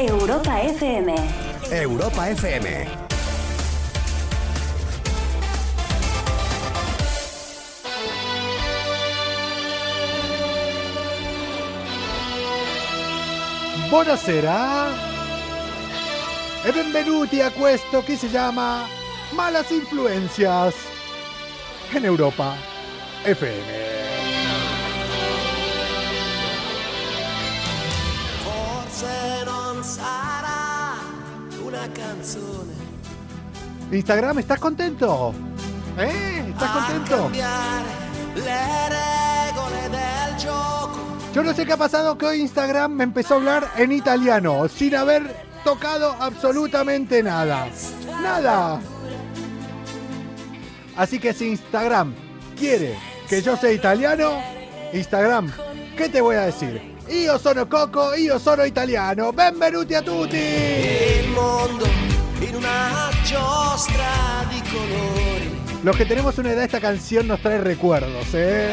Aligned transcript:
Europa 0.00 0.56
FM. 0.56 1.12
Europa 1.70 2.34
FM. 2.34 2.88
Buonasera 13.90 14.88
e 16.64 16.72
benvenuti 16.72 17.42
a 17.42 17.50
questo 17.50 18.02
che 18.02 18.16
si 18.16 18.30
chiama 18.30 18.86
Malas 19.32 19.68
Influencias 19.68 20.76
in 21.92 22.06
Europa 22.06 22.54
FM. 23.24 23.99
Instagram, 33.92 34.38
¿estás 34.38 34.58
contento? 34.58 35.34
¿Eh? 35.98 36.44
¿Estás 36.48 36.70
contento? 36.70 37.30
Yo 41.32 41.42
no 41.42 41.54
sé 41.54 41.64
qué 41.64 41.72
ha 41.72 41.76
pasado 41.76 42.18
que 42.18 42.26
hoy 42.26 42.40
Instagram 42.40 42.92
me 42.92 43.04
empezó 43.04 43.34
a 43.34 43.36
hablar 43.38 43.70
en 43.76 43.92
italiano, 43.92 44.68
sin 44.68 44.96
haber 44.96 45.34
tocado 45.64 46.16
absolutamente 46.18 47.22
nada. 47.22 47.68
Nada. 48.22 48.80
Así 50.96 51.18
que 51.18 51.32
si 51.32 51.50
Instagram 51.50 52.14
quiere 52.58 52.96
que 53.28 53.42
yo 53.42 53.56
sea 53.56 53.72
italiano, 53.72 54.42
Instagram, 54.92 55.52
¿qué 55.96 56.08
te 56.08 56.20
voy 56.20 56.36
a 56.36 56.42
decir? 56.42 56.89
Io 57.10 57.38
sono 57.38 57.66
Coco, 57.66 58.14
io 58.14 58.38
sono 58.38 58.62
italiano. 58.62 59.32
Benvenuti 59.32 59.94
a 59.94 60.00
tutti! 60.00 60.36
Il 60.36 61.28
mondo 61.30 61.84
in 62.38 62.54
una 62.54 63.10
giostra 63.24 64.44
di 64.48 64.62
colori. 64.70 65.60
Los 65.82 65.96
que 65.96 66.04
tenemos 66.04 66.38
una 66.38 66.52
edad, 66.52 66.62
esta 66.62 66.78
canción 66.78 67.26
nos 67.26 67.40
trae 67.40 67.58
recuerdos, 67.58 68.28
¿eh? 68.32 68.70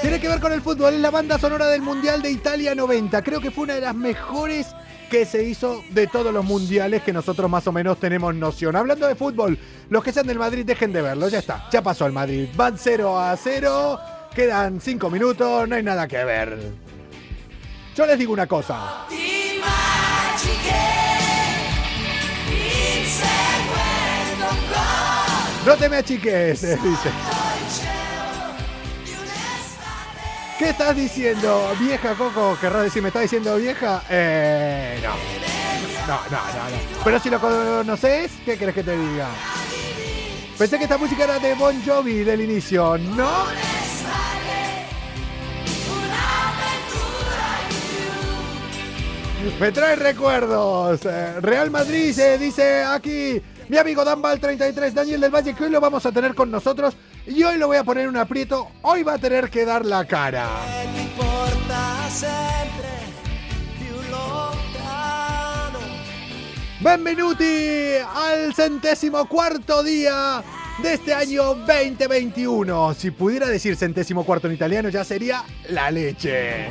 Tiene 0.00 0.20
que 0.20 0.28
ver 0.28 0.40
con 0.40 0.52
el 0.52 0.60
fútbol, 0.60 0.94
es 0.94 1.00
la 1.00 1.10
banda 1.10 1.38
sonora 1.38 1.68
del 1.68 1.82
Mundial 1.82 2.22
de 2.22 2.32
Italia 2.32 2.74
90. 2.74 3.22
Creo 3.22 3.40
que 3.40 3.52
fue 3.52 3.64
una 3.64 3.74
de 3.74 3.82
las 3.82 3.94
mejores 3.94 4.66
que 5.10 5.24
se 5.24 5.44
hizo 5.44 5.82
de 5.90 6.06
todos 6.06 6.32
los 6.32 6.44
mundiales 6.44 7.02
que 7.02 7.12
nosotros 7.12 7.50
más 7.50 7.66
o 7.66 7.72
menos 7.72 7.98
tenemos 7.98 8.34
noción. 8.34 8.76
Hablando 8.76 9.06
de 9.06 9.14
fútbol, 9.14 9.58
los 9.88 10.02
que 10.02 10.12
sean 10.12 10.26
del 10.26 10.38
Madrid 10.38 10.64
dejen 10.64 10.92
de 10.92 11.02
verlo, 11.02 11.28
ya 11.28 11.38
está, 11.38 11.68
ya 11.70 11.82
pasó 11.82 12.06
el 12.06 12.12
Madrid. 12.12 12.48
Van 12.54 12.76
0 12.76 13.18
a 13.18 13.36
0, 13.36 14.00
quedan 14.34 14.80
5 14.80 15.10
minutos, 15.10 15.68
no 15.68 15.74
hay 15.74 15.82
nada 15.82 16.08
que 16.08 16.24
ver. 16.24 16.58
Yo 17.94 18.06
les 18.06 18.18
digo 18.18 18.32
una 18.32 18.46
cosa, 18.46 19.06
no 25.66 25.74
te 25.76 25.88
me 25.88 25.96
achiques, 25.96 26.60
dice. 26.82 27.35
¿Qué 30.58 30.70
estás 30.70 30.96
diciendo, 30.96 31.70
vieja 31.78 32.14
Coco? 32.14 32.56
¿Querrás 32.58 32.84
decir, 32.84 33.02
me 33.02 33.08
estás 33.08 33.22
diciendo 33.22 33.56
vieja? 33.56 34.02
Eh, 34.08 34.98
no. 35.02 35.10
No, 36.06 36.20
no, 36.30 36.30
no, 36.30 36.70
no. 36.70 37.04
Pero 37.04 37.20
si 37.20 37.28
lo 37.28 37.38
conoces, 37.38 38.32
¿qué 38.44 38.56
querés 38.56 38.74
que 38.74 38.82
te 38.82 38.96
diga? 38.96 39.28
Pensé 40.56 40.78
que 40.78 40.84
esta 40.84 40.96
música 40.96 41.24
era 41.24 41.38
de 41.38 41.54
Bon 41.54 41.74
Jovi 41.84 42.24
del 42.24 42.40
inicio, 42.40 42.96
¿no? 42.96 43.46
Me 49.60 49.72
trae 49.72 49.96
recuerdos. 49.96 51.00
Eh, 51.04 51.40
Real 51.40 51.70
Madrid 51.70 52.12
se 52.12 52.38
dice 52.38 52.82
aquí 52.82 53.42
mi 53.68 53.78
amigo 53.78 54.04
Danbal 54.04 54.38
33, 54.38 54.94
Daniel 54.94 55.20
del 55.20 55.34
Valle, 55.34 55.54
que 55.54 55.64
hoy 55.64 55.70
lo 55.70 55.80
vamos 55.80 56.06
a 56.06 56.12
tener 56.12 56.34
con 56.34 56.50
nosotros 56.50 56.96
y 57.26 57.42
hoy 57.42 57.58
lo 57.58 57.66
voy 57.66 57.76
a 57.76 57.84
poner 57.84 58.04
en 58.04 58.10
un 58.10 58.16
aprieto. 58.16 58.68
Hoy 58.82 59.02
va 59.02 59.14
a 59.14 59.18
tener 59.18 59.50
que 59.50 59.64
dar 59.64 59.84
la 59.84 60.04
cara. 60.04 60.48
Benvenuti 66.80 67.94
al 68.14 68.54
centésimo 68.54 69.26
cuarto 69.26 69.82
día 69.82 70.44
de 70.82 70.94
este 70.94 71.14
año 71.14 71.54
2021. 71.54 72.94
Si 72.94 73.10
pudiera 73.10 73.46
decir 73.48 73.76
centésimo 73.76 74.24
cuarto 74.24 74.46
en 74.46 74.54
italiano 74.54 74.88
ya 74.88 75.04
sería 75.04 75.44
la 75.68 75.90
leche. 75.90 76.68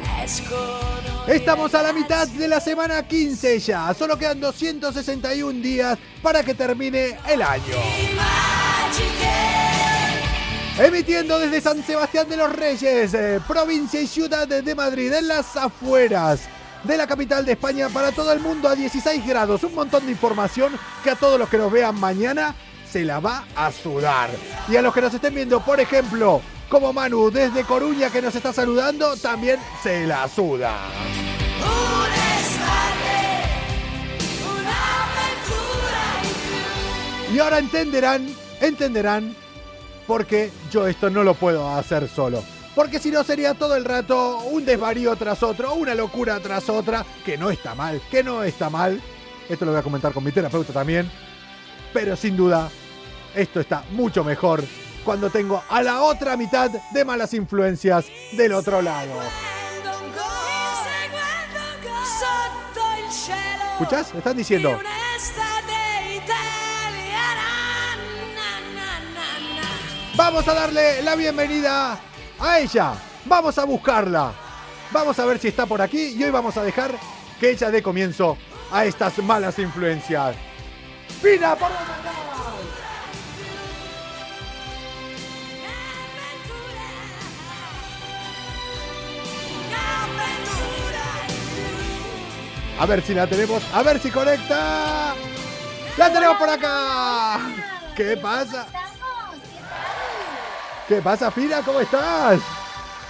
Estamos 1.28 1.74
a 1.74 1.82
la 1.82 1.94
mitad 1.94 2.28
de 2.28 2.48
la 2.48 2.60
semana 2.60 3.08
15 3.08 3.60
ya. 3.60 3.94
Solo 3.94 4.18
quedan 4.18 4.40
261 4.40 5.62
días 5.62 5.98
para 6.22 6.44
que 6.44 6.54
termine 6.54 7.18
el 7.28 7.42
año. 7.42 7.76
Emitiendo 10.78 11.40
desde 11.40 11.62
San 11.62 11.82
Sebastián 11.84 12.28
de 12.28 12.36
los 12.36 12.54
Reyes, 12.54 13.14
eh, 13.14 13.40
provincia 13.48 14.02
y 14.02 14.08
ciudad 14.08 14.46
de 14.46 14.76
Madrid, 14.76 15.14
en 15.14 15.30
las 15.30 15.56
afueras 15.56 16.42
de 16.84 16.98
la 16.98 17.08
capital 17.08 17.46
de 17.46 17.54
España 17.54 17.90
para 17.90 18.12
todo 18.12 18.32
el 18.34 18.42
mundo 18.42 18.68
a 18.68 18.76
16 18.76 19.26
grados. 19.26 19.64
Un 19.64 19.74
montón 19.74 20.06
de 20.06 20.12
información 20.12 20.74
que 21.04 21.12
a 21.12 21.16
todos 21.16 21.40
los 21.40 21.50
que 21.50 21.58
nos 21.58 21.72
vean 21.72 22.00
mañana 22.00 22.54
se 22.96 23.04
la 23.04 23.20
va 23.20 23.44
a 23.58 23.74
sudar. 23.74 24.30
Y 24.70 24.78
a 24.78 24.82
los 24.82 24.94
que 24.94 25.02
nos 25.02 25.14
estén 25.14 25.36
viendo, 25.36 25.60
por 25.60 25.82
ejemplo, 25.82 26.42
como 26.70 26.94
Manu 26.94 27.30
desde 27.30 27.66
Coruña 27.66 28.10
que 28.10 28.22
nos 28.22 28.34
está 28.34 28.54
saludando, 28.54 29.18
también 29.18 29.60
se 29.84 30.08
la 30.08 30.30
suda. 30.30 30.74
Y 37.34 37.38
ahora 37.38 37.60
entenderán, 37.60 38.34
entenderán 38.62 39.36
por 40.08 40.26
qué 40.26 40.50
yo 40.72 40.88
esto 40.88 41.10
no 41.10 41.26
lo 41.26 41.34
puedo 41.34 41.68
hacer 41.76 42.08
solo. 42.08 42.46
Porque 42.76 43.00
si 43.00 43.12
no 43.12 43.26
sería 43.26 43.56
todo 43.56 43.76
el 43.76 43.84
rato 43.84 44.38
un 44.38 44.64
desvarío 44.64 45.18
tras 45.18 45.44
otro, 45.44 45.74
una 45.74 45.96
locura 45.96 46.40
tras 46.40 46.70
otra, 46.70 47.06
que 47.26 47.38
no 47.38 47.50
está 47.50 47.76
mal, 47.76 48.02
que 48.10 48.24
no 48.24 48.42
está 48.42 48.70
mal. 48.70 49.02
Esto 49.50 49.66
lo 49.66 49.72
voy 49.72 49.82
a 49.82 49.84
comentar 49.84 50.14
con 50.14 50.24
mi 50.24 50.32
terapeuta 50.32 50.72
también. 50.72 51.12
Pero 51.92 52.16
sin 52.16 52.38
duda, 52.38 52.70
esto 53.36 53.60
está 53.60 53.84
mucho 53.92 54.24
mejor 54.24 54.64
cuando 55.04 55.30
tengo 55.30 55.64
a 55.70 55.84
la 55.84 56.02
otra 56.02 56.36
mitad 56.36 56.72
de 56.72 57.06
malas 57.06 57.34
influencias 57.34 58.06
del 58.34 58.54
otro 58.54 58.82
lado. 58.82 59.12
¿Escuchás? 63.74 64.14
Están 64.16 64.38
diciendo. 64.38 64.80
Vamos 70.16 70.48
a 70.48 70.54
darle 70.54 71.02
la 71.02 71.16
bienvenida 71.16 72.00
a 72.40 72.60
ella. 72.60 72.94
Vamos 73.26 73.58
a 73.58 73.66
buscarla. 73.66 74.32
Vamos 74.92 75.20
a 75.20 75.26
ver 75.26 75.40
si 75.40 75.50
está 75.50 75.66
por 75.66 75.82
aquí 75.82 76.16
y 76.18 76.24
hoy 76.24 76.32
vamos 76.32 76.56
a 76.56 76.64
dejar 76.64 76.96
que 77.40 77.52
ella 77.52 77.70
dé 77.70 77.84
comienzo 77.84 78.38
a 78.72 78.86
estas 78.86 79.18
malas 79.20 79.60
influencias. 79.60 80.36
¡Pina, 81.22 81.56
por 81.56 81.70
dónde 81.70 82.35
A 92.78 92.86
ver 92.86 93.02
si 93.02 93.14
la 93.14 93.26
tenemos, 93.26 93.64
a 93.74 93.84
ver 93.84 94.00
si 94.00 94.12
conecta. 94.12 95.16
¡La 95.98 96.12
tenemos 96.12 96.38
por 96.38 96.50
acá! 96.50 97.40
¿Qué 97.96 98.18
pasa? 98.18 98.64
estamos? 98.66 99.40
¿Qué 99.42 99.60
tal? 99.60 100.86
¿Qué 100.88 101.02
pasa, 101.02 101.32
Fina? 101.32 101.62
¿Cómo 101.62 101.80
estás? 101.80 102.42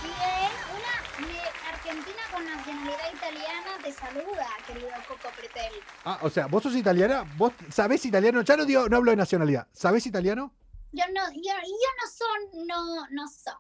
Bien, 0.03 0.51
una 0.69 1.69
argentina 1.69 2.21
con 2.31 2.45
nacionalidad 2.45 3.11
italiana 3.11 3.71
te 3.83 3.91
saluda, 3.91 4.47
querido 4.67 4.89
Coco 5.07 5.29
Pretel. 5.35 5.73
Ah, 6.03 6.19
o 6.21 6.29
sea, 6.29 6.45
vos 6.45 6.61
sos 6.61 6.75
italiana, 6.75 7.25
vos 7.35 7.51
sabés 7.71 8.05
italiano, 8.05 8.43
ya 8.43 8.55
no 8.55 8.65
digo, 8.65 8.87
no 8.87 8.97
hablo 8.97 9.09
de 9.09 9.17
nacionalidad. 9.17 9.67
¿Sabés 9.73 10.05
italiano? 10.05 10.53
Yo 10.91 11.03
no, 11.11 11.31
yo, 11.33 11.41
yo 11.41 11.89
no 12.01 12.11
son, 12.11 12.67
no, 12.67 13.07
no 13.09 13.27
soy 13.27 13.53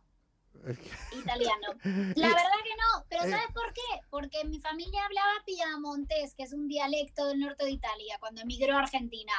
italiano. 1.19 1.67
La 2.15 2.27
verdad 2.27 2.59
que 2.63 2.75
no, 2.75 3.05
pero 3.09 3.23
Eh. 3.25 3.29
¿sabes 3.31 3.47
por 3.53 3.71
qué? 3.73 3.81
Porque 4.09 4.43
mi 4.45 4.59
familia 4.59 5.05
hablaba 5.05 5.31
piamontés, 5.45 6.33
que 6.35 6.43
es 6.43 6.53
un 6.53 6.67
dialecto 6.67 7.27
del 7.27 7.39
norte 7.39 7.65
de 7.65 7.71
Italia, 7.71 8.17
cuando 8.19 8.41
emigró 8.41 8.75
a 8.77 8.79
Argentina. 8.81 9.33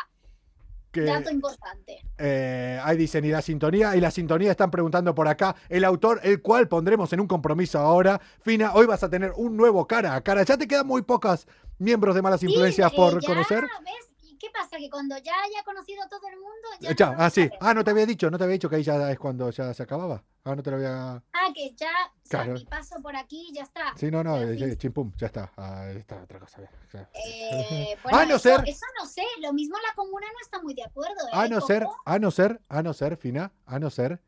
Que, 0.92 1.02
Dato 1.02 1.30
importante. 1.30 1.98
eh, 2.16 2.80
ahí 2.82 2.96
dicen, 2.96 3.22
y 3.24 3.28
la 3.28 3.42
sintonía, 3.42 3.94
y 3.96 4.00
la 4.00 4.10
sintonía 4.10 4.50
están 4.50 4.70
preguntando 4.70 5.14
por 5.14 5.28
acá, 5.28 5.54
el 5.68 5.84
autor, 5.84 6.20
el 6.22 6.40
cual 6.40 6.68
pondremos 6.68 7.12
en 7.12 7.20
un 7.20 7.26
compromiso 7.26 7.78
ahora. 7.78 8.18
Fina, 8.40 8.72
hoy 8.72 8.86
vas 8.86 9.02
a 9.02 9.10
tener 9.10 9.32
un 9.36 9.58
nuevo 9.58 9.86
cara 9.86 10.14
a 10.14 10.22
cara. 10.22 10.42
Ya 10.44 10.56
te 10.56 10.66
quedan 10.66 10.86
muy 10.86 11.02
pocas 11.02 11.46
miembros 11.78 12.14
de 12.14 12.22
malas 12.22 12.42
influencias 12.42 12.90
Sí, 12.90 12.96
por 12.96 13.12
eh, 13.12 13.18
ya, 13.20 13.26
conocer. 13.28 13.60
¿ves? 13.84 14.14
Y 14.36 14.38
¿Y 14.38 14.38
qué 14.38 14.48
pasa? 14.52 14.76
Que 14.76 14.90
cuando 14.90 15.16
ya 15.18 15.32
haya 15.42 15.62
conocido 15.64 16.02
a 16.02 16.08
todo 16.08 16.20
el 16.28 16.36
mundo, 16.36 16.68
ya. 16.80 16.90
Eh, 16.90 16.94
Ya, 16.98 17.10
no 17.12 17.22
ah, 17.22 17.30
sí. 17.30 17.48
Ah, 17.60 17.72
no 17.72 17.82
te 17.82 17.90
había 17.90 18.04
dicho, 18.04 18.30
no 18.30 18.36
te 18.36 18.44
había 18.44 18.54
dicho 18.54 18.68
que 18.68 18.76
ahí 18.76 18.82
ya 18.82 19.10
es 19.10 19.18
cuando 19.18 19.48
ya 19.50 19.72
se 19.72 19.82
acababa. 19.82 20.22
Ah, 20.44 20.54
no 20.54 20.62
te 20.62 20.70
lo 20.70 20.76
había. 20.76 21.14
Ah, 21.32 21.48
que 21.54 21.74
ya, 21.74 21.90
o 21.90 22.26
sea, 22.26 22.42
Claro. 22.42 22.52
mi 22.54 22.64
paso 22.66 22.96
por 23.02 23.16
aquí 23.16 23.50
ya 23.54 23.62
está. 23.62 23.94
Sí, 23.96 24.10
no, 24.10 24.22
no, 24.22 24.36
eh, 24.40 24.56
ya, 24.58 24.76
chimpum, 24.76 25.10
ya 25.16 25.26
está. 25.28 25.50
Ah, 25.56 25.88
está 25.90 26.22
otra 26.22 26.38
cosa. 26.38 26.60
ya. 26.92 27.08
Eh, 27.14 27.96
A 28.04 28.26
no 28.26 28.36
eso, 28.36 28.38
ser- 28.40 28.62
eso 28.68 28.84
no 29.00 29.06
sé, 29.06 29.22
lo 29.40 29.52
mismo 29.54 29.76
la 29.78 29.94
comuna 29.94 30.26
no 30.30 30.38
está 30.42 30.60
muy 30.60 30.74
de 30.74 30.84
acuerdo. 30.84 31.16
A 31.32 31.46
¿eh, 31.46 31.48
no 31.48 31.60
ser, 31.62 31.86
a 32.04 32.18
no 32.18 32.30
ser, 32.30 32.60
a 32.68 32.82
no 32.82 32.92
ser, 32.92 33.16
Fina, 33.16 33.52
a 33.64 33.78
no 33.78 33.88
ser 33.90 34.20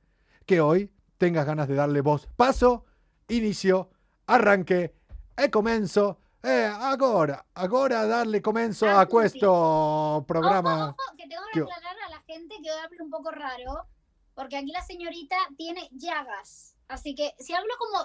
que 0.47 0.61
hoy 0.63 0.91
tengas 1.19 1.45
ganas 1.47 1.69
de 1.69 1.75
darle 1.75 2.01
voz. 2.01 2.27
Paso, 2.37 2.85
inicio, 3.29 3.91
arranque, 4.27 4.95
e 5.37 5.51
comenzo. 5.51 6.19
Eh, 6.43 6.71
agora, 6.73 7.45
agora 7.55 8.07
darle 8.07 8.41
comenzo 8.41 8.87
Ah, 8.87 9.01
a 9.01 9.07
tutti. 9.07 9.23
questo 9.23 10.25
programa. 10.27 10.91
Ojo, 10.91 10.97
ojo, 11.09 11.17
que 11.17 11.27
tengo 11.29 11.43
que- 11.53 11.61
aclarar 11.63 11.97
a 12.07 12.11
la 12.11 12.21
gente 12.23 12.55
que 12.63 12.71
hoy 12.71 12.79
hablo 12.85 13.05
un 13.05 13.11
poco 13.11 13.31
raro, 13.33 13.87
porque 14.35 14.57
aquí 14.57 14.71
la 14.71 14.83
señorita 14.83 15.37
tiene 15.57 15.89
llagas. 15.93 16.77
Así 16.87 17.15
que 17.15 17.35
si 17.39 17.55
hablo 17.55 17.75
como 17.79 18.03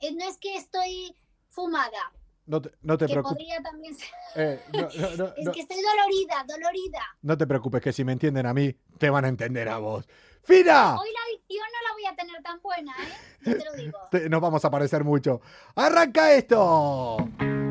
eh, 0.00 0.12
no 0.14 0.24
es 0.24 0.38
que 0.38 0.56
estoy 0.56 1.14
fumada, 1.48 2.12
No 2.46 2.60
te, 2.62 2.70
no 2.82 2.96
te 2.96 3.06
preocupes. 3.06 3.36
podría 3.36 3.62
también 3.62 3.94
ser. 3.94 4.08
eh, 4.36 4.64
no, 4.72 4.80
no, 5.16 5.32
Es 5.36 5.50
que 5.50 5.60
estoy 5.60 5.76
dolorida, 5.82 6.44
dolorida. 6.48 7.02
No 7.22 7.36
te 7.36 7.46
preocupes, 7.46 7.82
que 7.82 7.92
si 7.92 8.02
me 8.04 8.12
entienden 8.12 8.46
a 8.46 8.54
mí, 8.54 8.72
te 8.98 9.10
van 9.10 9.24
a 9.26 9.28
entender 9.28 9.68
a 9.68 9.76
vos. 9.78 10.08
¡Fina! 10.46 10.96
Hoy 10.98 11.08
la 11.12 11.20
adicción 11.28 11.66
no 11.72 11.88
la 11.88 11.92
voy 11.94 12.06
a 12.06 12.14
tener 12.16 12.42
tan 12.42 12.60
buena, 12.62 12.92
¿eh? 13.02 13.12
Yo 13.44 13.58
te 13.58 13.64
lo 13.64 13.72
digo. 13.74 13.98
Te- 14.10 14.28
nos 14.28 14.40
vamos 14.40 14.64
a 14.64 14.70
parecer 14.70 15.02
mucho. 15.04 15.40
¡Arranca 15.74 16.32
esto! 16.32 17.16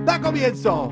¡Da 0.04 0.19
comienzo! 0.19 0.92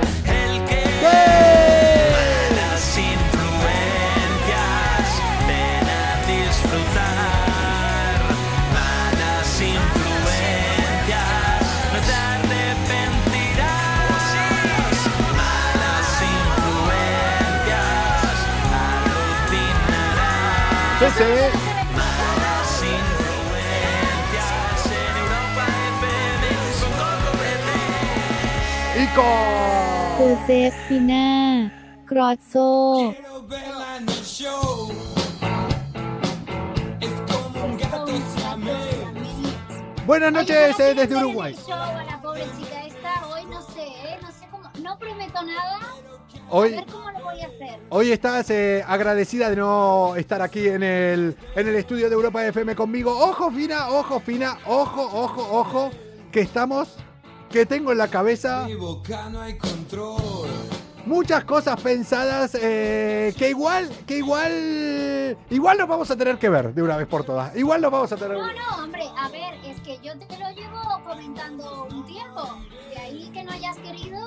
Y 21.21 21.23
con... 29.15 29.25
Buenas 40.07 40.33
noches 40.33 40.79
eh, 40.79 40.93
desde 40.95 41.15
Uruguay. 41.17 41.55
Chica 42.57 42.85
esta, 42.87 43.27
hoy 43.27 43.45
no 43.45 43.61
sé, 43.61 43.83
eh, 43.83 44.17
no 44.23 44.31
sé 44.31 44.47
cómo, 44.49 44.71
no 44.81 44.97
prometo 44.97 45.43
nada 45.43 45.79
voy 47.47 47.63
a 47.63 47.65
hacer. 47.65 47.79
hoy 47.89 48.11
estás 48.11 48.49
eh, 48.49 48.83
agradecida 48.85 49.49
de 49.49 49.55
no 49.55 50.15
estar 50.15 50.41
aquí 50.41 50.67
en 50.67 50.83
el, 50.83 51.35
en 51.55 51.67
el 51.67 51.75
estudio 51.75 52.09
de 52.09 52.15
Europa 52.15 52.45
FM 52.45 52.75
conmigo. 52.75 53.11
Ojo, 53.11 53.51
Fina, 53.51 53.89
ojo, 53.89 54.19
Fina, 54.19 54.57
ojo, 54.65 55.03
ojo, 55.13 55.47
ojo, 55.51 55.91
que 56.31 56.41
estamos, 56.41 56.97
que 57.49 57.65
tengo 57.65 57.91
en 57.91 57.97
la 57.97 58.07
cabeza 58.07 58.67
muchas 61.05 61.43
cosas 61.43 61.79
pensadas 61.81 62.55
eh, 62.59 63.33
que 63.37 63.49
igual, 63.49 63.89
que 64.05 64.17
igual, 64.17 65.37
igual 65.49 65.77
nos 65.77 65.87
vamos 65.87 66.11
a 66.11 66.15
tener 66.15 66.37
que 66.37 66.49
ver 66.49 66.73
de 66.73 66.81
una 66.81 66.97
vez 66.97 67.07
por 67.07 67.23
todas. 67.23 67.55
Igual 67.55 67.81
nos 67.81 67.91
vamos 67.91 68.11
a 68.11 68.17
tener. 68.17 68.37
No, 68.37 68.47
no, 68.47 68.83
hombre, 68.83 69.03
a 69.17 69.29
ver, 69.29 69.53
es 69.65 69.79
que 69.81 69.99
yo 70.03 70.17
te 70.17 70.37
lo 70.37 70.49
llevo 70.51 71.03
comentando 71.03 71.87
un 71.91 72.05
tiempo. 72.05 72.57
De 72.89 72.97
ahí 72.97 73.29
que 73.33 73.43
no 73.43 73.51
hayas 73.51 73.77
querido, 73.77 74.19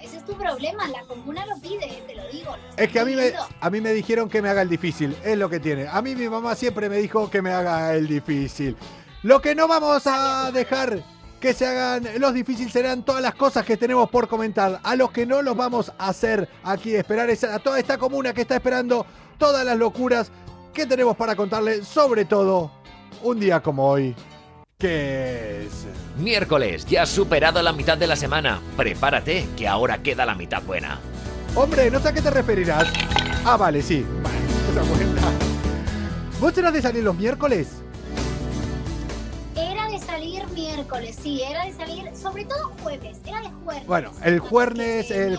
ese 0.00 0.18
es 0.18 0.24
tu 0.24 0.34
problema. 0.34 0.88
La 0.88 1.02
comuna 1.02 1.44
lo 1.46 1.56
pide, 1.60 2.02
te 2.06 2.14
lo 2.14 2.28
digo. 2.28 2.56
lo 2.56 2.82
Es 2.82 2.90
que 2.90 3.00
a 3.00 3.04
mí, 3.04 3.14
me, 3.14 3.32
a 3.60 3.70
mí 3.70 3.80
me 3.80 3.92
dijeron 3.92 4.28
que 4.28 4.40
me 4.40 4.48
haga 4.48 4.62
el 4.62 4.68
difícil, 4.68 5.16
es 5.24 5.36
lo 5.36 5.48
que 5.48 5.60
tiene. 5.60 5.88
A 5.88 6.00
mí 6.02 6.14
mi 6.14 6.28
mamá 6.28 6.54
siempre 6.54 6.88
me 6.88 6.98
dijo 6.98 7.30
que 7.30 7.42
me 7.42 7.52
haga 7.52 7.94
el 7.94 8.06
difícil. 8.06 8.76
Lo 9.22 9.40
que 9.40 9.54
no 9.54 9.66
vamos 9.66 10.06
a 10.06 10.50
dejar 10.52 11.02
que 11.44 11.52
se 11.52 11.66
hagan 11.66 12.08
los 12.20 12.32
difíciles 12.32 12.72
serán 12.72 13.02
todas 13.02 13.20
las 13.20 13.34
cosas 13.34 13.66
que 13.66 13.76
tenemos 13.76 14.08
por 14.08 14.28
comentar. 14.28 14.80
A 14.82 14.96
los 14.96 15.10
que 15.10 15.26
no 15.26 15.42
los 15.42 15.54
vamos 15.54 15.92
a 15.98 16.08
hacer 16.08 16.48
aquí, 16.62 16.94
esperar 16.94 17.28
a 17.30 17.58
toda 17.58 17.78
esta 17.78 17.98
comuna 17.98 18.32
que 18.32 18.40
está 18.40 18.54
esperando 18.54 19.04
todas 19.36 19.62
las 19.62 19.76
locuras 19.76 20.32
que 20.72 20.86
tenemos 20.86 21.14
para 21.18 21.36
contarle, 21.36 21.84
sobre 21.84 22.24
todo 22.24 22.70
un 23.22 23.38
día 23.38 23.60
como 23.60 23.86
hoy, 23.86 24.16
que 24.78 25.66
es... 25.66 25.86
Miércoles, 26.16 26.86
ya 26.86 27.02
has 27.02 27.10
superado 27.10 27.60
la 27.60 27.74
mitad 27.74 27.98
de 27.98 28.06
la 28.06 28.16
semana. 28.16 28.62
Prepárate, 28.78 29.46
que 29.54 29.68
ahora 29.68 30.02
queda 30.02 30.24
la 30.24 30.34
mitad 30.34 30.62
buena. 30.62 30.98
Hombre, 31.54 31.90
no 31.90 32.00
sé 32.00 32.08
a 32.08 32.12
qué 32.14 32.22
te 32.22 32.30
referirás. 32.30 32.90
Ah, 33.44 33.58
vale, 33.58 33.82
sí. 33.82 34.02
Vale, 34.22 34.88
cuenta. 34.96 35.22
¿Vos 36.40 36.56
eras 36.56 36.72
de 36.72 36.80
salir 36.80 37.04
los 37.04 37.14
miércoles? 37.14 37.83
Era 40.14 40.22
de 40.22 40.30
salir 40.30 40.48
miércoles, 40.54 41.18
sí, 41.20 41.42
era 41.42 41.64
de 41.64 41.72
salir, 41.72 42.08
sobre 42.14 42.44
todo 42.44 42.72
jueves, 42.84 43.18
era 43.26 43.40
de 43.40 43.48
jueves. 43.64 43.86
Bueno, 43.86 44.12
el 44.22 44.38
jueves, 44.38 45.08
de 45.08 45.26
el- 45.26 45.38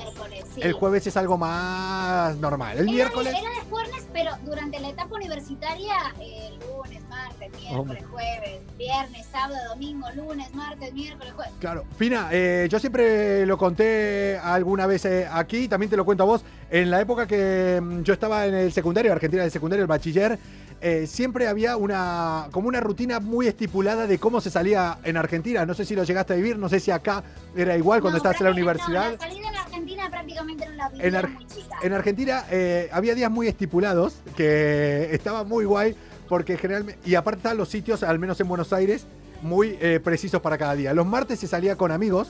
sí. 0.53 0.61
El 0.61 0.73
jueves 0.73 1.07
es 1.07 1.15
algo 1.15 1.37
más 1.37 2.35
normal. 2.37 2.71
El 2.77 2.79
Era 2.79 2.85
de- 2.85 2.91
miércoles. 2.93 3.33
Era 3.39 3.49
de 3.51 3.69
jueves, 3.69 4.07
pero 4.11 4.31
durante 4.43 4.79
la 4.81 4.89
etapa 4.89 5.15
universitaria, 5.15 5.93
eh, 6.19 6.49
lunes, 6.59 7.01
martes, 7.07 7.51
miércoles, 7.57 8.03
jueves, 8.11 8.59
viernes, 8.77 9.25
sábado, 9.31 9.55
domingo, 9.69 10.07
lunes, 10.13 10.53
martes, 10.53 10.93
miércoles, 10.93 11.33
jueves. 11.33 11.53
Claro. 11.61 11.85
Fina, 11.97 12.27
eh, 12.33 12.67
yo 12.69 12.77
siempre 12.77 13.45
lo 13.45 13.57
conté 13.57 14.37
alguna 14.43 14.87
vez 14.87 15.05
eh, 15.05 15.25
aquí, 15.31 15.69
también 15.69 15.89
te 15.89 15.95
lo 15.95 16.03
cuento 16.03 16.23
a 16.23 16.25
vos. 16.25 16.43
En 16.69 16.91
la 16.91 16.99
época 16.99 17.25
que 17.27 17.79
mm, 17.81 18.01
yo 18.01 18.11
estaba 18.13 18.45
en 18.45 18.55
el 18.55 18.73
secundario, 18.73 19.13
Argentina 19.13 19.43
del 19.43 19.51
secundario, 19.51 19.83
el 19.83 19.87
bachiller, 19.87 20.37
eh, 20.81 21.07
siempre 21.07 21.47
había 21.47 21.77
una 21.77 22.47
como 22.51 22.67
una 22.67 22.79
rutina 22.79 23.19
muy 23.19 23.47
estipulada 23.47 24.07
de 24.07 24.19
cómo 24.19 24.41
se 24.41 24.49
salía 24.51 24.97
en 25.03 25.17
Argentina. 25.17 25.65
No 25.65 25.73
sé 25.73 25.85
si 25.85 25.95
lo 25.95 26.03
llegaste 26.03 26.33
a 26.33 26.35
vivir, 26.35 26.57
no 26.57 26.69
sé 26.69 26.79
si 26.79 26.91
acá 26.91 27.23
era 27.55 27.75
igual 27.77 28.01
cuando 28.01 28.15
No, 28.15 28.17
estabas 28.17 28.39
en 28.39 28.43
la 28.45 28.49
no, 28.51 28.55
universidad. 28.55 29.11
la 29.13 29.17
salida 29.17 29.49
en 29.49 29.55
Argentina 29.55 30.09
prácticamente 30.09 30.65
no 30.67 30.73
la 30.73 30.89
vi, 30.89 30.99
En 31.01 31.15
Ar- 31.15 31.29
muy 31.29 31.45
chica. 31.47 31.77
En 31.81 31.93
Argentina 31.93 32.43
eh, 32.51 32.89
había 32.91 33.15
días 33.15 33.31
muy 33.31 33.47
estipulados 33.47 34.15
que 34.35 35.09
estaba 35.13 35.43
muy 35.43 35.65
guay 35.65 35.95
porque 36.29 36.57
generalmente, 36.57 36.99
y 37.09 37.15
aparte 37.15 37.37
están 37.39 37.57
los 37.57 37.69
sitios, 37.69 38.03
al 38.03 38.19
menos 38.19 38.39
en 38.39 38.47
Buenos 38.47 38.73
Aires, 38.73 39.05
muy 39.41 39.77
eh, 39.81 39.99
precisos 40.03 40.41
para 40.41 40.57
cada 40.57 40.75
día. 40.75 40.93
Los 40.93 41.05
martes 41.05 41.39
se 41.39 41.47
salía 41.47 41.75
con 41.75 41.91
amigos, 41.91 42.29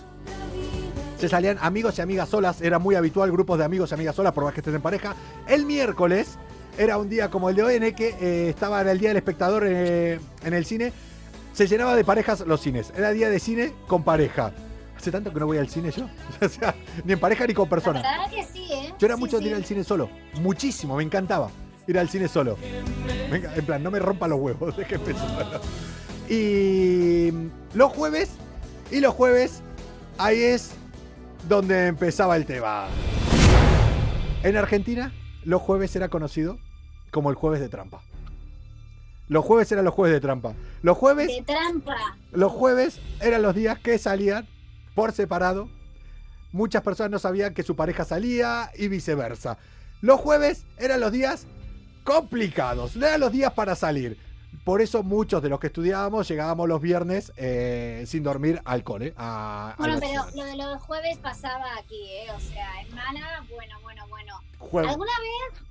se 1.19 1.29
salían 1.29 1.57
amigos 1.61 1.97
y 1.97 2.01
amigas 2.01 2.27
solas, 2.29 2.61
era 2.61 2.77
muy 2.77 2.95
habitual 2.95 3.31
grupos 3.31 3.57
de 3.57 3.63
amigos 3.65 3.91
y 3.91 3.93
amigas 3.93 4.15
solas, 4.15 4.33
por 4.33 4.43
más 4.43 4.53
que 4.53 4.59
estés 4.59 4.75
en 4.75 4.81
pareja. 4.81 5.15
El 5.47 5.65
miércoles 5.65 6.37
era 6.77 6.97
un 6.97 7.09
día 7.09 7.29
como 7.29 7.49
el 7.49 7.55
de 7.55 7.63
hoy 7.63 7.75
en 7.75 7.83
el 7.83 7.95
que 7.95 8.09
eh, 8.19 8.49
estaba 8.49 8.81
en 8.81 8.87
el 8.89 8.99
día 8.99 9.09
del 9.09 9.17
espectador 9.17 9.63
eh, 9.67 10.19
en 10.43 10.53
el 10.53 10.65
cine, 10.65 10.91
se 11.53 11.67
llenaba 11.67 11.95
de 11.95 12.03
parejas 12.03 12.41
los 12.41 12.61
cines, 12.61 12.91
era 12.97 13.11
día 13.11 13.29
de 13.29 13.39
cine 13.39 13.71
con 13.87 14.03
pareja. 14.03 14.51
Hace 14.97 15.11
tanto 15.11 15.31
que 15.33 15.39
no 15.39 15.45
voy 15.45 15.57
al 15.57 15.69
cine 15.69 15.91
yo, 15.91 16.05
o 16.41 16.49
sea, 16.49 16.73
ni 17.03 17.13
en 17.13 17.19
pareja 17.19 17.45
ni 17.45 17.53
con 17.53 17.65
La 17.65 17.69
personas. 17.69 18.03
verdad 18.03 18.29
que 18.29 18.43
sí, 18.51 18.67
¿eh? 18.71 18.93
Yo 18.97 19.05
era 19.07 19.15
Sí, 19.15 19.19
mucho 19.21 19.37
sí. 19.37 19.43
de 19.43 19.49
ir 19.51 19.55
al 19.55 19.65
cine 19.65 19.83
solo. 19.83 20.09
Muchísimo, 20.41 20.95
me 20.95 21.03
encantaba 21.03 21.49
ir 21.87 21.99
al 21.99 22.09
cine 22.09 22.27
solo. 22.27 22.57
Venga, 23.29 23.53
en 23.55 23.65
plan, 23.65 23.83
no 23.83 23.91
me 23.91 23.99
rompa 23.99 24.27
los 24.27 24.39
huevos, 24.39 24.75
déjeme 24.77 25.13
solo. 25.13 25.61
Y 26.29 27.29
los 27.73 27.91
jueves, 27.91 28.31
y 28.91 28.99
los 28.99 29.13
jueves, 29.13 29.61
ahí 30.17 30.41
es 30.41 30.71
donde 31.47 31.87
empezaba 31.87 32.35
el 32.35 32.45
tema. 32.45 32.87
En 34.43 34.57
Argentina, 34.57 35.13
los 35.43 35.61
jueves 35.61 35.95
era 35.95 36.07
conocido 36.09 36.57
como 37.15 37.29
el 37.29 37.35
jueves 37.37 37.61
de 37.61 37.69
trampa. 37.69 38.01
Los 39.29 39.45
jueves 39.45 39.71
eran 39.71 39.85
los 39.85 39.93
jueves 39.93 40.13
de 40.13 40.19
trampa. 40.19 40.53
Los 40.81 40.97
jueves, 40.97 41.27
De 41.27 41.41
trampa. 41.43 41.95
los 42.33 42.51
jueves 42.51 42.99
eran 43.21 43.41
los 43.41 43.55
días 43.55 43.79
que 43.79 43.97
salían 43.97 44.45
por 44.95 45.13
separado. 45.13 45.69
Muchas 46.51 46.83
personas 46.83 47.11
no 47.11 47.19
sabían 47.19 47.53
que 47.53 47.63
su 47.63 47.77
pareja 47.77 48.03
salía 48.03 48.69
y 48.77 48.89
viceversa. 48.89 49.57
Los 50.01 50.19
jueves 50.19 50.65
eran 50.77 50.99
los 50.99 51.13
días 51.13 51.47
complicados, 52.03 52.97
no 52.97 53.07
eran 53.07 53.21
los 53.21 53.31
días 53.31 53.53
para 53.53 53.75
salir. 53.75 54.19
Por 54.65 54.81
eso 54.81 55.01
muchos 55.03 55.41
de 55.41 55.47
los 55.49 55.59
que 55.61 55.67
estudiábamos 55.67 56.27
llegábamos 56.27 56.67
los 56.67 56.81
viernes 56.81 57.31
eh, 57.37 58.03
sin 58.07 58.23
dormir 58.23 58.61
al 58.65 58.83
cole. 58.83 59.13
a- 59.15 59.71
a 59.71 59.75
Bueno, 59.77 59.97
pero 60.01 60.23
ciudad. 60.23 60.35
lo 60.35 60.43
de 60.43 60.55
los 60.57 60.81
jueves 60.83 61.17
pasaba 61.19 61.65
aquí, 61.79 62.03
¿eh? 62.09 62.27
O 62.35 62.39
sea, 62.41 62.81
en 62.81 62.93
Málaga, 62.93 63.45
bueno, 63.49 63.75
bueno, 63.83 64.05
bueno. 64.09 64.33
Jueves. 64.59 64.91
¿Alguna 64.91 65.11
vez 65.19 65.61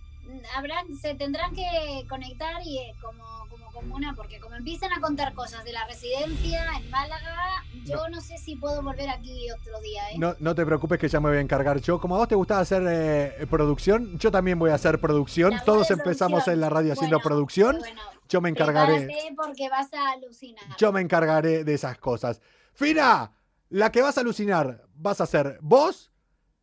habrán, 0.54 0.94
se 0.96 1.14
tendrán 1.14 1.54
que 1.54 2.06
conectar 2.08 2.62
y 2.64 2.78
eh, 2.78 2.94
como, 3.00 3.24
como 3.48 3.70
comuna? 3.72 4.14
Porque 4.16 4.40
como 4.40 4.54
empiezan 4.56 4.92
a 4.92 5.00
contar 5.00 5.34
cosas 5.34 5.64
de 5.64 5.72
la 5.72 5.86
residencia 5.86 6.64
en 6.78 6.90
Málaga, 6.90 7.64
yo 7.84 8.08
no, 8.08 8.20
sé 8.20 8.38
si 8.38 8.56
puedo 8.56 8.82
volver 8.82 9.08
aquí 9.10 9.50
otro 9.50 9.80
día, 9.80 10.10
¿eh? 10.10 10.18
No, 10.18 10.34
no 10.38 10.54
te 10.54 10.64
preocupes 10.64 10.98
que 10.98 11.08
ya 11.08 11.20
me 11.20 11.28
voy 11.28 11.38
a 11.38 11.40
encargar 11.40 11.80
yo. 11.80 12.00
Como 12.00 12.14
a 12.16 12.18
vos 12.18 12.28
te 12.28 12.34
gustaba 12.34 12.60
hacer 12.60 12.82
eh, 12.86 13.46
producción, 13.50 14.18
yo 14.18 14.30
también 14.30 14.58
voy 14.58 14.70
a 14.70 14.74
hacer 14.74 15.00
producción. 15.00 15.54
Todos 15.64 15.90
empezamos 15.90 16.44
producción. 16.44 16.54
en 16.54 16.60
la 16.60 16.70
radio 16.70 16.92
haciendo 16.92 17.16
Bueno, 17.16 17.28
producción. 17.28 17.78
Bueno, 17.78 18.02
Yo 18.28 18.40
me 18.40 18.48
encargaré. 18.48 19.06
prepárate 19.06 19.34
porque 19.36 19.68
vas 19.68 19.92
a 19.92 20.12
alucinar. 20.12 20.64
Yo 20.78 20.92
me 20.92 21.00
encargaré 21.00 21.64
de 21.64 21.74
esas 21.74 21.98
cosas. 21.98 22.40
Fina, 22.74 23.32
la 23.68 23.90
que 23.90 24.02
vas 24.02 24.16
a 24.18 24.20
alucinar 24.20 24.86
vas 24.94 25.20
a 25.20 25.26
ser 25.26 25.58
vos, 25.60 26.12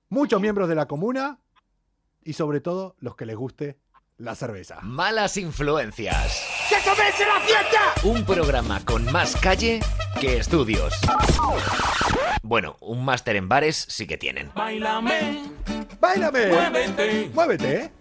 muchos 0.09 0.41
miembros 0.41 0.69
de 0.69 0.75
la 0.75 0.87
comuna 0.87 1.40
y 2.23 2.33
sobre 2.33 2.61
todo 2.61 2.95
los 2.99 3.15
que 3.15 3.25
les 3.25 3.35
guste 3.35 3.77
la 4.17 4.35
cerveza. 4.35 4.77
Malas 4.81 5.37
influencias. 5.37 6.43
¡Que 6.69 6.75
comience 6.87 7.25
la 7.25 7.39
fiesta! 7.39 7.79
Un 8.03 8.23
programa 8.25 8.79
con 8.85 9.11
más 9.11 9.35
calle 9.35 9.79
que 10.19 10.37
estudios. 10.37 10.93
Bueno, 12.43 12.77
un 12.81 13.03
máster 13.03 13.35
en 13.35 13.49
bares 13.49 13.85
sí 13.89 14.05
que 14.05 14.17
tienen. 14.17 14.51
Bailame, 14.53 15.43
¡Báilame! 15.99 16.47
muévete, 16.47 17.31
¡Muévete! 17.33 17.75
¿eh? 17.85 17.91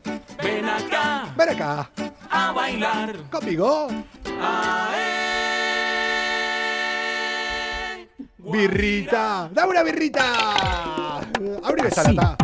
ven 0.43 0.69
acá 0.69 1.33
¡Ven 1.37 1.49
acá! 1.51 1.91
a 2.31 2.53
bailar. 2.53 3.17
¡Conmigo! 3.31 3.89
Ae. 4.43 5.21
¡Birrita! 8.39 9.49
¡Dame 9.53 9.71
una 9.71 9.83
birrita! 9.83 11.19
¡Abrime 11.63 11.89
esa 11.89 12.13
lata! 12.13 12.37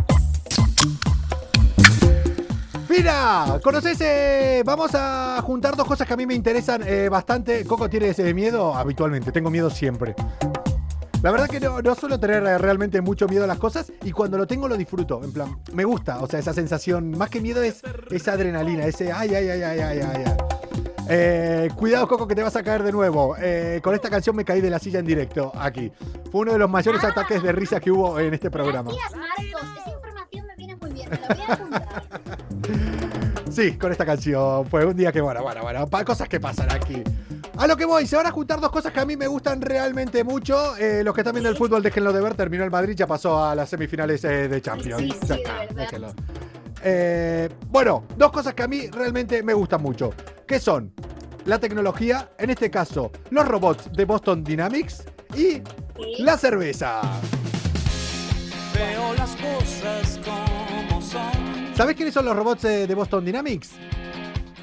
Mira, 2.96 3.60
¿conoces? 3.62 3.98
eh, 4.00 4.62
vamos 4.64 4.90
a 4.94 5.40
juntar 5.42 5.76
dos 5.76 5.86
cosas 5.86 6.06
que 6.06 6.14
a 6.14 6.16
mí 6.16 6.24
me 6.26 6.34
interesan 6.34 6.82
eh, 6.86 7.08
bastante. 7.10 7.64
Coco, 7.64 7.90
¿tienes 7.90 8.18
eh, 8.18 8.32
miedo? 8.32 8.74
Habitualmente, 8.74 9.32
tengo 9.32 9.50
miedo 9.50 9.68
siempre. 9.68 10.14
La 11.22 11.30
verdad 11.30 11.48
que 11.48 11.60
no, 11.60 11.82
no 11.82 11.94
suelo 11.94 12.18
tener 12.20 12.44
eh, 12.44 12.58
realmente 12.58 13.00
mucho 13.00 13.26
miedo 13.28 13.44
a 13.44 13.46
las 13.46 13.58
cosas 13.58 13.92
y 14.02 14.12
cuando 14.12 14.38
lo 14.38 14.46
tengo 14.46 14.68
lo 14.68 14.76
disfruto. 14.76 15.20
En 15.22 15.32
plan, 15.32 15.58
me 15.72 15.84
gusta, 15.84 16.20
o 16.20 16.26
sea, 16.26 16.38
esa 16.40 16.54
sensación. 16.54 17.10
Más 17.10 17.28
que 17.28 17.40
miedo 17.40 17.62
es 17.62 17.82
esa 18.10 18.32
adrenalina, 18.32 18.86
ese 18.86 19.12
ay, 19.12 19.34
ay, 19.34 19.48
ay, 19.48 19.62
ay, 19.62 19.80
ay, 19.80 20.00
ay. 20.00 20.24
ay. 20.26 20.36
Eh, 21.08 21.68
cuidado, 21.76 22.08
Coco, 22.08 22.26
que 22.26 22.34
te 22.34 22.42
vas 22.42 22.56
a 22.56 22.62
caer 22.62 22.82
de 22.82 22.92
nuevo. 22.92 23.36
Eh, 23.38 23.80
con 23.82 23.94
esta 23.94 24.10
canción 24.10 24.34
me 24.34 24.44
caí 24.44 24.60
de 24.60 24.70
la 24.70 24.78
silla 24.78 24.98
en 24.98 25.06
directo 25.06 25.52
aquí. 25.54 25.92
Fue 26.32 26.40
uno 26.42 26.52
de 26.52 26.58
los 26.58 26.70
mayores 26.70 27.04
ataques 27.04 27.42
de 27.42 27.52
risa 27.52 27.78
que 27.78 27.90
hubo 27.90 28.18
en 28.18 28.34
este 28.34 28.50
programa. 28.50 28.90
Gracias, 28.90 29.14
Marcos. 29.14 29.68
Esa 29.80 29.90
información 29.90 30.46
me 30.46 30.56
viene 30.56 30.76
muy 30.76 30.92
bien. 30.92 31.10
Me 31.10 31.18
la 31.18 31.28
voy 31.28 31.44
a 31.46 31.52
apuntar. 31.52 32.38
Sí, 33.56 33.72
con 33.78 33.90
esta 33.90 34.04
canción. 34.04 34.66
Fue 34.66 34.84
un 34.84 34.94
día 34.94 35.10
que, 35.10 35.20
bueno, 35.22 35.42
bueno, 35.42 35.62
bueno, 35.62 35.88
pa- 35.88 36.04
cosas 36.04 36.28
que 36.28 36.38
pasan 36.38 36.70
aquí. 36.70 37.02
A 37.56 37.66
lo 37.66 37.74
que 37.74 37.86
voy, 37.86 38.06
se 38.06 38.14
van 38.16 38.26
a 38.26 38.30
juntar 38.30 38.60
dos 38.60 38.70
cosas 38.70 38.92
que 38.92 39.00
a 39.00 39.06
mí 39.06 39.16
me 39.16 39.26
gustan 39.26 39.62
realmente 39.62 40.22
mucho. 40.24 40.76
Eh, 40.76 41.02
los 41.02 41.14
que 41.14 41.22
están 41.22 41.32
viendo 41.32 41.48
el 41.48 41.56
fútbol, 41.56 41.82
déjenlo 41.82 42.12
de 42.12 42.20
ver. 42.20 42.34
Terminó 42.34 42.64
el 42.64 42.70
Madrid, 42.70 42.94
ya 42.94 43.06
pasó 43.06 43.42
a 43.42 43.54
las 43.54 43.70
semifinales 43.70 44.22
eh, 44.24 44.48
de 44.48 44.60
Champions. 44.60 45.00
Sí, 45.00 45.10
sí, 45.10 45.18
Ya 45.28 45.34
de 45.36 45.40
está, 45.42 45.52
verdad. 45.60 45.74
déjenlo. 45.74 46.14
Eh, 46.84 47.48
bueno, 47.68 48.04
dos 48.18 48.30
cosas 48.30 48.52
que 48.52 48.62
a 48.62 48.68
mí 48.68 48.88
realmente 48.88 49.42
me 49.42 49.54
gustan 49.54 49.80
mucho. 49.80 50.12
Que 50.46 50.60
son 50.60 50.92
la 51.46 51.58
tecnología, 51.58 52.28
en 52.38 52.50
este 52.50 52.70
caso, 52.70 53.10
los 53.30 53.48
robots 53.48 53.90
de 53.90 54.04
Boston 54.04 54.44
Dynamics 54.44 55.02
y 55.34 55.36
Sí. 55.36 55.62
la 56.18 56.36
cerveza. 56.36 57.00
Veo 58.74 59.14
las 59.14 59.30
cosas 59.36 60.20
como 60.22 60.46
son. 60.46 60.65
¿Sabés 61.76 61.94
quiénes 61.96 62.14
son 62.14 62.24
los 62.24 62.34
robots 62.34 62.62
de 62.62 62.94
Boston 62.94 63.24
Dynamics? 63.24 63.70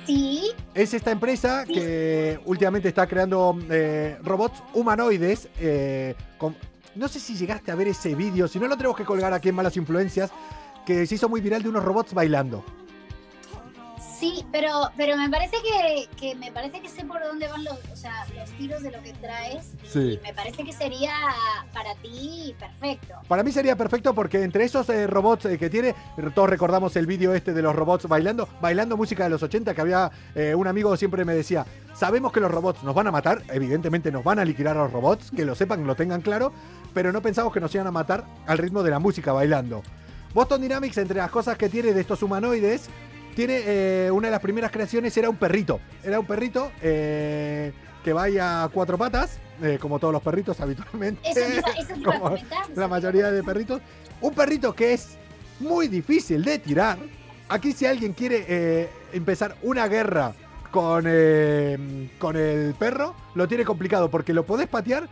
Sí, 0.05 0.51
Es 0.73 0.93
esta 0.93 1.11
empresa 1.11 1.63
que 1.65 2.39
últimamente 2.45 2.89
está 2.89 3.07
creando 3.07 3.57
eh, 3.69 4.17
robots 4.23 4.61
humanoides. 4.73 5.47
eh, 5.59 6.15
con- 6.37 6.55
no 6.95 7.07
sé 7.07 7.19
si 7.19 7.35
llegaste 7.35 7.71
a 7.71 7.75
ver 7.75 7.87
ese 7.87 8.13
vídeo, 8.13 8.47
si 8.47 8.59
no 8.59 8.67
lo 8.67 8.75
tenemos 8.75 8.97
que 8.97 9.05
colgar 9.05 9.33
aquí 9.33 9.49
en 9.49 9.55
Malas 9.55 9.77
Influencias, 9.77 10.31
que 10.85 11.05
se 11.07 11.15
hizo 11.15 11.29
muy 11.29 11.41
viral 11.41 11.63
de 11.63 11.69
unos 11.69 11.83
robots 11.83 12.13
bailando. 12.13 12.63
Sí, 14.19 14.45
pero, 14.51 14.69
pero 14.97 15.17
me 15.17 15.29
parece 15.29 15.57
que, 15.61 16.07
que 16.17 16.35
me 16.35 16.51
parece 16.51 16.81
que 16.81 16.89
sé 16.89 17.05
por 17.05 17.21
dónde 17.23 17.47
van 17.47 17.63
los, 17.63 17.77
o 17.91 17.95
sea, 17.95 18.25
los 18.37 18.49
tiros 18.51 18.81
de 18.81 18.91
lo 18.91 19.01
que 19.01 19.13
traes. 19.13 19.71
Sí. 19.87 20.19
Y 20.19 20.19
me 20.23 20.33
parece 20.33 20.63
que 20.63 20.71
sería 20.71 21.13
para 21.73 21.95
ti 21.95 22.55
perfecto. 22.59 23.15
Para 23.27 23.43
mí 23.43 23.51
sería 23.51 23.75
perfecto 23.75 24.13
porque 24.13 24.43
entre 24.43 24.63
esos 24.63 24.87
eh, 24.89 25.07
robots 25.07 25.45
eh, 25.45 25.57
que 25.57 25.69
tiene, 25.69 25.95
todos 26.33 26.49
recordamos 26.49 26.95
el 26.95 27.05
vídeo 27.05 27.33
este 27.33 27.53
de 27.53 27.61
los 27.61 27.75
robots 27.75 28.07
bailando, 28.07 28.47
bailando 28.61 28.97
música 28.97 29.23
de 29.23 29.29
los 29.29 29.43
80, 29.43 29.73
que 29.73 29.81
había 29.81 30.11
eh, 30.35 30.55
un 30.55 30.67
amigo 30.67 30.95
siempre 30.97 31.25
me 31.25 31.33
decía, 31.33 31.65
sabemos 31.93 32.31
que 32.31 32.39
los 32.39 32.51
robots 32.51 32.83
nos 32.83 32.95
van 32.95 33.07
a 33.07 33.11
matar, 33.11 33.43
evidentemente 33.49 34.11
nos 34.11 34.23
van 34.23 34.39
a 34.39 34.45
liquidar 34.45 34.77
a 34.77 34.83
los 34.83 34.91
robots, 34.91 35.31
que 35.31 35.45
lo 35.45 35.55
sepan, 35.55 35.85
lo 35.85 35.95
tengan 35.95 36.21
claro, 36.21 36.53
pero 36.93 37.11
no 37.11 37.21
pensamos 37.21 37.53
que 37.53 37.59
nos 37.59 37.73
iban 37.75 37.87
a 37.87 37.91
matar 37.91 38.25
al 38.45 38.57
ritmo 38.57 38.83
de 38.83 38.91
la 38.91 38.99
música 38.99 39.33
bailando. 39.33 39.83
Boston 40.33 40.61
Dynamics, 40.61 40.97
entre 40.97 41.17
las 41.17 41.29
cosas 41.29 41.57
que 41.57 41.69
tiene 41.69 41.93
de 41.93 42.01
estos 42.01 42.23
humanoides, 42.23 42.89
tiene 43.33 43.61
eh, 43.65 44.11
una 44.11 44.27
de 44.27 44.31
las 44.31 44.41
primeras 44.41 44.71
creaciones, 44.71 45.15
era 45.17 45.29
un 45.29 45.37
perrito. 45.37 45.79
Era 46.03 46.19
un 46.19 46.25
perrito 46.25 46.71
eh, 46.81 47.71
que 48.03 48.13
vaya 48.13 48.63
a 48.63 48.69
cuatro 48.69 48.97
patas, 48.97 49.39
eh, 49.61 49.77
como 49.79 49.99
todos 49.99 50.13
los 50.13 50.21
perritos 50.21 50.59
habitualmente. 50.59 51.21
Eso 51.29 51.39
te 51.41 51.57
iba, 51.57 51.69
eso 51.71 51.93
te 51.93 51.99
iba 51.99 52.11
a 52.11 52.13
Como 52.19 52.29
comentar. 52.31 52.69
la 52.75 52.87
mayoría 52.87 53.31
de 53.31 53.43
perritos. 53.43 53.81
Un 54.21 54.33
perrito 54.33 54.73
que 54.73 54.93
es 54.93 55.17
muy 55.59 55.87
difícil 55.87 56.43
de 56.43 56.59
tirar. 56.59 56.97
Aquí 57.49 57.73
si 57.73 57.85
alguien 57.85 58.13
quiere 58.13 58.89
empezar 59.11 59.55
una 59.61 59.87
guerra 59.87 60.33
con, 60.71 61.03
con 62.17 62.35
el 62.37 62.73
perro, 62.79 63.13
lo 63.35 63.47
tiene 63.47 63.65
complicado 63.65 64.09
porque 64.09 64.33
lo 64.33 64.43
podés 64.45 64.67
patear 64.67 65.07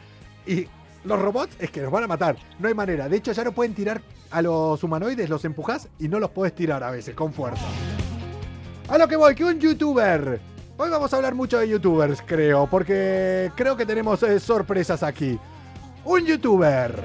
y 0.47 0.65
los 1.03 1.19
robots 1.19 1.55
es 1.59 1.69
que 1.71 1.81
nos 1.81 1.91
van 1.91 2.05
a 2.05 2.07
matar. 2.07 2.37
No 2.57 2.67
hay 2.67 2.73
manera. 2.73 3.09
De 3.09 3.17
hecho 3.17 3.31
ya 3.31 3.43
no 3.43 3.51
pueden 3.51 3.73
tirar 3.75 4.01
a 4.31 4.41
los 4.41 4.81
humanoides, 4.83 5.29
los 5.29 5.43
empujás 5.45 5.89
y 5.99 6.07
no 6.07 6.19
los 6.19 6.31
podés 6.31 6.55
tirar 6.55 6.83
a 6.83 6.89
veces 6.91 7.13
con 7.15 7.33
fuerza. 7.33 7.65
A 8.91 8.97
lo 8.97 9.07
que 9.07 9.15
voy, 9.15 9.33
que 9.35 9.45
un 9.45 9.57
youtuber. 9.57 10.41
Hoy 10.75 10.89
vamos 10.89 11.13
a 11.13 11.15
hablar 11.15 11.33
mucho 11.33 11.57
de 11.57 11.69
youtubers, 11.69 12.21
creo, 12.25 12.67
porque 12.67 13.49
creo 13.55 13.77
que 13.77 13.85
tenemos 13.85 14.21
eh, 14.21 14.37
sorpresas 14.37 15.01
aquí. 15.01 15.39
Un 16.03 16.25
youtuber 16.25 17.01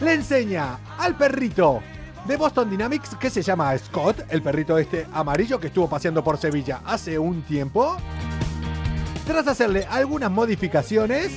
le 0.00 0.12
enseña 0.12 0.80
al 0.98 1.16
perrito 1.16 1.80
de 2.26 2.36
Boston 2.36 2.68
Dynamics, 2.68 3.14
que 3.14 3.30
se 3.30 3.42
llama 3.42 3.78
Scott, 3.78 4.26
el 4.28 4.42
perrito 4.42 4.76
este 4.76 5.06
amarillo 5.12 5.60
que 5.60 5.68
estuvo 5.68 5.88
paseando 5.88 6.24
por 6.24 6.36
Sevilla 6.36 6.80
hace 6.84 7.16
un 7.16 7.42
tiempo, 7.42 7.96
tras 9.28 9.46
hacerle 9.46 9.86
algunas 9.88 10.32
modificaciones, 10.32 11.30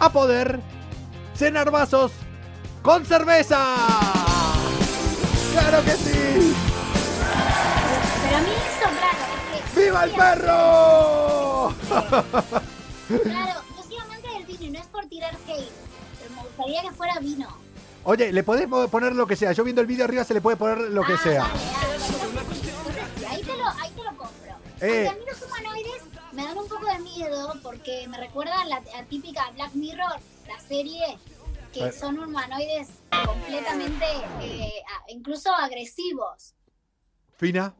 a 0.00 0.10
poder 0.10 0.58
cenar 1.36 1.70
vasos 1.70 2.10
con 2.82 3.06
cerveza. 3.06 4.23
¡Claro 5.54 5.84
que 5.84 5.90
sí! 5.92 6.54
Pero 8.22 8.36
a 8.36 8.40
mí 8.40 8.50
eso, 8.50 8.88
claro, 8.98 9.18
es 9.54 9.72
que. 9.72 9.80
¡Viva 9.80 10.04
el 10.04 10.10
perro! 10.10 11.74
Claro, 13.06 13.60
yo 13.76 13.82
soy 13.82 13.98
amante 13.98 14.28
del 14.30 14.44
vino 14.46 14.64
y 14.64 14.70
no 14.70 14.78
es 14.80 14.86
por 14.86 15.04
tirar 15.06 15.34
hate, 15.46 15.68
pero 16.18 16.34
me 16.34 16.42
gustaría 16.42 16.80
que 16.82 16.90
fuera 16.92 17.18
vino. 17.20 17.46
Oye, 18.04 18.32
le 18.32 18.42
podés 18.42 18.66
poner 18.90 19.14
lo 19.14 19.26
que 19.26 19.36
sea. 19.36 19.52
Yo 19.52 19.62
viendo 19.62 19.82
el 19.82 19.86
vídeo 19.86 20.04
arriba 20.06 20.24
se 20.24 20.32
le 20.32 20.40
puede 20.40 20.56
poner 20.56 20.78
lo 20.78 21.02
que 21.04 21.12
Ah, 21.12 21.20
sea. 21.22 21.42
vale, 21.42 21.54
ah, 21.54 21.86
vale. 21.86 21.94
Entonces, 22.56 23.28
ahí 23.28 23.42
te 23.42 23.56
lo, 23.56 23.68
ahí 23.68 23.90
te 23.90 24.02
lo 24.02 24.16
compro. 24.16 24.56
Eh. 24.80 25.06
A 25.08 25.12
mí 25.12 25.18
los 25.30 25.42
humanoides 25.42 26.02
me 26.32 26.44
dan 26.44 26.58
un 26.58 26.66
poco 26.66 26.86
de 26.86 26.98
miedo 27.00 27.52
porque 27.62 28.08
me 28.08 28.16
recuerdan 28.18 28.68
la, 28.70 28.80
la 28.80 29.04
típica 29.04 29.50
Black 29.54 29.74
Mirror, 29.74 30.16
la 30.48 30.60
serie, 30.66 31.18
que 31.74 31.90
son 31.92 32.18
humanoides 32.18 32.88
completamente, 33.26 34.04
eh, 34.40 34.82
incluso 35.08 35.52
agresivos. 35.52 36.54
Fina, 37.36 37.74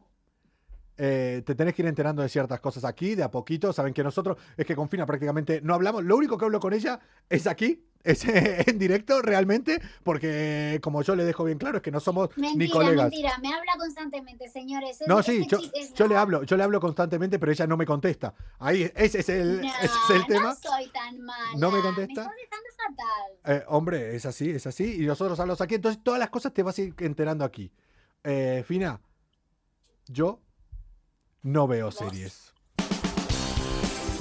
eh, 0.97 1.41
te 1.45 1.55
tenés 1.55 1.73
que 1.73 1.81
ir 1.81 1.87
enterando 1.87 2.21
de 2.21 2.27
ciertas 2.27 2.59
cosas 2.59 2.83
aquí, 2.83 3.15
de 3.15 3.23
a 3.23 3.31
poquito. 3.31 3.71
Saben 3.71 3.93
que 3.93 4.03
nosotros, 4.03 4.37
es 4.57 4.65
que 4.65 4.75
con 4.75 4.89
Fina 4.89 5.05
prácticamente 5.05 5.61
no 5.61 5.73
hablamos. 5.73 6.03
Lo 6.03 6.17
único 6.17 6.37
que 6.37 6.43
hablo 6.43 6.59
con 6.59 6.73
ella 6.73 6.99
es 7.29 7.47
aquí, 7.47 7.85
es 8.05 8.23
en 8.67 8.79
directo 8.79 9.21
realmente, 9.21 9.81
porque 10.03 10.79
como 10.81 11.01
yo 11.01 11.15
le 11.15 11.25
dejo 11.25 11.43
bien 11.43 11.57
claro, 11.57 11.77
es 11.77 11.83
que 11.83 11.91
no 11.91 11.99
somos 11.99 12.29
ni 12.37 12.49
Mentira, 12.49 12.71
colegas. 12.73 13.03
mentira, 13.09 13.37
me 13.39 13.53
habla 13.53 13.73
constantemente, 13.77 14.47
señores. 14.47 14.99
No, 15.07 15.21
sí, 15.23 15.45
yo, 15.49 15.59
chico 15.59 15.75
es- 15.75 15.93
yo 15.93 16.07
le 16.07 16.15
hablo, 16.15 16.43
yo 16.43 16.55
le 16.57 16.63
hablo 16.63 16.79
constantemente, 16.79 17.37
pero 17.39 17.51
ella 17.51 17.67
no 17.67 17.75
me 17.77 17.85
contesta. 17.85 18.33
Ahí, 18.59 18.89
ese 18.95 19.19
es 19.19 19.29
el, 19.29 19.61
No, 19.61 19.67
ese 19.67 19.85
es 19.85 20.09
el 20.15 20.25
tema. 20.27 20.49
No 20.49 20.55
soy 20.55 20.87
tan 20.89 21.19
mala. 21.21 21.57
¿No 21.57 21.71
me 21.71 21.81
contesta? 21.81 22.13
Me 22.27 22.41
estás 22.43 22.59
dejando 22.69 22.69
fatal. 23.43 23.55
Eh, 23.57 23.63
hombre, 23.67 24.15
es 24.15 24.25
así, 24.25 24.49
es 24.51 24.65
así. 24.67 25.01
Y 25.03 25.05
nosotros 25.05 25.39
hablamos 25.39 25.59
aquí. 25.61 25.75
Entonces, 25.75 26.01
todas 26.03 26.19
las 26.19 26.29
cosas 26.29 26.53
te 26.53 26.63
vas 26.63 26.77
a 26.77 26.81
ir 26.81 26.93
enterando 26.99 27.43
aquí. 27.45 27.71
Eh, 28.23 28.63
Fina, 28.67 28.99
yo 30.07 30.39
no 31.43 31.67
veo 31.67 31.85
¿Vos? 31.87 31.95
series. 31.95 32.53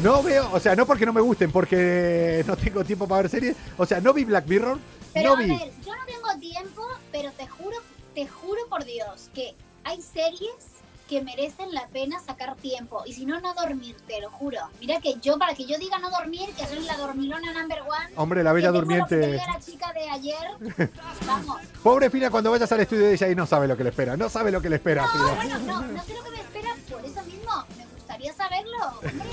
No 0.00 0.22
veo, 0.22 0.50
o 0.52 0.60
sea, 0.60 0.74
no 0.76 0.86
porque 0.86 1.06
no 1.06 1.12
me 1.12 1.20
gusten, 1.20 1.50
porque 1.50 2.44
no 2.46 2.56
tengo 2.56 2.84
tiempo 2.84 3.06
para 3.08 3.22
ver 3.22 3.30
series. 3.30 3.56
O 3.78 3.86
sea, 3.86 4.00
no 4.00 4.12
vi 4.12 4.24
Black 4.24 4.46
Mirror, 4.46 4.78
Pero 5.12 5.30
no 5.30 5.36
a 5.36 5.40
vi. 5.42 5.48
ver, 5.50 5.70
yo 5.84 5.94
no 5.96 6.04
tengo 6.06 6.38
tiempo, 6.40 6.82
pero 7.12 7.30
te 7.32 7.46
juro, 7.46 7.76
te 8.14 8.26
juro 8.26 8.60
por 8.68 8.84
Dios 8.84 9.30
que 9.34 9.54
hay 9.84 10.02
series 10.02 10.50
que 11.08 11.22
merecen 11.22 11.72
la 11.72 11.86
pena 11.88 12.18
sacar 12.18 12.56
tiempo. 12.56 13.02
Y 13.06 13.12
si 13.12 13.24
no, 13.26 13.38
no 13.40 13.54
dormir, 13.54 13.94
te 14.06 14.20
lo 14.20 14.30
juro. 14.30 14.58
Mira 14.80 15.00
que 15.00 15.14
yo, 15.20 15.38
para 15.38 15.54
que 15.54 15.64
yo 15.66 15.78
diga 15.78 15.98
no 15.98 16.10
dormir, 16.10 16.48
que 16.56 16.66
soy 16.66 16.80
la 16.80 16.96
dormilona 16.96 17.52
number 17.52 17.82
one. 17.82 18.14
Hombre, 18.16 18.42
la 18.42 18.52
bella 18.52 18.68
que 18.72 18.78
tengo 18.80 18.80
lo 18.80 18.88
que 18.88 19.14
durmiente. 19.16 19.38
tenía 19.38 19.52
la 19.54 19.60
chica 19.60 19.92
de 19.92 20.10
ayer. 20.10 20.90
Vamos. 21.26 21.60
Pobre 21.82 22.10
Fina, 22.10 22.30
cuando 22.30 22.50
vayas 22.50 22.72
al 22.72 22.80
estudio 22.80 23.06
de 23.06 23.14
ella 23.14 23.26
ahí 23.26 23.34
no 23.34 23.46
sabe 23.46 23.68
lo 23.68 23.76
que 23.76 23.84
le 23.84 23.90
espera. 23.90 24.16
No 24.16 24.28
sabe 24.28 24.50
lo 24.50 24.60
que 24.62 24.70
le 24.70 24.76
espera, 24.76 25.02
No, 25.02 25.12
Fina. 25.12 25.34
bueno, 25.34 25.58
no, 25.60 25.82
no 25.82 26.02
sé 26.04 26.14
lo 26.14 26.24
que 26.24 26.30
me 26.30 26.40
espera, 26.40 26.70
por 26.90 27.04
eso 27.04 27.22
mismo 27.22 27.52
me 27.76 27.84
gustaría 27.94 28.32
saberlo. 28.32 28.78
Hombre, 28.96 29.28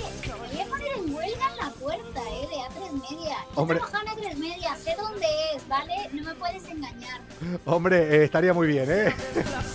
Hombre. 3.55 3.79
trabajo 3.79 3.97
en 4.05 4.33
A3 4.33 4.37
Media, 4.37 4.75
sé 4.75 4.95
dónde 4.99 5.25
es, 5.55 5.67
¿vale? 5.67 5.93
No 6.13 6.23
me 6.23 6.35
puedes 6.35 6.63
engañar. 6.65 7.21
Hombre, 7.65 8.15
eh, 8.15 8.23
estaría 8.23 8.53
muy 8.53 8.67
bien, 8.67 8.85
¿eh? 8.89 9.13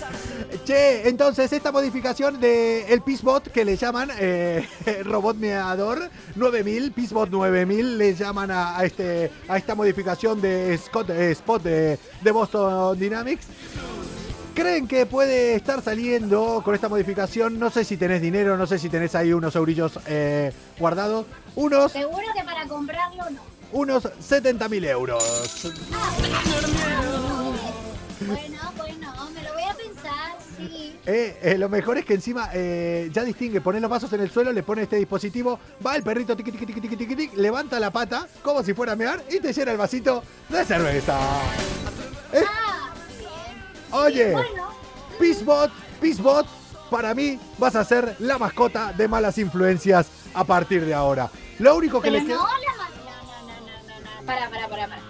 che, 0.65 1.09
entonces 1.09 1.53
esta 1.53 1.73
modificación 1.73 2.41
de 2.41 2.93
el 2.93 3.03
Peacebot 3.03 3.51
que 3.51 3.65
le 3.65 3.77
llaman 3.77 4.11
eh, 4.19 4.67
Robot 5.05 5.37
Meador 5.37 6.11
9000, 6.35 6.93
Peacebot 6.93 7.31
9000 7.31 7.99
le 7.99 8.15
llaman 8.15 8.51
a, 8.51 8.79
a 8.79 8.85
este 8.85 9.31
a 9.49 9.57
esta 9.57 9.75
modificación 9.75 10.41
de 10.41 10.79
Scott 10.79 11.11
eh, 11.11 11.33
Spot 11.33 11.63
de, 11.63 11.99
de 12.23 12.31
Boston 12.31 12.99
Dynamics. 12.99 13.47
¿Creen 14.55 14.89
que 14.89 15.05
puede 15.05 15.55
estar 15.55 15.83
saliendo 15.83 16.63
con 16.65 16.75
esta 16.75 16.89
modificación? 16.89 17.59
No 17.59 17.69
sé 17.69 17.85
si 17.85 17.99
tenés 17.99 18.23
dinero, 18.23 18.57
no 18.57 18.67
sé 18.67 18.79
si 18.79 18.89
tenés 18.89 19.15
ahí 19.15 19.35
unos 19.35 19.55
eurillos 19.55 19.99
eh, 20.07 20.51
guardados. 20.79 21.27
Unos, 21.57 21.93
Seguro 21.93 22.25
que 22.35 22.43
para 22.43 22.67
comprarlo 22.67 23.25
no. 23.31 23.43
Unos 23.73 24.05
70.000 24.05 24.87
euros. 24.89 25.73
Bueno, 28.27 28.59
bueno, 28.77 29.31
me 29.35 29.43
lo 29.43 29.53
voy 29.53 29.63
a 29.63 29.75
pensar, 29.75 30.37
sí. 30.57 30.99
Eh, 31.05 31.39
eh, 31.43 31.59
lo 31.59 31.69
mejor 31.69 31.99
es 31.99 32.05
que 32.07 32.15
encima 32.15 32.49
eh, 32.55 33.11
ya 33.13 33.23
distingue, 33.25 33.61
pones 33.61 33.83
los 33.83 33.91
vasos 33.91 34.11
en 34.15 34.21
el 34.23 34.31
suelo, 34.31 34.53
le 34.53 34.63
pone 34.63 34.83
este 34.83 34.97
dispositivo, 34.97 35.59
va 35.87 35.95
el 35.97 36.03
perrito 36.03 36.35
tiqui, 36.35 36.51
tiqui, 36.51 36.67
tiqui, 36.67 36.81
tiqui, 36.81 36.97
tiqui, 36.97 37.15
tiqui, 37.17 37.37
levanta 37.37 37.79
la 37.79 37.91
pata 37.91 38.27
como 38.43 38.63
si 38.63 38.73
fuera 38.73 38.93
a 38.93 38.97
mear 38.97 39.23
y 39.31 39.39
te 39.39 39.53
llena 39.53 39.73
el 39.73 39.77
vasito 39.79 40.23
de 40.49 40.65
cerveza. 40.65 41.19
Eh, 42.33 42.43
Ah, 42.49 42.95
bien. 43.19 43.91
oye, 43.93 44.33
Bueno, 44.33 44.69
Peacebot, 45.19 45.71
Peacebot, 46.01 46.47
para 46.91 47.15
mí 47.15 47.39
vas 47.59 47.77
a 47.77 47.85
ser 47.85 48.17
la 48.21 48.39
mascota 48.39 48.93
de 48.95 49.07
malas 49.09 49.37
influencias 49.39 50.07
a 50.35 50.43
partir 50.45 50.85
de 50.87 50.95
ahora. 50.95 51.31
Lo 51.59 51.77
único 51.77 52.01
que 52.01 52.11
pero 52.11 52.23
no 52.23 52.27
queda... 52.27 52.39
la 52.39 52.96
Para, 54.27 54.51
para, 54.51 54.69
para, 54.69 54.89
para. 54.89 55.03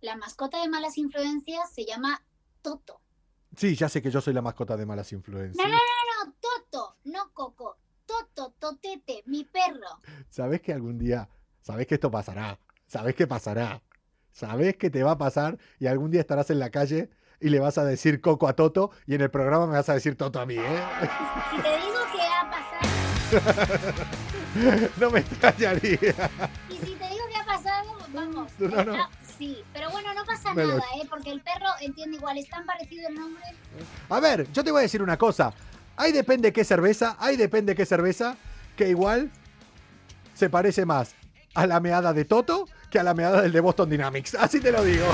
La 0.00 0.16
mascota 0.16 0.60
de 0.62 0.68
malas 0.68 0.96
influencias 0.96 1.70
se 1.74 1.84
llama 1.84 2.22
Toto. 2.62 3.00
Sí, 3.56 3.74
ya 3.74 3.88
sé 3.88 4.00
que 4.00 4.10
yo 4.10 4.20
soy 4.20 4.32
la 4.32 4.42
mascota 4.42 4.76
de 4.76 4.86
malas 4.86 5.12
influencias. 5.12 5.56
No, 5.56 5.70
no, 5.70 5.76
no, 5.76 6.24
no, 6.24 6.34
Toto, 6.40 6.96
no 7.04 7.32
Coco. 7.32 7.76
Toto, 8.06 8.54
Totete, 8.58 9.22
mi 9.26 9.44
perro. 9.44 10.00
¿Sabes 10.30 10.62
que 10.62 10.72
algún 10.72 10.98
día, 10.98 11.28
sabes 11.60 11.86
que 11.86 11.96
esto 11.96 12.10
pasará? 12.10 12.58
¿Sabes 12.86 13.14
que 13.14 13.26
pasará? 13.26 13.82
¿Sabes 14.32 14.76
que 14.76 14.88
te 14.88 15.02
va 15.02 15.12
a 15.12 15.18
pasar 15.18 15.58
y 15.78 15.86
algún 15.86 16.10
día 16.10 16.20
estarás 16.20 16.48
en 16.50 16.60
la 16.60 16.70
calle 16.70 17.10
y 17.40 17.50
le 17.50 17.60
vas 17.60 17.76
a 17.76 17.84
decir 17.84 18.20
Coco 18.20 18.48
a 18.48 18.54
Toto 18.54 18.90
y 19.06 19.14
en 19.14 19.20
el 19.20 19.30
programa 19.30 19.66
me 19.66 19.74
vas 19.74 19.88
a 19.88 19.94
decir 19.94 20.16
Toto 20.16 20.40
a 20.40 20.46
mí, 20.46 20.56
¿eh? 20.56 20.82
Si 21.50 21.62
te 21.62 21.76
digo 21.78 21.98
que 22.12 22.22
ha 22.22 22.50
pasado, 22.50 24.04
No 25.00 25.10
me 25.10 25.20
extrañaría. 25.20 26.30
y 26.70 26.74
si 26.76 26.94
te 26.94 27.08
digo 27.08 27.24
que 27.30 27.36
ha 27.36 27.44
pasado, 27.44 27.96
vamos. 28.12 28.52
No, 28.58 28.84
no. 28.84 28.94
ah, 28.94 29.10
Sí, 29.38 29.56
pero 29.72 29.88
bueno, 29.90 30.12
no 30.14 30.24
pasa 30.24 30.52
nada, 30.52 30.82
¿eh? 30.96 31.06
Porque 31.08 31.30
el 31.30 31.40
perro 31.40 31.68
entiende 31.80 32.16
igual, 32.16 32.36
es 32.38 32.48
tan 32.48 32.66
parecido 32.66 33.08
el 33.08 33.14
nombre. 33.14 33.44
A 34.08 34.18
ver, 34.18 34.50
yo 34.52 34.64
te 34.64 34.72
voy 34.72 34.80
a 34.80 34.82
decir 34.82 35.00
una 35.00 35.16
cosa. 35.16 35.52
Ahí 35.96 36.10
depende 36.10 36.52
qué 36.52 36.64
cerveza, 36.64 37.16
ahí 37.20 37.36
depende 37.36 37.76
qué 37.76 37.86
cerveza, 37.86 38.36
que 38.76 38.88
igual 38.88 39.30
se 40.34 40.50
parece 40.50 40.84
más 40.86 41.14
a 41.54 41.66
la 41.66 41.78
meada 41.78 42.12
de 42.12 42.24
Toto 42.24 42.66
que 42.90 42.98
a 42.98 43.02
la 43.02 43.14
meada 43.14 43.42
del 43.42 43.52
de 43.52 43.60
Boston 43.60 43.90
Dynamics. 43.90 44.34
Así 44.34 44.60
te 44.60 44.72
lo 44.72 44.82
digo. 44.82 45.06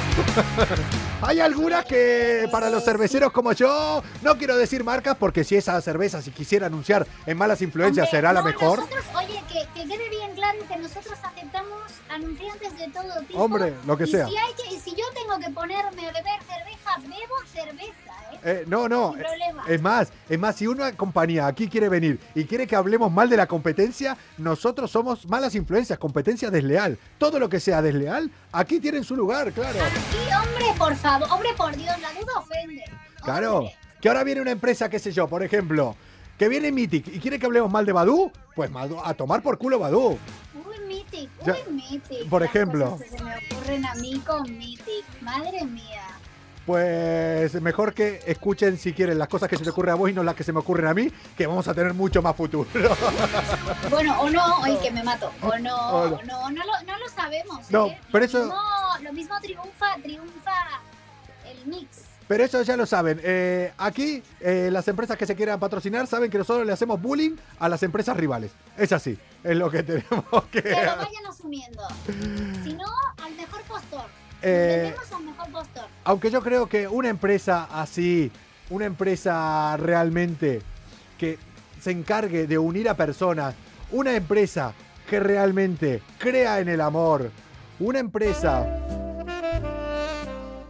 Hay 1.23 1.41
algunas 1.41 1.85
que 1.85 2.47
para 2.51 2.71
los 2.71 2.85
cerveceros 2.85 3.33
como 3.33 3.53
yo, 3.53 4.03
no 4.23 4.37
quiero 4.37 4.57
decir 4.57 4.85
marcas 4.85 5.17
porque 5.17 5.43
si 5.43 5.57
esa 5.57 5.81
cerveza, 5.81 6.23
si 6.23 6.31
quisiera 6.31 6.67
anunciar 6.67 7.07
en 7.27 7.37
malas 7.37 7.63
influencias, 7.63 8.07
Hombre, 8.07 8.19
será 8.19 8.33
la 8.33 8.41
no, 8.41 8.47
mejor. 8.47 8.79
Nosotros, 8.81 9.05
oye, 9.17 9.43
que, 9.49 9.81
que 9.81 9.89
quede 9.89 10.09
bien 10.11 10.35
claro 10.35 10.59
que 10.69 10.77
nosotros 10.77 11.19
aceptamos 11.23 11.93
anunciantes 12.11 12.79
de 12.79 12.89
todo 12.89 13.21
tipo. 13.27 13.43
Hombre, 13.43 13.75
lo 13.87 13.97
que 13.97 14.05
y 14.05 14.09
sea. 14.09 14.29
Si 14.29 14.37
hay 14.37 14.55
que, 14.55 14.81
si 14.81 14.91
yo 14.91 15.05
tengo 15.15 15.39
que 15.39 15.51
ponerme 15.51 16.09
a 16.09 16.13
beber 16.13 16.41
cerveza, 16.43 16.99
bebo 17.01 17.37
cerveza, 17.53 18.04
¿eh? 18.45 18.61
Eh, 18.61 18.65
no, 18.67 18.89
no. 18.89 19.13
Problema. 19.13 19.65
Es 19.67 19.81
más, 19.81 20.13
es 20.29 20.39
más, 20.39 20.57
si 20.57 20.67
una 20.67 20.93
compañía 20.93 21.47
aquí 21.47 21.69
quiere 21.69 21.89
venir 21.89 22.21
y 22.35 22.45
quiere 22.45 22.67
que 22.67 22.77
hablemos 22.77 23.11
mal 23.11 23.29
de 23.29 23.37
la 23.37 23.47
competencia, 23.47 24.17
nosotros 24.39 24.91
somos 24.91 25.27
malas 25.29 25.55
influencias, 25.55 25.99
competencia 25.99 26.51
desleal. 26.51 26.99
Todo 27.19 27.39
lo 27.39 27.49
que 27.49 27.61
sea 27.61 27.81
desleal, 27.83 28.31
aquí 28.53 28.81
tienen 28.81 29.05
su 29.05 29.17
lugar, 29.17 29.53
claro. 29.53 29.79
Aquí, 29.81 30.49
hombre, 30.49 30.67
por 30.79 30.95
favor, 30.97 31.29
hombre, 31.31 31.51
por 31.57 31.75
Dios, 31.75 31.99
la 32.01 32.13
duda 32.13 32.33
ofende. 32.39 32.85
Claro. 33.23 33.59
Hombre. 33.59 33.75
Que 34.01 34.09
ahora 34.09 34.23
viene 34.23 34.43
una 34.43 34.51
empresa, 34.51 34.91
qué 34.91 34.99
sé 34.99 35.13
yo, 35.13 35.27
por 35.29 35.43
ejemplo, 35.43 35.97
que 36.39 36.49
viene 36.49 36.71
Mythic 36.71 37.09
y 37.09 37.21
quiere 37.21 37.39
que 37.39 37.47
hablemos 37.47 37.71
mal 37.73 37.87
de 37.87 37.93
Badu, 37.93 38.31
pues 38.55 38.71
a 39.03 39.15
tomar 39.15 39.41
por 39.43 39.57
culo 39.57 39.79
Badu. 39.79 40.19
Uy, 40.67 40.79
Mythic, 40.87 41.31
uy, 41.41 41.73
Mythic. 41.73 42.29
por 42.29 42.43
Las 42.43 42.51
ejemplo. 42.51 42.91
cosas 42.91 43.11
que 43.11 43.17
se 43.19 43.25
me 43.25 43.35
ocurren 43.37 43.87
a 43.87 43.95
mí 43.95 44.19
con 44.27 44.43
Mythic. 44.59 45.05
Madre 45.23 45.65
mía. 45.65 46.03
Pues 46.67 47.61
mejor 47.61 47.93
que 47.93 48.23
escuchen 48.27 48.79
si 48.79 48.95
quieren 48.95 49.19
las 49.19 49.29
cosas 49.29 49.49
que 49.51 49.57
se 49.57 49.65
te 49.65 49.71
ocurren 49.71 49.93
a 49.93 49.97
vos 49.97 50.09
y 50.09 50.15
no 50.15 50.23
las 50.23 50.35
que 50.35 50.45
se 50.45 50.53
me 50.53 50.61
ocurren 50.61 50.87
a 50.87 50.95
mí, 50.95 51.11
que 51.37 51.47
vamos 51.47 51.69
a 51.69 51.75
tener 51.75 51.93
mucho 51.95 52.23
más 52.23 52.35
futuro. 52.35 52.67
Bueno, 53.91 54.19
o 54.21 54.31
no, 54.31 54.63
ay, 54.65 54.77
que 54.83 54.91
me 54.91 55.03
mato. 55.03 55.31
O 55.43 55.57
no, 55.59 55.77
O 55.77 56.09
no. 56.11 56.23
no, 56.23 56.51
no 56.51 56.65
lo, 56.65 56.83
no 56.87 56.99
lo 56.99 57.09
sabemos. 57.15 57.71
No, 57.71 57.87
¿eh? 57.89 58.01
pero 58.11 58.21
lo 58.21 58.25
eso- 58.29 58.39
Mismo, 58.45 58.63
lo 59.03 59.13
mismo 59.13 59.35
triunfa, 59.41 59.97
triunfa 60.03 60.53
el 61.47 61.67
mix. 61.67 61.89
Pero 62.27 62.45
eso 62.45 62.63
ya 62.63 62.77
lo 62.79 62.87
saben. 62.87 63.21
Eh, 63.23 63.73
aquí, 63.77 64.23
eh, 64.41 64.71
las 64.73 64.89
empresas 64.89 65.19
que 65.19 65.27
se 65.27 65.37
quieran 65.37 65.61
patrocinar 65.61 66.07
saben 66.07 66.31
que 66.31 66.39
nosotros 66.39 66.67
le 66.67 66.73
hacemos 66.73 67.01
bullying 67.01 67.37
a 67.59 67.69
las 67.69 67.83
empresas 67.83 68.17
rivales. 68.17 68.51
Es 68.79 68.93
así. 68.93 69.19
Es 69.43 69.57
lo 69.57 69.71
que 69.71 69.83
tenemos 69.83 70.45
que 70.51 70.63
Que 70.63 70.71
lo 70.71 70.97
vayan 70.97 71.27
asumiendo. 71.29 71.87
Si 72.65 72.73
no, 72.73 72.87
al 73.23 73.35
mejor 73.35 73.61
postor. 73.65 74.07
Eh, 74.45 74.95
mejor 75.25 75.51
postor. 75.51 75.85
Aunque 76.05 76.31
yo 76.31 76.43
creo 76.43 76.69
que 76.69 76.87
una 76.87 77.09
empresa 77.09 77.69
así, 77.71 78.31
una 78.71 78.85
empresa 78.85 79.77
realmente 79.79 80.61
que 81.19 81.39
se 81.81 81.91
encargue 81.91 82.47
de 82.47 82.59
unir 82.59 82.89
a 82.89 82.95
personas, 82.95 83.55
una 83.91 84.15
empresa 84.15 84.75
que 85.09 85.21
realmente 85.21 86.03
crea 86.19 86.61
en 86.61 86.69
el 86.69 86.81
amor, 86.81 87.31
una 87.79 87.99
empresa 87.99 88.67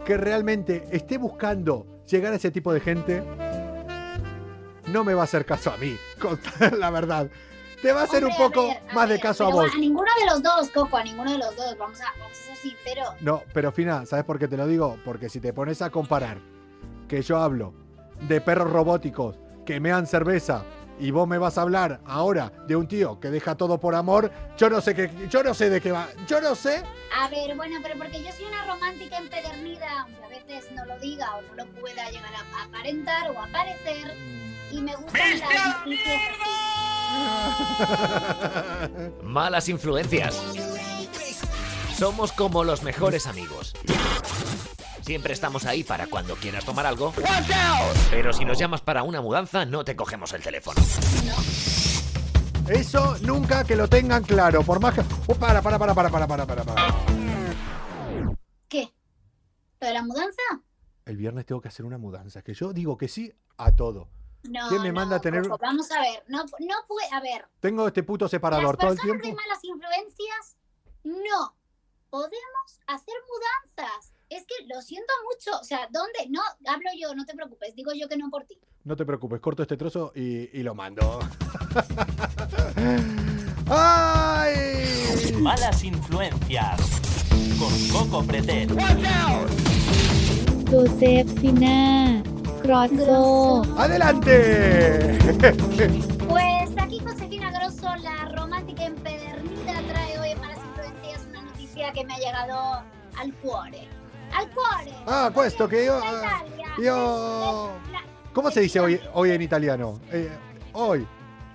que 0.05 0.17
realmente 0.17 0.85
esté 0.91 1.19
buscando 1.19 1.87
llegar 2.07 2.33
a 2.33 2.37
ese 2.37 2.51
tipo 2.51 2.73
de 2.73 2.81
gente, 2.81 3.23
no 4.89 5.03
me 5.03 5.15
va 5.15 5.23
a 5.23 5.25
hacer 5.25 5.45
caso 5.45 5.73
a 5.73 5.77
mí, 5.79 5.97
la 6.79 6.91
verdad. 6.91 7.29
Te 7.85 7.93
va 7.93 8.01
a 8.01 8.05
hacer 8.05 8.25
un 8.25 8.33
a 8.33 8.37
poco 8.39 8.69
ver, 8.69 8.83
a 8.89 8.95
más 8.95 9.09
de 9.11 9.21
caso 9.21 9.45
a 9.45 9.51
vos. 9.51 9.71
A 9.75 9.77
ninguno 9.77 10.09
de 10.19 10.25
los 10.25 10.43
dos, 10.43 10.71
Coco, 10.71 10.97
a 10.97 11.05
ninguno 11.05 11.31
de 11.31 11.37
los 11.37 11.55
dos. 11.55 11.77
Vamos 11.77 12.01
a, 12.01 12.19
vamos 12.19 12.33
a 12.33 12.35
ser 12.35 12.57
sinceros. 12.57 13.09
No, 13.21 13.43
pero 13.53 13.73
Fina, 13.73 14.07
¿sabes 14.07 14.25
por 14.25 14.39
qué 14.39 14.49
te 14.49 14.57
lo 14.57 14.67
digo? 14.67 14.97
Porque 15.05 15.29
si 15.29 15.39
te 15.39 15.53
pones 15.53 15.83
a 15.83 15.91
comparar 15.91 16.39
que 17.09 17.21
yo 17.21 17.37
hablo 17.37 17.75
de 18.27 18.41
perros 18.41 18.71
robóticos 18.71 19.39
que 19.67 19.81
mean 19.81 20.07
cerveza 20.07 20.65
y 20.99 21.11
vos 21.11 21.27
me 21.27 21.39
vas 21.39 21.59
a 21.59 21.63
hablar 21.63 22.01
ahora 22.07 22.53
de 22.67 22.77
un 22.77 22.87
tío 22.87 23.19
que 23.21 23.31
deja 23.31 23.55
todo 23.55 23.79
por 23.79 23.95
amor, 23.95 24.31
yo 24.57 24.71
no 24.71 24.81
sé 24.81 24.95
qué, 24.95 25.11
yo 25.29 25.43
no 25.43 25.55
sé 25.55 25.71
de 25.71 25.81
qué 25.81 25.93
va, 25.93 26.09
yo 26.27 26.41
no 26.41 26.55
sé. 26.55 26.83
A 27.19 27.29
ver, 27.29 27.57
bueno, 27.57 27.79
pero 27.83 27.97
porque 27.99 28.23
yo 28.23 28.31
soy 28.33 28.47
una 28.47 28.65
romántica 28.67 29.19
empedernida, 29.19 30.03
aunque 30.03 30.25
a 30.25 30.29
veces 30.29 30.71
no 30.73 30.85
lo 30.85 30.99
diga 30.99 31.37
o 31.37 31.43
no 31.43 31.55
lo 31.55 31.67
pueda 31.81 32.11
llegar 32.11 32.33
a 32.35 32.65
aparentar 32.65 33.31
o 33.31 33.41
a 33.41 33.47
parecer, 33.49 34.17
y 34.71 34.81
me 34.81 34.95
gustan 34.97 35.39
las. 35.41 35.85
Malas 39.23 39.69
influencias. 39.69 40.41
Somos 41.97 42.33
como 42.33 42.65
los 42.65 42.83
mejores 42.83 43.27
amigos. 43.27 43.75
Siempre 45.05 45.35
estamos 45.35 45.67
ahí 45.67 45.85
para 45.85 46.07
cuando 46.07 46.35
quieras 46.37 46.65
tomar 46.65 46.87
algo. 46.87 47.13
Pero 48.11 48.33
si 48.33 48.45
nos 48.47 48.59
llamas 48.59 48.81
para 48.81 49.03
una 49.03 49.21
mudanza, 49.21 49.67
no 49.67 49.85
te 49.85 49.95
cogemos 49.95 50.33
el 50.33 50.43
teléfono. 50.43 50.81
Eso 52.69 53.17
nunca 53.21 53.65
que 53.65 53.77
lo 53.77 53.87
tengan 53.87 54.23
claro. 54.23 54.63
Por 54.63 54.81
más 54.81 54.95
que. 54.95 55.03
Oh, 55.27 55.35
para, 55.35 55.61
para, 55.61 55.79
para, 55.79 55.93
para, 55.95 56.09
para, 56.11 56.27
para, 56.27 56.47
para, 56.47 56.65
para. 56.65 56.95
¿Qué? 58.69 58.95
¿Lo 59.81 59.87
de 59.89 59.93
la 59.95 60.03
mudanza? 60.03 60.43
El 61.05 61.19
viernes 61.19 61.45
tengo 61.45 61.61
que 61.61 61.69
hacer 61.69 61.85
una 61.85 61.99
mudanza. 61.99 62.41
Que 62.41 62.55
yo 62.55 62.73
digo 62.73 62.97
que 62.97 63.09
sí 63.09 63.31
a 63.59 63.77
todo. 63.77 64.09
No. 64.45 64.69
¿Quién 64.71 64.81
me 64.83 64.89
no, 64.89 64.95
manda 64.95 65.17
a 65.17 65.21
tener- 65.21 65.43
Coco, 65.43 65.59
Vamos 65.61 65.91
a 65.91 66.01
ver. 66.01 66.25
No, 66.29 66.45
no 66.45 66.75
puede. 66.89 67.09
A 67.13 67.21
ver. 67.21 67.47
Tengo 67.61 67.87
este 67.87 68.03
puto 68.05 68.27
separador 68.27 68.77
Las 68.77 68.79
todo 68.79 68.91
el 68.93 68.97
personas 68.97 69.21
tiempo. 69.23 69.39
de 69.43 69.47
malas 69.47 69.65
influencias, 69.65 70.57
no. 71.05 71.55
Podemos 72.09 72.81
hacer 72.87 73.15
mudanzas. 73.29 74.14
Es 74.35 74.45
que 74.47 74.67
lo 74.67 74.83
siento 74.83 75.13
mucho. 75.31 75.57
O 75.61 75.63
sea, 75.63 75.89
¿dónde? 75.93 76.29
No, 76.29 76.41
hablo 76.67 76.91
yo, 77.01 77.15
no 77.15 77.25
te 77.25 77.35
preocupes. 77.35 77.73
Digo 77.77 77.93
yo 77.95 78.09
que 78.09 78.17
no 78.17 78.31
por 78.31 78.45
ti. 78.45 78.59
No 78.83 78.97
te 78.97 79.07
preocupes, 79.07 79.39
corto 79.41 79.63
este 79.63 79.77
trozo 79.77 80.11
y, 80.13 80.59
y 80.59 80.65
lo 80.65 80.75
mando. 80.75 81.21
¡Ay! 83.71 85.33
Malas 85.41 85.85
influencias. 85.85 86.81
Con 87.61 87.89
Coco 87.91 88.25
Pretel. 88.27 88.71
Josefina 90.69 92.21
Grosso 92.65 93.63
¡Adelante! 93.79 95.17
Pues 96.29 96.71
aquí 96.79 96.99
Josefina 96.99 97.53
Grosso, 97.53 97.95
la 98.03 98.25
romántica 98.35 98.85
empedernida, 98.85 99.81
trae 99.87 100.19
hoy 100.19 100.31
en 100.31 100.41
Malas 100.41 100.59
Influencias 100.59 101.27
una 101.29 101.43
noticia 101.43 101.93
que 101.93 102.05
me 102.05 102.15
ha 102.15 102.19
llegado 102.19 102.83
al 103.17 103.33
cuore. 103.35 103.87
Al 104.35 104.51
cuore. 104.51 104.93
Ah, 105.07 105.31
questo 105.33 105.67
che 105.69 105.85
io- 105.85 106.01
io- 106.79 107.67
la- 107.91 108.03
¿Cómo 108.33 108.51
se 108.51 108.61
dice 108.61 108.81
hoy, 108.81 109.01
hoy 109.13 109.31
en 109.31 109.43
italiano? 109.43 110.01
Eh, 110.11 110.29
hoy, 110.73 111.07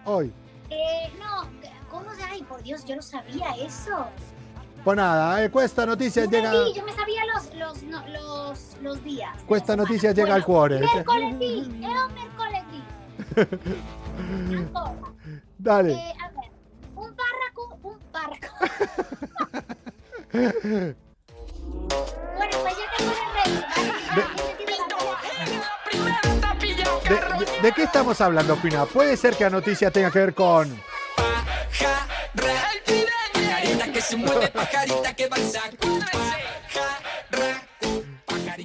hoy. 0.05 0.31
Eh, 0.69 1.11
no, 1.19 1.47
¿cómo 1.89 2.13
se? 2.15 2.23
Ay, 2.23 2.41
por 2.43 2.61
Dios, 2.63 2.85
yo 2.85 2.95
lo 2.95 3.01
sabía 3.01 3.51
eso. 3.59 4.05
Pues 4.83 4.95
nada, 4.95 5.43
eh, 5.43 5.51
questa 5.51 5.85
notizia 5.85 6.23
llega... 6.25 6.51
Sí, 6.51 6.73
yo 6.73 6.85
me 6.85 6.93
sabía 6.93 7.21
los, 7.33 7.53
los, 7.55 7.83
no, 7.83 8.01
los, 8.07 8.77
los 8.81 9.03
días. 9.03 9.37
Questa 9.45 9.75
notizia 9.75 10.13
llega 10.13 10.35
al 10.35 10.45
cuore. 10.45 10.79
Mercoledì, 10.79 11.63
un 11.63 12.13
mercoledì. 12.13 12.81
Ancora. 14.57 15.13
Dale. 15.57 15.91
Eh, 15.91 16.13
a 16.23 16.29
ver, 16.29 16.49
un 16.95 17.13
párraco, 17.13 17.77
un 17.83 17.99
párraco. 18.11 18.55
¿De, 27.03 27.45
de- 27.45 27.61
de 27.61 27.71
qué 27.73 27.83
estamos 27.83 28.21
hablando, 28.21 28.55
Pina? 28.57 28.85
¿Puede 28.85 29.17
ser 29.17 29.35
que 29.35 29.43
la 29.45 29.49
noticia 29.49 29.89
tenga 29.91 30.11
que 30.11 30.19
ver 30.19 30.33
con... 30.35 30.79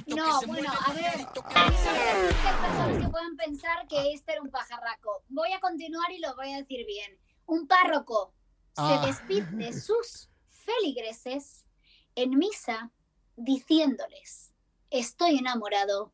No, 0.07 0.41
bueno, 0.47 0.71
a 0.85 0.93
ver, 0.93 1.05
hay 1.05 1.25
personas 1.25 3.01
que 3.03 3.09
pueden 3.09 3.37
pensar 3.37 3.87
que 3.87 4.13
este 4.13 4.33
era 4.33 4.41
un 4.41 4.49
pajarraco. 4.49 5.23
Voy 5.29 5.51
a 5.53 5.59
continuar 5.59 6.11
y 6.11 6.19
lo 6.19 6.35
voy 6.35 6.53
a 6.53 6.57
decir 6.57 6.85
bien. 6.85 7.17
Un 7.45 7.67
párroco 7.67 8.33
Ah. 8.77 8.99
se 9.01 9.07
despide 9.07 9.47
de 9.51 9.71
sus 9.79 10.29
feligreses 10.47 11.65
en 12.15 12.31
misa 12.37 12.91
diciéndoles, 13.37 14.51
estoy 14.89 15.37
enamorado 15.37 16.11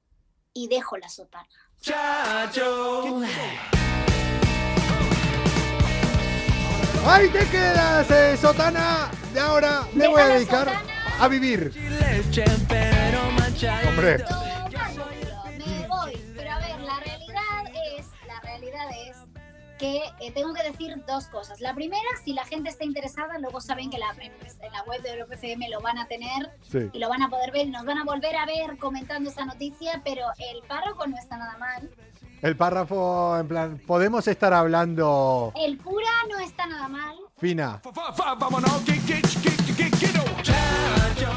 y 0.53 0.67
dejo 0.67 0.97
la 0.97 1.10
sotana. 1.10 1.47
¡Ahí 7.05 7.29
te 7.29 7.47
quedas, 7.49 8.12
eh, 8.12 8.38
Sotana! 8.38 9.10
De 9.34 9.39
ahora 9.39 9.88
me 9.93 10.07
voy 10.07 10.21
a 10.21 10.27
dedicar 10.27 10.67
sotana. 10.67 10.93
a 11.19 11.27
vivir. 11.27 11.71
Hombre, 13.88 14.23
que 19.82 20.00
eh, 20.20 20.32
tengo 20.32 20.54
que 20.54 20.62
decir 20.63 20.96
dos 21.08 21.26
cosas. 21.28 21.60
La 21.60 21.74
primera, 21.74 22.02
si 22.24 22.34
la 22.34 22.46
gente 22.46 22.70
está 22.70 22.86
interesada, 22.86 23.39
luego 23.39 23.60
saben 23.60 23.89
que 23.89 23.98
la, 23.98 24.12
en, 24.20 24.32
en 24.32 24.72
la 24.72 24.84
web 24.84 25.02
de 25.02 25.10
Europa 25.13 25.34
FM 25.34 25.67
lo 25.70 25.82
van 25.82 25.98
a 25.98 26.08
tener 26.08 26.52
sí. 26.62 26.89
y 26.94 27.00
lo 27.00 27.10
van 27.10 27.24
a 27.24 27.30
poder 27.30 27.52
ver 27.52 27.67
nos 27.67 27.84
van 27.84 27.98
a 27.98 28.04
volver 28.06 28.36
a 28.36 28.46
ver 28.46 28.78
comentando 28.78 29.30
esa 29.32 29.44
noticia, 29.44 30.02
pero 30.06 30.22
el 30.38 30.62
párroco 30.67 31.08
no 31.08 31.17
está 31.17 31.38
nada 31.38 31.58
mal. 31.58 31.89
El 32.44 32.56
párrafo, 32.56 33.38
en 33.39 33.48
plan, 33.48 33.82
podemos 33.86 34.28
estar 34.28 34.54
hablando 34.54 35.52
El 35.56 35.78
cura 35.80 36.10
no 36.30 36.39
está 36.39 36.65
nada 36.67 36.88
mal. 36.88 37.15
fina. 37.39 37.82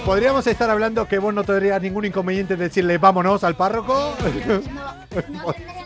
Podríamos 0.04 0.46
estar 0.46 0.68
hablando 0.70 1.08
que 1.08 1.18
vos 1.18 1.32
no 1.32 1.44
tendrías 1.44 1.80
ningún 1.80 2.04
inconveniente 2.04 2.54
en 2.54 2.60
decirle 2.60 2.98
vámonos 2.98 3.42
al 3.42 3.56
párroco. 3.56 4.14
No, 4.72 4.82
no 5.28 5.52
tendría 5.52 5.52
ningún 5.52 5.52
inconveniente 5.54 5.83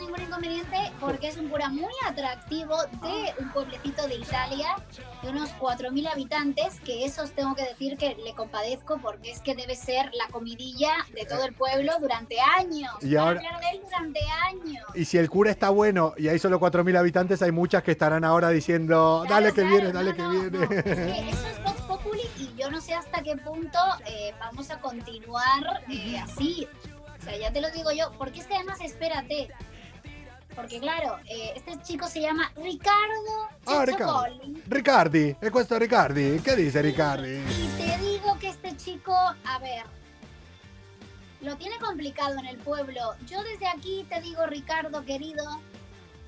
porque 1.09 1.29
es 1.29 1.37
un 1.37 1.49
cura 1.49 1.68
muy 1.68 1.92
atractivo 2.07 2.77
de 3.03 3.35
un 3.42 3.51
pueblecito 3.53 4.07
de 4.07 4.16
Italia 4.16 4.77
de 5.23 5.31
unos 5.31 5.51
4.000 5.59 6.07
habitantes, 6.12 6.81
que 6.81 7.05
esos 7.05 7.33
tengo 7.33 7.55
que 7.55 7.64
decir 7.64 7.97
que 7.97 8.14
le 8.16 8.35
compadezco 8.35 8.99
porque 8.99 9.31
es 9.31 9.40
que 9.40 9.55
debe 9.55 9.75
ser 9.75 10.11
la 10.14 10.29
comidilla 10.31 10.92
de 11.14 11.25
todo 11.25 11.44
el 11.44 11.55
pueblo 11.55 11.92
durante 12.01 12.37
años. 12.40 12.92
Y 13.03 13.16
ahora- 13.16 13.40
de 13.40 13.47
él 13.77 13.81
durante 13.85 14.21
años. 14.49 14.85
Y 14.94 15.05
si 15.05 15.18
el 15.18 15.29
cura 15.31 15.51
está 15.51 15.71
bueno 15.71 16.12
y 16.16 16.29
hay 16.29 16.38
solo 16.38 16.59
4.000 16.61 16.97
habitantes, 16.97 17.42
hay 17.42 17.53
muchas 17.53 17.83
que 17.83 17.92
estarán 17.92 18.25
ahora 18.25 18.51
diciendo, 18.51 19.25
Claro, 19.27 19.35
dale 19.47 19.55
que 19.55 19.61
claro, 19.62 19.71
viene, 19.77 19.88
no, 19.88 19.92
dale 19.94 20.14
que 20.14 20.23
no, 20.23 20.31
viene. 20.31 20.51
no. 20.51 20.62
Es 20.64 20.68
que 20.85 21.29
eso 21.31 21.47
es 21.49 21.62
Vox 21.64 21.81
Populi 21.83 22.23
y 22.38 22.55
yo 22.61 22.71
no 22.71 22.81
sé 22.81 22.94
hasta 22.94 23.23
qué 23.23 23.37
punto 23.37 23.79
eh, 24.07 24.33
vamos 24.38 24.71
a 24.71 24.79
continuar 24.81 25.83
eh, 25.90 26.18
así. 26.18 26.68
O 27.18 27.23
sea, 27.25 27.37
ya 27.37 27.53
te 27.53 27.61
lo 27.61 27.68
digo 27.71 27.90
yo, 27.90 28.12
porque 28.16 28.40
es 28.40 28.47
que 28.47 28.55
además, 28.55 28.79
espérate. 28.81 29.49
Porque 30.54 30.80
claro, 30.80 31.18
eh, 31.28 31.52
este 31.56 31.80
chico 31.82 32.06
se 32.08 32.20
llama 32.20 32.50
Ricardo 32.56 33.48
Ah, 33.66 33.84
Ricardo. 33.84 34.22
Cecciopoli. 34.24 34.62
Riccardi, 34.66 35.37
è 35.38 35.50
questo 35.50 35.78
Riccardi? 35.78 36.40
¿Qué 36.40 36.56
dice 36.56 36.82
Riccardi? 36.82 37.37
Y 37.37 37.68
te 37.76 37.98
digo 37.98 38.37
que 38.40 38.48
este 38.48 38.76
chico, 38.76 39.12
a 39.14 39.58
ver, 39.61 39.84
lo 41.42 41.56
tiene 41.56 41.78
complicado 41.78 42.34
en 42.38 42.46
el 42.46 42.56
pueblo. 42.58 43.14
Yo 43.26 43.42
desde 43.44 43.68
aquí 43.68 44.04
te 44.08 44.20
digo, 44.20 44.46
Ricardo, 44.46 45.04
querido, 45.04 45.61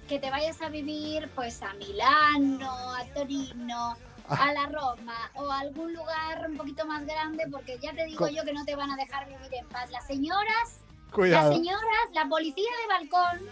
que 0.08 0.18
te 0.20 0.30
vayas 0.30 0.60
a 0.62 0.68
vivir 0.68 1.28
pues 1.34 1.60
a 1.62 1.72
Milano, 1.74 2.70
a 2.94 3.04
Torino, 3.14 3.96
a 4.28 4.52
la 4.52 4.66
Roma 4.66 5.30
o 5.34 5.50
a 5.50 5.58
algún 5.60 5.92
lugar 5.92 6.46
un 6.48 6.56
poquito 6.56 6.86
más 6.86 7.04
grande, 7.04 7.46
porque 7.50 7.78
ya 7.82 7.92
te 7.94 8.04
digo 8.04 8.18
Co- 8.26 8.28
yo 8.28 8.44
que 8.44 8.52
no 8.52 8.64
te 8.64 8.76
van 8.76 8.90
a 8.92 8.96
dejar 8.96 9.26
vivir 9.26 9.52
en 9.54 9.66
paz. 9.68 9.90
Las 9.90 10.06
señoras, 10.06 10.78
las 11.06 11.12
Cuidado, 11.12 11.52
señoras, 11.52 12.10
la 12.14 12.28
policía 12.28 12.70
de 12.82 12.86
balcón, 12.88 13.48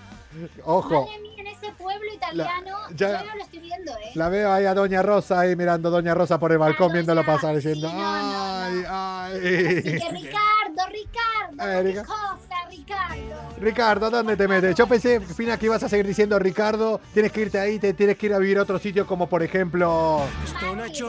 ojo. 0.64 1.03
madre 1.07 1.18
mía, 1.20 1.33
en 1.38 1.46
ese 1.48 1.72
pueblo 1.72 2.12
italiano, 2.14 2.77
ya- 2.94 3.20
yo 3.20 3.24
ya 3.24 3.35
lo 3.35 3.42
estoy 3.42 3.59
viendo, 3.61 3.92
¿eh? 3.92 4.11
La 4.14 4.29
veo 4.29 4.53
ahí 4.53 4.64
a 4.66 4.74
Doña 4.74 5.03
Rosa 5.03 5.40
ahí 5.40 5.57
mirando 5.57 5.90
Doña 5.90 6.14
Rosa 6.14 6.38
por 6.38 6.53
el 6.53 6.59
balcón 6.59 6.90
Ah, 6.90 6.94
viéndolo 6.94 7.24
pasar 7.24 7.55
diciendo 7.55 7.88
sí, 7.88 7.94
no, 7.94 8.01
no, 8.01 8.62
ay, 8.62 8.74
no. 8.83 8.88
ay. 8.90 9.37
Así 9.38 9.83
que 9.83 10.11
Ricardo, 10.11 10.83
Ricardo, 10.90 11.62
Eh, 11.62 11.83
¿qué 11.83 11.83
Rica- 11.83 12.05
cosa, 12.05 12.57
Ricardo? 12.70 13.55
Ricardo, 13.61 14.11
¿dónde 14.11 14.37
te 14.37 14.46
metes? 14.46 14.74
Yo 14.77 14.87
pensé, 14.87 15.20
Fina, 15.20 15.57
que 15.59 15.66
ibas 15.66 15.83
a 15.83 15.88
seguir 15.88 16.07
diciendo 16.07 16.38
Ricardo, 16.38 17.01
tienes 17.12 17.33
que 17.33 17.40
irte 17.42 17.59
ahí, 17.59 17.79
te 17.79 17.92
tienes 17.92 18.16
que 18.16 18.27
ir 18.27 18.35
a 18.35 18.38
vivir 18.38 18.59
a 18.59 18.62
otro 18.62 18.79
sitio 18.79 19.07
como 19.07 19.29
por 19.29 19.42
ejemplo, 19.42 20.20
Madrid. 20.62 21.03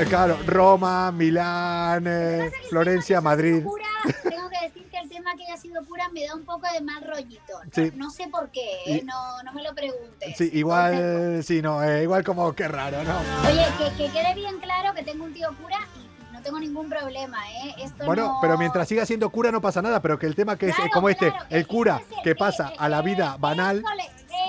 eh, 0.00 0.04
claro, 0.08 0.38
Roma, 0.46 1.10
Milán, 1.12 2.04
eh, 2.06 2.50
Florencia, 2.68 3.20
Madrid. 3.20 3.64
Tengo 4.22 4.48
que 4.48 4.66
decir 4.66 4.86
que 4.89 4.89
tema 5.20 5.36
que 5.36 5.44
haya 5.44 5.56
sido 5.60 5.82
pura 5.84 6.08
me 6.10 6.24
da 6.26 6.34
un 6.34 6.44
poco 6.44 6.66
de 6.72 6.80
mal 6.80 7.02
rollito. 7.04 7.52
No, 7.64 7.70
Sí. 7.72 7.92
no 7.94 8.10
sé 8.10 8.28
por 8.28 8.50
qué, 8.50 8.68
¿eh? 8.86 9.02
No, 9.04 9.42
no 9.44 9.52
me 9.52 9.62
lo 9.62 9.74
preguntes. 9.74 10.08
Sí, 10.36 10.44
Entonces, 10.44 10.54
igual, 10.54 11.44
sí, 11.44 11.62
no, 11.62 11.82
eh, 11.82 12.02
igual 12.02 12.24
como 12.24 12.52
qué 12.54 12.68
raro, 12.68 13.02
¿no? 13.04 13.18
Oye, 13.48 13.66
que, 13.78 13.96
que 14.04 14.10
quede 14.12 14.34
bien 14.34 14.58
claro 14.60 14.94
que 14.94 15.02
tengo 15.02 15.24
un 15.24 15.32
tío 15.32 15.48
cura 15.62 15.78
y 15.96 16.32
no 16.32 16.40
tengo 16.42 16.58
ningún 16.58 16.88
problema, 16.88 17.38
¿eh? 17.64 17.74
Esto 17.82 18.04
Bueno, 18.06 18.26
no- 18.26 18.38
pero 18.40 18.56
mientras 18.58 18.88
siga 18.88 19.04
siendo 19.06 19.30
cura 19.30 19.50
no 19.52 19.60
pasa 19.60 19.82
nada, 19.82 20.00
pero 20.00 20.18
que 20.18 20.26
el 20.26 20.34
tema 20.34 20.56
que 20.56 20.66
es 20.66 20.72
eh, 20.72 20.76
Claro, 20.76 20.90
como 20.92 21.08
este, 21.08 21.28
claro, 21.30 21.46
el 21.50 21.60
ese 21.60 21.68
cura 21.68 21.96
es 22.00 22.16
el- 22.16 22.22
que 22.22 22.30
eh, 22.30 22.34
pasa 22.36 22.70
eh, 22.70 22.76
a 22.78 22.88
la 22.88 23.02
vida 23.02 23.34
eh, 23.34 23.38
banal, 23.40 23.78
école, 23.80 24.04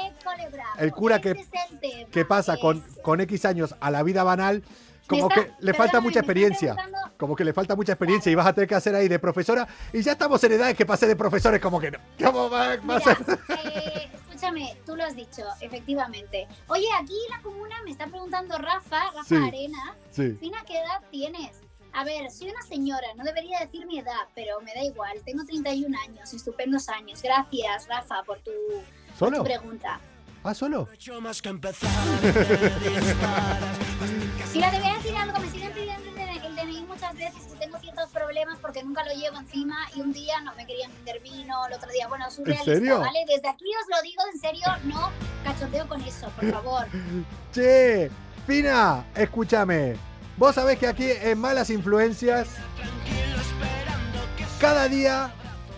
école, 0.07 0.49
bravo, 0.51 0.69
el 0.79 0.91
cura 0.93 1.19
que- 1.19 1.31
ese 1.31 1.41
es 1.41 1.71
el 1.71 1.79
tema, 1.79 2.09
que 2.11 2.25
pasa 2.25 2.57
con, 2.57 2.77
ese. 2.77 3.01
con 3.01 3.21
X 3.21 3.45
años 3.45 3.75
a 3.79 3.91
la 3.91 4.03
vida 4.03 4.23
banal, 4.23 4.63
como 5.19 5.29
está- 5.29 5.45
que 5.45 5.51
le 5.59 5.73
falta 5.73 5.99
mucha 6.01 6.19
experiencia. 6.19 6.75
Como 7.17 7.35
que 7.35 7.43
le 7.45 7.53
falta 7.53 7.75
mucha 7.75 7.91
experiencia 7.93 8.31
y 8.31 8.35
vas 8.35 8.47
a 8.47 8.53
tener 8.53 8.67
que 8.67 8.75
hacer 8.75 8.95
ahí 8.95 9.07
de 9.07 9.19
profesora. 9.19 9.67
Y 9.93 10.01
ya 10.01 10.13
estamos 10.13 10.43
en 10.43 10.53
edades 10.53 10.75
que 10.75 10.85
pasé 10.85 11.07
de 11.07 11.15
profesores 11.15 11.61
como 11.61 11.79
que 11.79 11.91
no. 11.91 11.99
¿Cómo 12.23 12.49
va, 12.49 12.77
Mira, 12.77 12.99
eh, 13.63 14.09
escúchame, 14.13 14.75
tú 14.85 14.95
lo 14.95 15.03
has 15.03 15.15
dicho, 15.15 15.43
efectivamente. 15.59 16.47
Oye, 16.67 16.87
aquí 16.99 17.15
la 17.29 17.41
comuna 17.41 17.75
me 17.83 17.91
está 17.91 18.07
preguntando 18.07 18.57
Rafa, 18.57 19.11
Rafa 19.11 19.23
Sí. 19.23 19.35
Arenas, 19.35 19.97
Sí. 20.11 20.31
Fina, 20.39 20.63
¿qué 20.65 20.79
edad 20.79 21.01
tienes? 21.11 21.61
A 21.93 22.03
ver, 22.05 22.31
soy 22.31 22.49
una 22.49 22.61
señora, 22.63 23.07
no 23.17 23.23
debería 23.23 23.59
decir 23.59 23.85
mi 23.85 23.99
edad, 23.99 24.13
pero 24.33 24.61
me 24.61 24.73
da 24.73 24.81
igual. 24.81 25.11
Tengo 25.25 25.43
31 25.43 25.93
años, 26.07 26.33
estupendos 26.33 26.87
años. 26.89 27.21
Gracias, 27.21 27.87
Rafa, 27.87 28.23
por 28.23 28.39
tu, 28.39 28.51
por 29.19 29.33
tu 29.33 29.43
pregunta. 29.43 29.99
¿Ah, 30.43 30.55
solo? 30.55 30.87
Mira, 34.53 34.71
te 34.71 34.79
voy 34.79 34.89
a 34.89 34.95
decir 34.95 35.15
algo, 35.15 35.39
me 35.39 35.49
siguen 35.51 35.71
pidiendo 35.71 36.09
el 36.09 36.15
DNI 36.15 36.45
el 36.45 36.55
DNI 36.55 36.81
muchas 36.87 37.13
veces 37.15 37.41
y 37.53 37.59
tengo 37.59 37.77
ciertos 37.77 38.09
problemas 38.09 38.57
porque 38.59 38.83
nunca 38.83 39.05
lo 39.05 39.13
llevo 39.13 39.37
encima 39.37 39.75
y 39.95 40.01
un 40.01 40.11
día 40.11 40.41
no 40.41 40.55
me 40.55 40.65
querían 40.65 40.91
vender 40.95 41.21
vino, 41.21 41.67
el 41.67 41.73
otro 41.73 41.91
día, 41.91 42.07
bueno, 42.07 42.29
surrealista, 42.31 42.73
serio? 42.73 42.99
¿vale? 42.99 43.19
Desde 43.27 43.47
aquí 43.47 43.65
os 43.81 43.87
lo 43.95 44.01
digo 44.01 44.23
en 44.33 44.39
serio, 44.39 44.65
no 44.85 45.11
cachondeo 45.43 45.87
con 45.87 46.01
eso, 46.01 46.27
por 46.29 46.51
favor. 46.51 46.87
Che, 47.53 48.09
Fina, 48.47 49.05
escúchame. 49.15 49.95
Vos 50.37 50.55
sabés 50.55 50.79
que 50.79 50.87
aquí 50.87 51.11
en 51.11 51.37
Malas 51.37 51.69
Influencias, 51.69 52.47
cada 54.59 54.87
día 54.87 55.31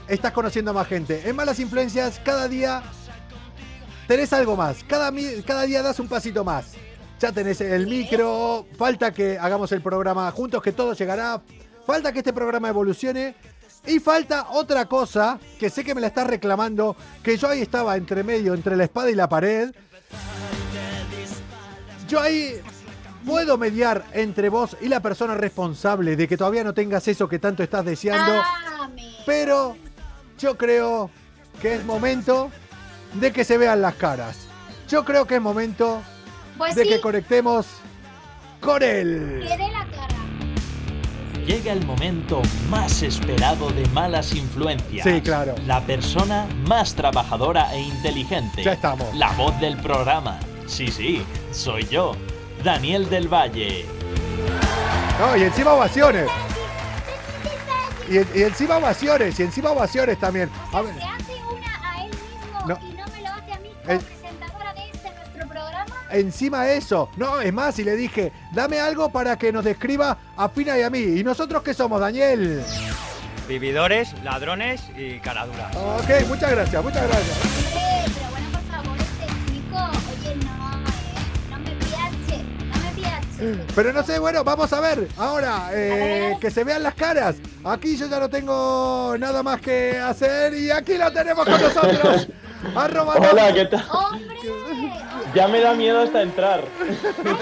estás 0.07 0.31
conociendo 0.31 0.71
a 0.71 0.73
más 0.73 0.87
gente. 0.87 1.27
En 1.27 1.35
Malas 1.35 1.59
Influencias, 1.59 2.21
cada 2.23 2.47
día 2.47 2.81
tenés 4.07 4.33
algo 4.33 4.55
más. 4.55 4.83
Cada, 4.83 5.11
día 5.11 5.81
das 5.81 5.99
un 5.99 6.07
pasito 6.07 6.43
más. 6.43 6.73
Ya 7.19 7.31
tenés 7.31 7.61
el 7.61 7.87
micro, 7.87 8.65
falta 8.77 9.11
que 9.11 9.37
hagamos 9.37 9.71
el 9.71 9.81
programa 9.81 10.29
juntos, 10.31 10.61
que 10.61 10.71
todo 10.71 10.93
llegará. 10.93 11.41
Falta 11.85 12.11
que 12.11 12.19
este 12.19 12.33
programa 12.33 12.69
evolucione. 12.69 13.35
Y 13.85 13.99
falta 13.99 14.47
otra 14.51 14.85
cosa, 14.85 15.39
que 15.59 15.69
sé 15.69 15.83
que 15.83 15.93
me 15.93 15.99
la 15.99 16.07
estás 16.07 16.25
reclamando, 16.25 16.95
que 17.21 17.35
yo 17.35 17.49
ahí 17.49 17.61
estaba 17.61 17.97
entre 17.97 18.23
medio, 18.23 18.53
entre 18.53 18.77
la 18.77 18.85
espada 18.85 19.11
y 19.11 19.15
la 19.15 19.27
pared. 19.27 19.71
Yo 22.07 22.21
ahí 22.21 22.61
puedo 23.25 23.57
mediar 23.57 24.05
entre 24.13 24.49
vos 24.49 24.77
y 24.81 24.87
la 24.87 25.01
persona 25.01 25.35
responsable 25.35 26.15
de 26.15 26.27
que 26.27 26.37
todavía 26.37 26.63
no 26.63 26.73
tengas 26.73 27.07
eso 27.07 27.27
que 27.27 27.39
tanto 27.39 27.63
estás 27.63 27.83
deseando. 27.83 28.41
Pero 29.25 29.75
yo 30.39 30.57
creo 30.57 31.09
que 31.61 31.75
es 31.75 31.85
momento 31.85 32.51
de 33.15 33.31
que 33.31 33.43
se 33.43 33.57
vean 33.57 33.81
las 33.81 33.95
caras. 33.95 34.37
Yo 34.89 35.03
creo 35.05 35.25
que 35.25 35.35
es 35.35 35.41
momento 35.41 36.01
Pues 36.57 36.75
de 36.75 36.83
sí, 36.83 36.89
que 36.89 37.01
conectemos 37.01 37.65
con 38.59 38.81
él. 38.83 39.47
la 39.47 39.57
cara. 39.57 40.07
Llega 41.45 41.73
el 41.73 41.85
momento 41.85 42.41
más 42.69 43.01
esperado 43.01 43.69
de 43.71 43.85
malas 43.87 44.33
influencias. 44.33 45.05
Sí, 45.05 45.19
claro. 45.21 45.55
La 45.65 45.81
persona 45.81 46.47
más 46.67 46.95
trabajadora 46.95 47.73
e 47.73 47.81
inteligente. 47.81 48.63
Ya 48.63 48.73
estamos. 48.73 49.13
La 49.15 49.29
voz 49.33 49.59
del 49.59 49.75
programa. 49.77 50.39
Sí, 50.67 50.87
sí, 50.87 51.25
soy 51.51 51.85
yo, 51.87 52.13
Daniel 52.63 53.09
del 53.09 53.27
Valle. 53.27 53.85
No, 55.19 55.35
y 55.35 55.43
encima 55.43 55.73
ovaciones. 55.73 56.29
Y, 58.09 58.15
y 58.39 58.43
encima 58.43 58.77
ovaciones, 58.77 59.37
y 59.39 59.43
encima 59.43 59.71
ovaciones 59.71 60.17
también. 60.19 60.49
A 60.71 60.81
ver, 60.81 60.93
Eh. 63.87 63.97
como 63.97 63.99
presentadora 63.99 64.73
de 64.73 64.89
este 64.89 65.11
nuestro 65.13 65.47
programa. 65.47 65.95
encima 66.11 66.69
eso. 66.69 67.09
No, 67.17 67.41
es 67.41 67.53
más, 67.53 67.77
y 67.79 67.83
le 67.83 67.95
dije, 67.95 68.31
dame 68.53 68.79
algo 68.79 69.09
para 69.11 69.37
que 69.37 69.51
nos 69.51 69.63
describa 69.63 70.17
a 70.37 70.51
Pina 70.51 70.77
y 70.77 70.81
a 70.83 70.89
mí. 70.89 70.99
¿Y 70.99 71.23
nosotros 71.23 71.63
qué 71.63 71.73
somos, 71.73 71.99
Daniel? 71.99 72.63
Vividores, 73.47 74.13
ladrones 74.23 74.81
y 74.97 75.19
caraduras. 75.19 75.75
Ok, 75.75 76.27
muchas 76.29 76.51
gracias, 76.51 76.83
muchas 76.83 77.07
gracias. 77.07 77.37
Hombre, 77.45 78.13
pero 78.15 78.29
bueno, 78.31 78.49
por 78.51 78.61
favor, 78.71 78.97
este 78.97 79.51
chico, 79.51 79.77
oye, 80.13 80.35
no, 80.45 80.79
eh, 80.79 81.49
no 81.49 81.59
me 81.59 81.71
piache, 81.75 82.43
no 82.71 82.79
me 82.79 82.91
piache. 82.95 83.65
Pero 83.75 83.91
no 83.91 84.03
sé, 84.03 84.17
bueno, 84.19 84.43
vamos 84.45 84.71
a 84.71 84.79
ver. 84.79 85.09
Ahora, 85.17 85.69
eh, 85.73 86.29
ver. 86.29 86.39
que 86.39 86.51
se 86.51 86.63
vean 86.63 86.83
las 86.83 86.95
caras. 86.95 87.35
Aquí 87.65 87.97
yo 87.97 88.07
ya 88.07 88.19
no 88.19 88.29
tengo 88.29 89.15
nada 89.19 89.43
más 89.43 89.59
que 89.59 89.99
hacer 89.99 90.53
y 90.53 90.71
aquí 90.71 90.93
lo 90.97 91.11
tenemos 91.11 91.45
con 91.45 91.61
nosotros. 91.61 92.29
Arroba 92.75 93.15
Hola, 93.15 93.53
¿qué 93.53 93.65
tal? 93.65 93.85
¡Hombre! 93.91 94.35
Ya 95.35 95.47
me 95.47 95.59
da 95.59 95.73
miedo 95.73 96.01
hasta 96.01 96.21
entrar. 96.21 96.63
Ay, 96.81 96.97
no, 97.03 97.09
pero 97.23 97.35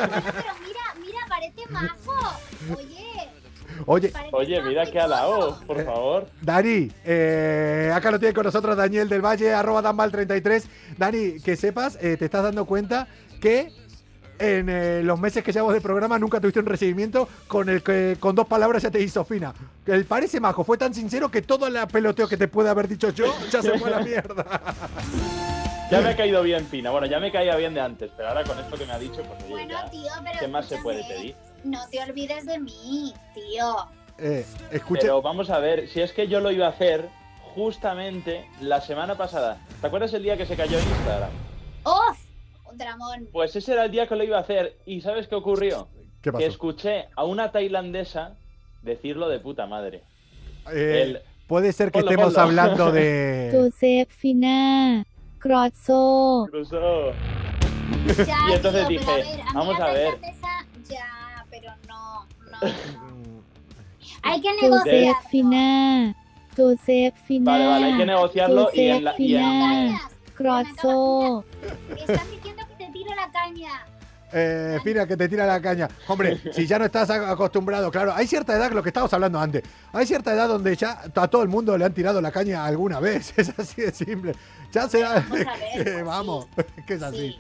mira, 0.66 0.82
mira, 1.00 1.20
parece 1.30 1.68
majo. 1.70 2.14
Oye, 2.76 3.30
Oye, 3.86 4.14
Oye, 4.32 4.62
mira 4.62 4.84
halagos, 5.04 5.58
todo. 5.60 5.68
por 5.68 5.86
favor. 5.86 6.28
Dani, 6.42 6.92
eh, 7.04 7.92
acá 7.94 8.12
lo 8.12 8.20
tiene 8.20 8.34
con 8.34 8.46
nosotros 8.46 8.78
Daniel 8.78 9.10
del 9.10 9.24
Valle, 9.26 9.54
arroba 9.54 9.82
Danval33. 9.82 10.64
Dani, 10.98 11.40
que 11.42 11.56
sepas, 11.56 11.98
eh, 12.02 12.16
te 12.18 12.26
estás 12.26 12.44
dando 12.44 12.66
cuenta 12.66 13.08
que 13.42 13.70
en 14.42 14.70
eh, 14.70 15.02
los 15.04 15.20
meses 15.20 15.44
que 15.44 15.52
llevamos 15.52 15.74
de 15.74 15.82
programa 15.82 16.18
nunca 16.18 16.40
tuviste 16.40 16.60
un 16.60 16.66
recibimiento 16.66 17.30
con 17.48 17.70
el 17.70 17.84
que 17.84 18.18
con 18.20 18.36
dos 18.36 18.48
palabras 18.48 18.82
ya 18.84 18.92
te 18.92 19.02
hizo 19.02 19.24
fina. 19.24 19.54
El 19.86 20.06
parece 20.06 20.40
majo, 20.40 20.64
fue 20.64 20.78
tan 20.78 20.94
sincero 20.94 21.30
que 21.30 21.42
todo 21.42 21.68
el 21.68 21.78
peloteo 21.88 22.28
que 22.28 22.38
te 22.38 22.48
puede 22.48 22.70
haber 22.70 22.88
dicho 22.88 23.10
yo 23.10 23.26
ya 23.52 23.62
se 23.62 23.78
fue 23.78 23.94
a 23.94 24.00
la 24.00 24.04
mierda. 24.04 24.62
Ya 25.92 26.00
me 26.00 26.10
ha 26.12 26.16
caído 26.16 26.42
bien 26.42 26.66
Pina. 26.68 26.90
Bueno, 26.90 27.06
ya 27.06 27.20
me 27.20 27.34
caía 27.34 27.54
bien 27.58 27.74
de 27.74 27.82
antes, 27.82 28.10
pero 28.16 28.30
ahora 28.30 28.46
con 28.46 28.58
esto 28.58 28.78
que 28.78 28.86
me 28.86 28.94
ha 28.94 28.98
dicho, 29.00 29.22
pues 29.24 29.44
oye, 29.44 29.52
Bueno, 29.52 29.72
ya. 29.72 29.90
tío, 29.90 30.12
pero 30.24 30.40
¿Qué 30.40 30.48
más 30.48 30.66
se 30.66 30.78
puede 30.78 31.04
pedir? 31.04 31.36
No 31.66 31.80
te 31.90 32.02
olvides 32.02 32.46
de 32.46 32.60
mí, 32.60 33.14
tío. 33.34 33.76
Eh, 34.18 34.46
escucha, 34.72 35.02
Pero 35.02 35.22
vamos 35.22 35.50
a 35.50 35.60
ver, 35.60 35.90
si 35.90 36.00
es 36.00 36.14
que 36.14 36.30
yo 36.30 36.40
lo 36.40 36.50
iba 36.50 36.68
a 36.68 36.70
hacer 36.70 37.10
justamente 37.56 38.48
la 38.62 38.80
semana 38.80 39.18
pasada. 39.18 39.58
¿Te 39.82 39.88
acuerdas 39.88 40.14
el 40.14 40.24
día 40.24 40.38
que 40.38 40.46
se 40.46 40.56
cayó 40.56 40.80
en 40.80 40.88
Instagram? 40.88 41.30
¡Uf! 41.84 42.21
Un 42.72 42.78
dramón. 42.78 43.28
Pues 43.32 43.56
ese 43.56 43.74
era 43.74 43.86
el 43.86 43.92
día 43.92 44.08
que 44.08 44.16
lo 44.16 44.24
iba 44.24 44.38
a 44.38 44.42
hacer. 44.42 44.78
¿Y 44.86 45.02
sabes 45.02 45.28
qué 45.28 45.36
ocurrió? 45.36 45.88
¿Qué 46.22 46.32
pasó? 46.32 46.40
Que 46.40 46.46
escuché 46.46 47.08
a 47.16 47.26
una 47.26 47.52
tailandesa 47.52 48.38
decirlo 48.82 49.30
de 49.30 49.40
puta 49.40 49.66
madre. 49.68 50.04
Eh, 50.72 51.02
el... 51.02 51.22
Puede 51.48 51.74
ser 51.74 51.92
que 51.92 52.00
ponlo, 52.00 52.12
estemos 52.12 52.34
ponlo. 52.34 52.48
hablando 52.48 52.92
de. 52.92 53.50
Josefina 53.54 55.06
Cruzó. 55.40 56.48
Cruzó. 56.50 57.12
Y 58.48 58.54
entonces 58.54 58.88
tío, 58.88 59.00
dije, 59.00 59.12
a 59.12 59.16
ver, 59.16 59.42
a 59.42 59.54
vamos 59.54 59.80
a 59.80 59.92
ver. 59.92 60.14
Ya, 60.88 61.46
pero 61.50 61.72
no, 61.88 62.26
no. 62.52 62.60
no. 62.62 63.44
hay 64.22 64.42
que 64.42 64.54
negociar. 64.62 65.16
Josefina. 65.16 66.16
Josefina. 66.56 67.52
Vale, 67.52 67.68
vale, 67.68 67.86
hay 67.86 67.98
que 67.98 68.06
negociarlo 68.06 68.64
Josefina. 68.66 68.84
y 68.84 68.98
en 68.98 69.04
la. 69.04 69.16
Y 69.18 69.36
en... 69.36 70.12
Cruzó. 70.36 71.44
Me 71.90 72.02
estás 72.02 72.32
diciendo 72.32 72.51
la 73.22 73.32
caña. 73.32 73.86
Eh, 74.34 74.80
Fina, 74.84 75.06
que 75.06 75.18
te 75.18 75.28
tira 75.28 75.46
la 75.46 75.62
caña. 75.62 75.90
Hombre, 76.08 76.40
si 76.54 76.66
ya 76.66 76.80
no 76.80 76.86
estás 76.86 77.10
acostumbrado, 77.10 77.92
claro, 77.92 78.14
hay 78.16 78.28
cierta 78.28 78.56
edad, 78.56 78.72
lo 78.72 78.82
que 78.82 78.90
estábamos 78.90 79.14
hablando 79.14 79.40
antes, 79.40 79.62
hay 79.92 80.06
cierta 80.06 80.34
edad 80.34 80.48
donde 80.48 80.76
ya 80.76 81.02
a 81.14 81.28
todo 81.28 81.44
el 81.44 81.50
mundo 81.50 81.78
le 81.78 81.84
han 81.84 81.94
tirado 81.94 82.22
la 82.22 82.32
caña 82.32 82.66
alguna 82.66 83.00
vez, 83.00 83.34
es 83.38 83.52
así 83.58 83.82
de 83.82 83.92
simple. 83.92 84.34
Ya 84.72 84.88
se 84.88 85.02
da... 85.02 85.26
Vamos 86.06 86.48
ver, 86.56 86.66
pues 86.66 86.86
que 86.88 86.94
es 86.94 87.04
así. 87.04 87.18
Sí. 87.18 87.40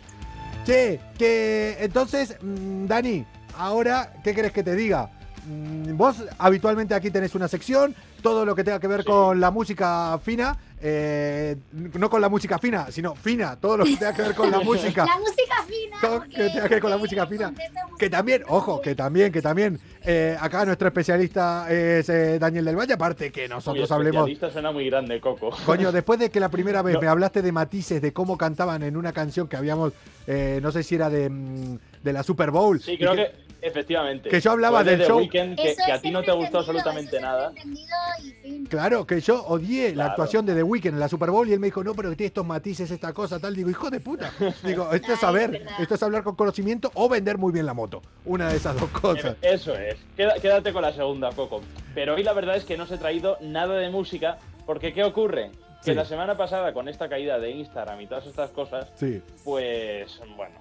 Che, 0.66 1.00
que 1.18 1.78
entonces, 1.80 2.38
mm, 2.42 2.86
Dani, 2.86 3.26
ahora, 3.58 4.14
¿qué 4.24 4.36
querés 4.36 4.52
que 4.52 4.64
te 4.64 4.76
diga? 4.76 5.10
Mm, 5.48 5.96
Vos 5.98 6.24
habitualmente 6.38 6.94
aquí 6.94 7.10
tenés 7.12 7.36
una 7.36 7.48
sección, 7.48 7.96
todo 8.22 8.46
lo 8.46 8.56
que 8.56 8.64
tenga 8.64 8.80
que 8.80 8.88
ver 8.88 9.02
Sí. 9.02 9.08
con 9.08 9.40
la 9.40 9.52
música 9.52 10.18
fina, 10.24 10.58
eh, 10.82 11.56
no 11.72 12.10
con 12.10 12.22
la 12.22 12.30
música 12.30 12.58
fina, 12.60 12.88
sino 12.92 13.16
fina, 13.16 13.56
todo 13.56 13.78
lo 13.78 13.84
que 13.86 13.98
tenga 13.98 14.14
que 14.14 14.22
ver 14.22 14.36
con 14.36 14.50
la 14.52 14.60
música. 14.64 15.06
La 15.06 15.18
música 15.18 15.64
fina. 15.68 15.98
Todo 16.02 16.22
que 16.22 16.30
tenga 16.50 16.64
que 16.64 16.70
ver 16.76 16.82
con 16.82 16.90
la 16.92 16.98
música 16.98 17.28
fina. 17.28 17.54
Que 18.00 18.10
también, 18.10 18.44
ojo, 18.48 18.82
que 18.82 18.96
también, 18.96 19.32
que 19.32 19.42
también, 19.42 19.80
eh, 20.04 20.36
acá 20.40 20.66
nuestro 20.66 20.88
especialista 20.88 21.66
es 21.72 22.08
eh, 22.10 22.40
Daniel 22.40 22.66
del 22.66 22.76
Valle, 22.76 22.94
aparte 22.94 23.32
que 23.32 23.48
nosotros 23.48 23.92
hablemos... 23.92 24.22
especialista 24.30 24.52
suena 24.52 24.72
muy 24.72 24.90
grande, 24.90 25.20
Coco. 25.20 25.52
Coño, 25.66 25.92
después 25.92 26.20
de 26.20 26.30
que 26.32 26.40
la 26.40 26.50
primera 26.50 26.82
vez 26.82 26.96
No. 26.96 27.02
me 27.02 27.08
hablaste 27.08 27.42
de 27.42 27.52
matices, 27.52 28.02
de 28.02 28.14
cómo 28.14 28.38
cantaban 28.38 28.82
en 28.84 28.96
una 28.98 29.12
canción 29.14 29.48
que 29.48 29.58
habíamos, 29.58 29.94
eh, 30.28 30.60
no 30.62 30.72
sé 30.72 30.84
si 30.84 30.96
era 30.96 31.10
de, 31.10 31.30
mm, 31.30 31.78
de 32.04 32.14
la 32.14 32.24
Super 32.24 32.50
Bowl. 32.52 32.80
Sí, 32.82 32.98
creo 32.98 33.14
que, 33.16 33.32
efectivamente. 33.62 34.30
que 34.30 34.40
yo 34.40 34.52
hablaba 34.52 34.84
del 34.84 35.00
The 35.00 35.06
show. 35.08 35.18
Weeknd, 35.20 35.56
que, 35.56 35.76
a 35.92 36.00
ti 36.02 36.12
no 36.12 36.24
te 36.24 36.32
gustó 36.32 36.60
absolutamente 36.60 37.20
nada. 37.20 37.52
y. 38.44 38.66
Claro, 38.66 39.06
que 39.06 39.20
yo 39.22 39.44
odié 39.46 39.96
la 39.96 40.08
actuación 40.08 40.46
de 40.46 40.56
The 40.56 40.64
Weeknd 40.64 40.94
en 40.94 41.00
la 41.00 41.10
Super 41.10 41.30
Bowl 41.32 41.48
y 41.48 41.54
él 41.54 41.60
me 41.60 41.68
dijo, 41.68 41.84
no, 41.84 41.94
pero 41.94 42.10
que 42.10 42.16
tiene 42.16 42.28
estos 42.28 42.46
matices, 42.46 42.90
esta 42.92 43.14
cosa, 43.14 43.40
tal. 43.40 43.56
Digo, 43.56 43.70
hijo 43.70 43.90
de 43.90 44.00
puta. 44.00 44.32
Digo, 44.64 44.92
esto 44.92 45.14
es 45.14 45.20
saber, 45.22 45.56
es 45.56 45.80
esto 45.80 45.96
es 45.96 46.04
hablar 46.04 46.24
con 46.24 46.36
conocimiento 46.36 46.92
o 46.94 47.10
vender 47.10 47.38
muy 47.38 47.52
bien 47.52 47.66
la 47.66 47.74
moto. 47.74 48.02
Una 48.26 48.50
de 48.50 48.58
esas 48.58 48.80
dos 48.80 48.90
cosas. 48.90 49.36
Eso 49.42 49.76
es. 49.76 49.98
Quédate 50.16 50.72
con 50.74 50.82
la 50.82 50.94
segunda, 50.94 51.32
Coco. 51.32 51.62
Pero 51.94 52.16
hoy 52.16 52.24
la 52.24 52.34
verdad 52.34 52.56
es 52.56 52.64
que 52.64 52.78
no 52.78 52.84
os 52.84 52.92
he 52.92 52.98
traído 52.98 53.38
nada 53.42 53.76
de 53.78 53.90
música, 53.90 54.38
porque 54.66 54.94
¿qué 54.94 55.04
ocurre? 55.04 55.52
que 55.84 55.92
Sí. 55.92 55.94
la 55.96 56.06
semana 56.06 56.38
pasada 56.38 56.74
con 56.74 56.88
esta 56.88 57.10
caída 57.10 57.40
de 57.40 57.50
Instagram 57.50 58.00
y 58.02 58.06
todas 58.06 58.28
estas 58.28 58.52
cosas, 58.52 58.88
Sí. 58.94 59.20
pues 59.44 60.22
bueno, 60.38 60.54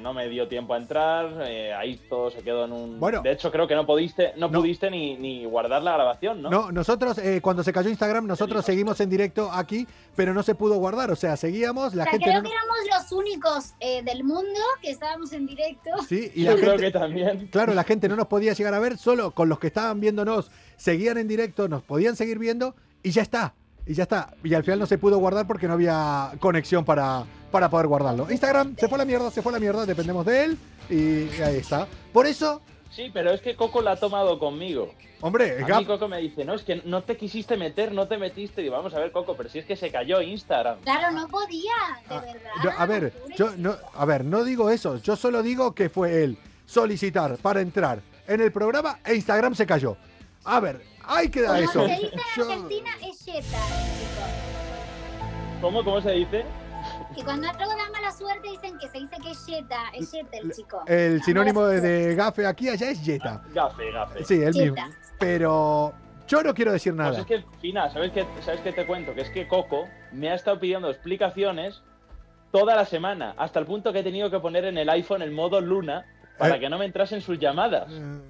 no 0.00 0.14
me 0.14 0.28
dio 0.28 0.48
tiempo 0.48 0.74
a 0.74 0.78
entrar, 0.78 1.42
eh, 1.46 1.74
ahí 1.74 1.96
todo 2.08 2.30
se 2.30 2.42
quedó 2.42 2.64
en 2.64 2.72
un... 2.72 2.98
Bueno. 2.98 3.20
de 3.22 3.32
hecho 3.32 3.50
creo 3.52 3.68
que 3.68 3.74
no 3.74 3.86
pudiste, 3.86 4.32
no, 4.36 4.48
No. 4.48 4.60
pudiste 4.60 4.90
ni, 4.90 5.16
ni 5.16 5.44
guardar 5.44 5.82
la 5.82 5.92
grabación, 5.92 6.40
¿no? 6.40 6.48
No, 6.50 6.72
nosotros, 6.72 7.18
eh, 7.18 7.40
cuando 7.42 7.62
se 7.62 7.72
cayó 7.72 7.90
Instagram, 7.90 8.26
nosotros 8.26 8.64
seguimos 8.64 8.98
en 9.00 9.10
directo 9.10 9.50
aquí, 9.52 9.86
pero 10.16 10.32
no 10.32 10.42
se 10.42 10.54
pudo 10.54 10.76
guardar. 10.76 11.10
O 11.10 11.16
sea, 11.16 11.36
seguíamos, 11.36 11.94
la 11.94 12.04
o 12.04 12.06
sea, 12.06 12.12
gente 12.12 12.24
creo 12.24 12.42
no. 12.42 12.48
que 12.48 12.54
éramos 12.54 12.76
los 12.94 13.12
únicos 13.12 13.74
eh, 13.80 14.02
del 14.02 14.24
mundo 14.24 14.60
que 14.80 14.90
estábamos 14.90 15.32
en 15.32 15.46
directo. 15.46 15.90
Sí, 16.08 16.32
y 16.34 16.44
Yo 16.44 16.52
la 16.52 16.56
creo 16.56 16.70
gente, 16.72 16.84
que 16.92 16.98
también. 16.98 17.48
Claro, 17.48 17.74
la 17.74 17.84
gente 17.84 18.08
no 18.08 18.16
nos 18.16 18.26
podía 18.26 18.54
llegar 18.54 18.72
a 18.74 18.78
ver, 18.78 18.96
solo 18.96 19.32
con 19.32 19.48
los 19.48 19.58
que 19.58 19.66
estaban 19.66 20.00
viéndonos, 20.00 20.50
seguían 20.76 21.18
en 21.18 21.28
directo, 21.28 21.68
nos 21.68 21.82
podían 21.82 22.16
seguir 22.16 22.38
viendo 22.38 22.74
y 23.02 23.10
ya 23.10 23.22
está. 23.22 23.54
Y 23.86 23.94
ya 23.94 24.04
está. 24.04 24.34
Y 24.44 24.54
al 24.54 24.62
final 24.62 24.78
no 24.78 24.86
se 24.86 24.98
pudo 24.98 25.18
guardar 25.18 25.46
porque 25.46 25.66
no 25.66 25.74
había 25.74 26.32
conexión 26.38 26.84
para, 26.84 27.24
para 27.50 27.68
poder 27.68 27.86
guardarlo. 27.86 28.30
Instagram 28.30 28.76
se 28.76 28.88
fue 28.88 28.96
a 28.96 28.98
la 29.00 29.04
mierda, 29.04 29.30
se 29.30 29.42
fue 29.42 29.50
a 29.52 29.54
la 29.54 29.60
mierda, 29.60 29.86
dependemos 29.86 30.24
de 30.26 30.44
él 30.44 30.58
y 30.88 31.40
ahí 31.42 31.56
está. 31.56 31.86
Por 32.12 32.26
eso, 32.26 32.62
Sí, 32.90 33.08
pero 33.14 33.30
es 33.30 33.40
que 33.40 33.54
Coco 33.54 33.82
la 33.82 33.92
ha 33.92 33.96
tomado 33.96 34.36
conmigo. 34.40 34.92
hombre, 35.20 35.62
A 35.62 35.66
Gap- 35.66 35.78
mí 35.78 35.84
Coco 35.86 36.08
me 36.08 36.18
dice, 36.18 36.44
no, 36.44 36.54
es 36.54 36.62
que 36.64 36.82
no 36.84 37.04
te 37.04 37.16
quisiste 37.16 37.56
meter, 37.56 37.92
no 37.92 38.08
te 38.08 38.18
metiste. 38.18 38.62
Digo, 38.62 38.74
vamos 38.74 38.92
a 38.94 38.98
ver, 38.98 39.12
Coco, 39.12 39.36
pero 39.36 39.48
si 39.48 39.60
es 39.60 39.64
que 39.64 39.76
se 39.76 39.92
cayó 39.92 40.20
Instagram. 40.20 40.80
Claro, 40.80 41.12
no 41.12 41.28
podía, 41.28 41.70
de 42.08 42.16
verdad. 42.16 42.50
yo- 42.64 42.70
a 42.76 42.86
ver, 42.86 43.12
yo 43.36 43.50
no, 43.56 43.76
a 43.94 44.04
ver, 44.04 44.24
no 44.24 44.42
digo 44.42 44.70
eso, 44.70 44.96
yo 44.96 45.14
solo 45.14 45.40
digo 45.44 45.72
que 45.72 45.88
fue 45.88 46.24
él 46.24 46.36
solicitar 46.66 47.36
para 47.36 47.60
entrar 47.60 48.00
en 48.26 48.40
el 48.40 48.50
programa 48.50 48.98
e 49.04 49.14
Instagram 49.14 49.54
se 49.54 49.66
cayó. 49.66 49.96
A 50.44 50.58
ver, 50.58 50.82
ahí 51.04 51.28
queda 51.28 51.48
Como 51.48 51.60
eso. 51.60 51.86
se 51.86 51.92
dice 51.94 52.10
Yo- 52.36 52.42
Argentina, 52.50 52.90
es 53.08 53.24
yeta, 53.24 53.58
¿Cómo, 55.60 55.84
cómo 55.84 56.00
se 56.00 56.10
dice? 56.12 56.44
Y 57.16 57.22
cuando 57.22 57.48
algo 57.48 57.70
da 57.70 57.90
mala 57.92 58.12
suerte 58.12 58.48
dicen 58.48 58.78
que 58.78 58.88
se 58.88 58.98
dice 58.98 59.16
que 59.22 59.30
es 59.32 59.46
yeta, 59.46 59.84
es 59.94 60.12
yeta 60.12 60.36
el 60.38 60.52
chico. 60.52 60.82
el 60.86 61.22
sinónimo 61.22 61.66
de, 61.66 61.80
de 61.80 62.14
gafe 62.14 62.46
aquí 62.46 62.68
allá 62.68 62.90
es 62.90 63.04
yeta. 63.04 63.42
Gafe, 63.52 63.90
gafe. 63.92 64.24
Sí, 64.24 64.42
el 64.42 64.54
mismo. 64.54 64.76
Pero 65.18 65.92
yo 66.28 66.42
no 66.42 66.54
quiero 66.54 66.72
decir 66.72 66.94
Pues 66.94 67.06
nada. 67.08 67.18
es 67.20 67.26
que, 67.26 67.44
Fina, 67.60 67.90
¿sabes 67.90 68.12
qué, 68.12 68.24
¿sabes 68.44 68.60
qué 68.60 68.72
te 68.72 68.86
cuento? 68.86 69.14
Que 69.14 69.22
es 69.22 69.30
que 69.30 69.48
Coco 69.48 69.88
me 70.12 70.30
ha 70.30 70.34
estado 70.34 70.58
pidiendo 70.60 70.88
explicaciones 70.90 71.82
toda 72.52 72.74
la 72.74 72.84
semana, 72.84 73.34
hasta 73.36 73.58
el 73.60 73.66
punto 73.66 73.92
que 73.92 74.00
he 74.00 74.02
tenido 74.02 74.30
que 74.30 74.40
poner 74.40 74.64
en 74.64 74.78
el 74.78 74.88
iPhone 74.90 75.22
el 75.22 75.30
modo 75.32 75.60
Luna 75.60 76.06
para 76.38 76.56
Eh. 76.56 76.60
que 76.60 76.68
no 76.70 76.78
me 76.78 76.84
entrasen 76.86 77.20
sus 77.20 77.38
llamadas. 77.38 77.88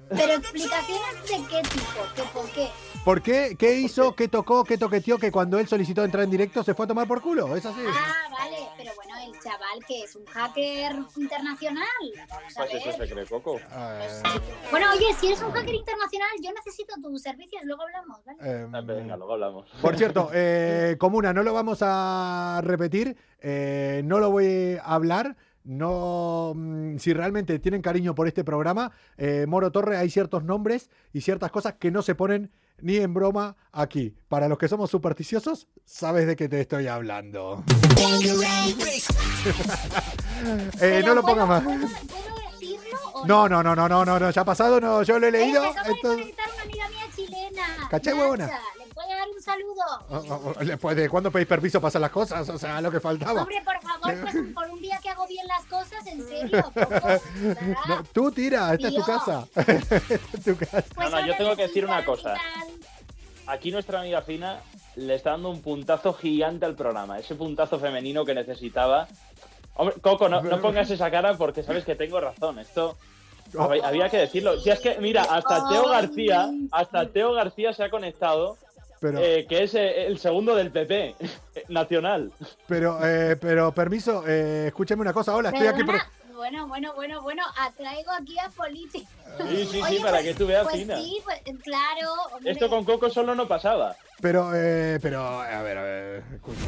Pero 0.09 0.33
explicaciones 0.33 1.21
de 1.23 1.35
qué 1.49 1.61
tipo, 1.69 2.01
que 2.15 2.21
por 2.33 2.51
qué. 2.51 2.67
¿Por 3.03 3.23
qué? 3.23 3.55
¿Qué 3.57 3.73
hizo? 3.79 4.15
¿Qué 4.15 4.27
tocó? 4.27 4.63
¿Qué 4.63 4.77
toqueteó? 4.77 5.17
Que 5.17 5.31
cuando 5.31 5.57
él 5.57 5.67
solicitó 5.67 6.03
entrar 6.03 6.23
en 6.23 6.29
directo 6.29 6.63
se 6.63 6.75
fue 6.75 6.85
a 6.85 6.87
tomar 6.87 7.07
por 7.07 7.19
culo. 7.19 7.55
¿Es 7.55 7.65
así? 7.65 7.79
Ah, 7.87 8.29
vale, 8.31 8.57
pero 8.77 8.91
bueno, 8.95 9.13
el 9.25 9.31
chaval 9.41 9.79
que 9.87 10.03
es 10.03 10.15
un 10.15 10.23
hacker 10.27 10.95
internacional. 11.17 11.85
Vamos 12.29 12.57
a 12.57 12.59
Pues 12.61 12.73
eso 12.75 12.85
ver. 12.99 13.07
se 13.07 13.13
cree 13.13 13.25
Coco. 13.25 13.57
Eh, 13.57 14.21
Bueno, 14.69 14.85
oye, 14.93 15.07
si 15.19 15.27
eres 15.27 15.41
un 15.41 15.51
hacker 15.51 15.73
internacional, 15.73 16.29
yo 16.43 16.51
necesito 16.53 16.93
tus 17.01 17.21
servicios, 17.23 17.63
luego 17.65 17.81
hablamos, 17.81 18.23
¿vale? 18.23 18.37
eh, 18.43 18.67
Ah, 18.71 18.81
Venga, 18.81 19.17
luego 19.17 19.33
hablamos. 19.33 19.67
Por 19.81 19.97
cierto, 19.97 20.29
eh, 20.33 20.95
Comuna, 20.99 21.33
no 21.33 21.41
lo 21.41 21.53
vamos 21.55 21.79
a 21.81 22.61
repetir, 22.63 23.17
eh, 23.39 24.03
no 24.05 24.19
lo 24.19 24.29
voy 24.29 24.77
a 24.79 24.93
hablar. 24.93 25.35
No, 25.63 26.53
mm, 26.55 26.97
si 26.97 27.13
realmente 27.13 27.59
tienen 27.59 27.81
cariño 27.83 28.15
por 28.15 28.27
este 28.27 28.43
programa, 28.43 28.91
eh, 29.17 29.45
Moro 29.47 29.71
Torre, 29.71 29.97
hay 29.97 30.09
ciertos 30.09 30.43
nombres 30.43 30.89
y 31.13 31.21
ciertas 31.21 31.51
cosas 31.51 31.73
que 31.79 31.91
no 31.91 32.01
se 32.01 32.15
ponen 32.15 32.51
ni 32.81 32.97
en 32.97 33.13
broma 33.13 33.55
aquí. 33.71 34.13
Para 34.27 34.47
los 34.47 34.57
que 34.57 34.67
somos 34.67 34.89
supersticiosos, 34.91 35.67
sabes 35.85 36.27
de 36.27 36.35
qué 36.35 36.47
te 36.49 36.61
estoy 36.61 36.87
hablando. 36.87 37.63
Eh, 40.81 41.03
no 41.05 41.13
lo 41.13 41.21
¿puedo- 41.21 41.35
pongas 41.45 41.47
más. 41.47 41.63
¿puedo, 41.63 41.77
puedo 42.07 42.35
decirlo 42.59 42.97
o 43.13 43.25
No, 43.27 43.47
no, 43.47 43.61
no, 43.61 43.75
no, 43.75 43.87
no, 43.87 44.03
no, 44.05 44.19
no, 44.19 44.31
ya 44.31 44.41
ha 44.41 44.45
pasado, 44.45 44.81
no, 44.81 45.03
yo 45.03 45.19
lo 45.19 45.27
he 45.27 45.31
leído. 45.31 45.63
entonces- 45.85 46.33
una 46.33 46.63
amiga 46.63 46.89
mía 46.89 47.05
chilena. 47.15 47.87
¿Cachai, 47.89 48.13
huevona? 48.15 48.49
¿Le 49.41 49.53
puede 49.53 49.57
dar 49.57 49.65
un 49.65 49.75
saludo? 49.75 49.83
Oh, 50.09 50.33
oh, 50.33 50.53
oh, 50.59 50.63
Después 50.63 50.95
de 50.95 51.09
cuándo 51.09 51.31
pedís 51.31 51.47
permiso 51.47 51.79
para 51.79 51.89
hacer 51.89 52.01
las 52.01 52.11
cosas, 52.11 52.47
o 52.49 52.57
sea, 52.57 52.81
lo 52.81 52.91
que 52.91 52.99
faltaba. 52.99 53.41
Hombre, 53.41 53.61
por 53.63 53.81
favor, 53.81 54.21
pues 54.21 54.35
por 54.53 54.69
un 54.69 54.81
día 54.81 54.99
que 55.01 55.09
hago 55.09 55.27
bien 55.27 55.47
las 55.47 55.65
cosas, 55.65 56.05
en 56.07 56.27
serio, 56.27 56.71
tú 58.13 58.31
tira, 58.31 58.73
esta 58.73 58.87
es 58.87 58.95
tu 58.95 59.03
casa. 59.03 59.47
Esta 59.55 59.85
es 60.37 60.43
tu 60.43 60.55
casa. 60.57 60.83
Pues 60.95 61.11
No, 61.11 61.19
no, 61.19 61.27
yo 61.27 61.35
tengo 61.37 61.55
que 61.55 61.63
decir 61.63 61.85
una 61.85 62.03
cosa. 62.05 62.35
Aquí 63.47 63.71
nuestra 63.71 64.01
amiga 64.01 64.21
Fina 64.21 64.61
le 64.95 65.15
está 65.15 65.31
dando 65.31 65.49
un 65.49 65.61
puntazo 65.61 66.13
gigante 66.13 66.65
al 66.65 66.75
programa, 66.75 67.19
ese 67.19 67.35
puntazo 67.35 67.79
femenino 67.79 68.25
que 68.25 68.33
necesitaba. 68.33 69.07
Hombre, 69.75 69.95
Coco, 70.01 70.29
no, 70.29 70.41
no 70.41 70.61
pongas 70.61 70.89
esa 70.91 71.09
cara 71.09 71.37
porque 71.37 71.63
sabes 71.63 71.85
que 71.85 71.95
tengo 71.95 72.19
razón. 72.19 72.59
Esto 72.59 72.97
había, 73.57 73.87
había 73.87 74.09
que 74.09 74.17
decirlo. 74.17 74.59
Si 74.59 74.69
es 74.69 74.79
que, 74.79 74.97
mira, 74.99 75.23
hasta 75.23 75.67
Teo 75.69 75.89
García, 75.89 76.49
hasta 76.71 77.09
Teo 77.09 77.33
García 77.33 77.73
se 77.73 77.83
ha 77.83 77.89
conectado, 77.89 78.57
Pero, 79.01 79.17
eh, 79.19 79.47
que 79.49 79.63
es 79.63 79.73
eh, 79.73 80.05
el 80.05 80.19
segundo 80.19 80.55
del 80.55 80.71
PP 80.71 81.15
nacional. 81.69 82.31
pero, 82.67 82.99
eh, 83.03 83.35
pero, 83.35 83.73
permiso, 83.73 84.23
eh, 84.27 84.65
escúchame 84.67 85.01
una 85.01 85.11
cosa. 85.11 85.35
Hola, 85.35 85.49
estoy 85.49 85.65
aquí. 85.67 85.83
Pre- 85.83 85.97
Bueno, 86.35 86.67
bueno, 86.67 86.93
bueno, 86.93 87.21
bueno, 87.23 87.41
atraigo 87.59 88.11
aquí 88.11 88.37
a 88.37 88.49
políticos. 88.49 89.09
Sí, 89.49 89.65
sí, 89.71 89.81
sí, 89.87 89.97
para 90.01 90.17
pues- 90.17 90.23
que 90.25 90.33
tú 90.35 90.45
veas, 90.45 90.63
pues 90.63 90.75
Fina. 90.75 90.97
sí, 90.97 91.17
pues, 91.23 91.39
claro, 91.63 92.13
hombre. 92.35 92.51
Esto 92.51 92.69
con 92.69 92.85
Coco 92.85 93.09
solo 93.09 93.33
no 93.33 93.47
pasaba. 93.47 93.95
Pero, 94.21 94.51
eh, 94.53 94.99
pero, 95.01 95.19
a 95.23 95.61
ver, 95.63 95.77
a 95.79 95.83
ver. 95.83 96.23
escucha. 96.35 96.59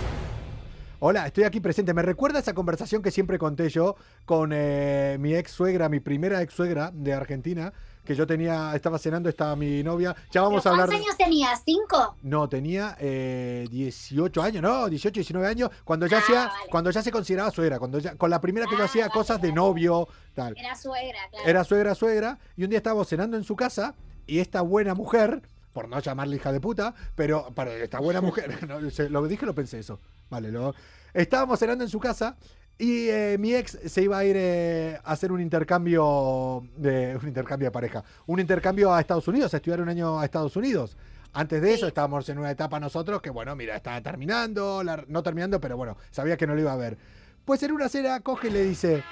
Hola, 0.99 1.27
estoy 1.27 1.43
aquí 1.43 1.59
presente. 1.59 1.93
¿Me 1.93 2.01
recuerda 2.01 2.39
esa 2.39 2.53
conversación 2.53 3.03
que 3.03 3.11
siempre 3.11 3.37
conté 3.37 3.69
yo 3.69 3.95
con 4.25 4.51
eh, 4.53 5.17
mi 5.19 5.35
ex 5.35 5.51
suegra, 5.51 5.87
mi 5.87 5.99
primera 5.99 6.41
ex 6.41 6.53
suegra 6.53 6.89
de 6.93 7.13
Argentina? 7.13 7.73
Que 8.03 8.15
yo 8.15 8.27
tenía, 8.27 8.75
estaba 8.75 8.99
cenando, 8.99 9.29
estaba 9.29 9.55
mi 9.55 9.81
novia. 9.81 10.13
Ya 10.31 10.41
vamos 10.41 10.59
a 10.65 10.71
¿Pero 10.71 10.73
hablar. 10.73 10.87
¿Cuántos 10.89 11.05
años 11.07 11.17
tenías? 11.17 11.61
¿Cinco? 11.63 12.15
No, 12.21 12.49
tenía 12.49 12.97
eh, 12.99 13.65
18 13.71 14.41
años, 14.41 14.61
no, 14.61 14.89
18, 14.89 15.13
19 15.13 15.47
años, 15.47 15.69
cuando 15.85 16.05
ya 16.07 16.17
Ah, 16.17 16.19
hacía, 16.19 16.39
vale. 16.47 16.69
cuando 16.69 16.91
ya 16.91 17.01
se 17.01 17.11
consideraba 17.11 17.49
suegra, 17.51 17.79
cuando 17.79 17.99
ya, 17.99 18.15
con 18.15 18.29
la 18.29 18.41
primera 18.41 18.65
que 18.67 18.75
yo 18.75 18.81
Ah, 18.81 18.85
hacía 18.85 19.03
vale, 19.03 19.13
cosas 19.13 19.41
de 19.41 19.53
novio, 19.53 20.07
tal. 20.33 20.53
Era 20.57 20.75
suegra, 20.75 21.17
claro. 21.31 21.47
Era 21.47 21.63
suegra, 21.63 21.95
suegra, 21.95 22.39
y 22.57 22.63
un 22.65 22.69
día 22.71 22.77
estábamos 22.77 23.07
cenando 23.07 23.37
en 23.37 23.43
su 23.45 23.55
casa, 23.55 23.95
y 24.27 24.39
esta 24.39 24.59
buena 24.61 24.93
mujer, 24.95 25.41
por 25.71 25.87
no 25.87 25.99
llamarle 25.99 26.35
hija 26.35 26.51
de 26.51 26.59
puta, 26.59 26.93
pero 27.15 27.51
para 27.55 27.73
esta 27.73 27.99
buena 27.99 28.19
mujer, 28.21 28.59
no, 28.67 28.79
lo 28.81 29.27
dije, 29.27 29.45
lo 29.45 29.55
pensé 29.55 29.79
eso, 29.79 29.99
vale, 30.29 30.51
lo, 30.51 30.75
estábamos 31.13 31.57
cenando 31.57 31.83
en 31.85 31.89
su 31.89 31.99
casa, 32.01 32.35
y 32.77 33.07
eh, 33.09 33.37
mi 33.39 33.53
ex 33.53 33.77
se 33.85 34.01
iba 34.01 34.17
a 34.17 34.25
ir 34.25 34.35
eh, 34.37 34.99
a 35.03 35.11
hacer 35.11 35.31
un 35.31 35.39
intercambio 35.41 36.63
de 36.75 37.15
un 37.21 37.27
intercambio 37.27 37.67
de 37.67 37.71
pareja, 37.71 38.03
un 38.25 38.39
intercambio 38.39 38.93
a 38.93 38.99
Estados 38.99 39.27
Unidos, 39.27 39.53
a 39.53 39.57
estudiar 39.57 39.81
un 39.81 39.89
año 39.89 40.19
a 40.19 40.25
Estados 40.25 40.55
Unidos. 40.55 40.97
Antes 41.33 41.61
de 41.61 41.69
Sí. 41.69 41.73
eso 41.75 41.87
estábamos 41.87 42.27
en 42.29 42.37
una 42.39 42.51
etapa 42.51 42.79
nosotros 42.79 43.21
que, 43.21 43.29
bueno, 43.31 43.55
mira, 43.55 43.75
estaba 43.75 44.01
terminando, 44.01 44.83
la- 44.83 45.03
no 45.07 45.23
terminando, 45.23 45.59
pero 45.59 45.77
bueno, 45.77 45.97
sabía 46.11 46.37
que 46.37 46.45
no 46.45 46.53
lo 46.55 46.61
iba 46.61 46.73
a 46.73 46.77
ver. 46.77 46.97
Pues 47.45 47.61
en 47.63 47.71
una 47.71 47.89
cena 47.89 48.19
coge 48.19 48.47
y 48.49 48.51
le 48.51 48.63
dice, 48.65 49.03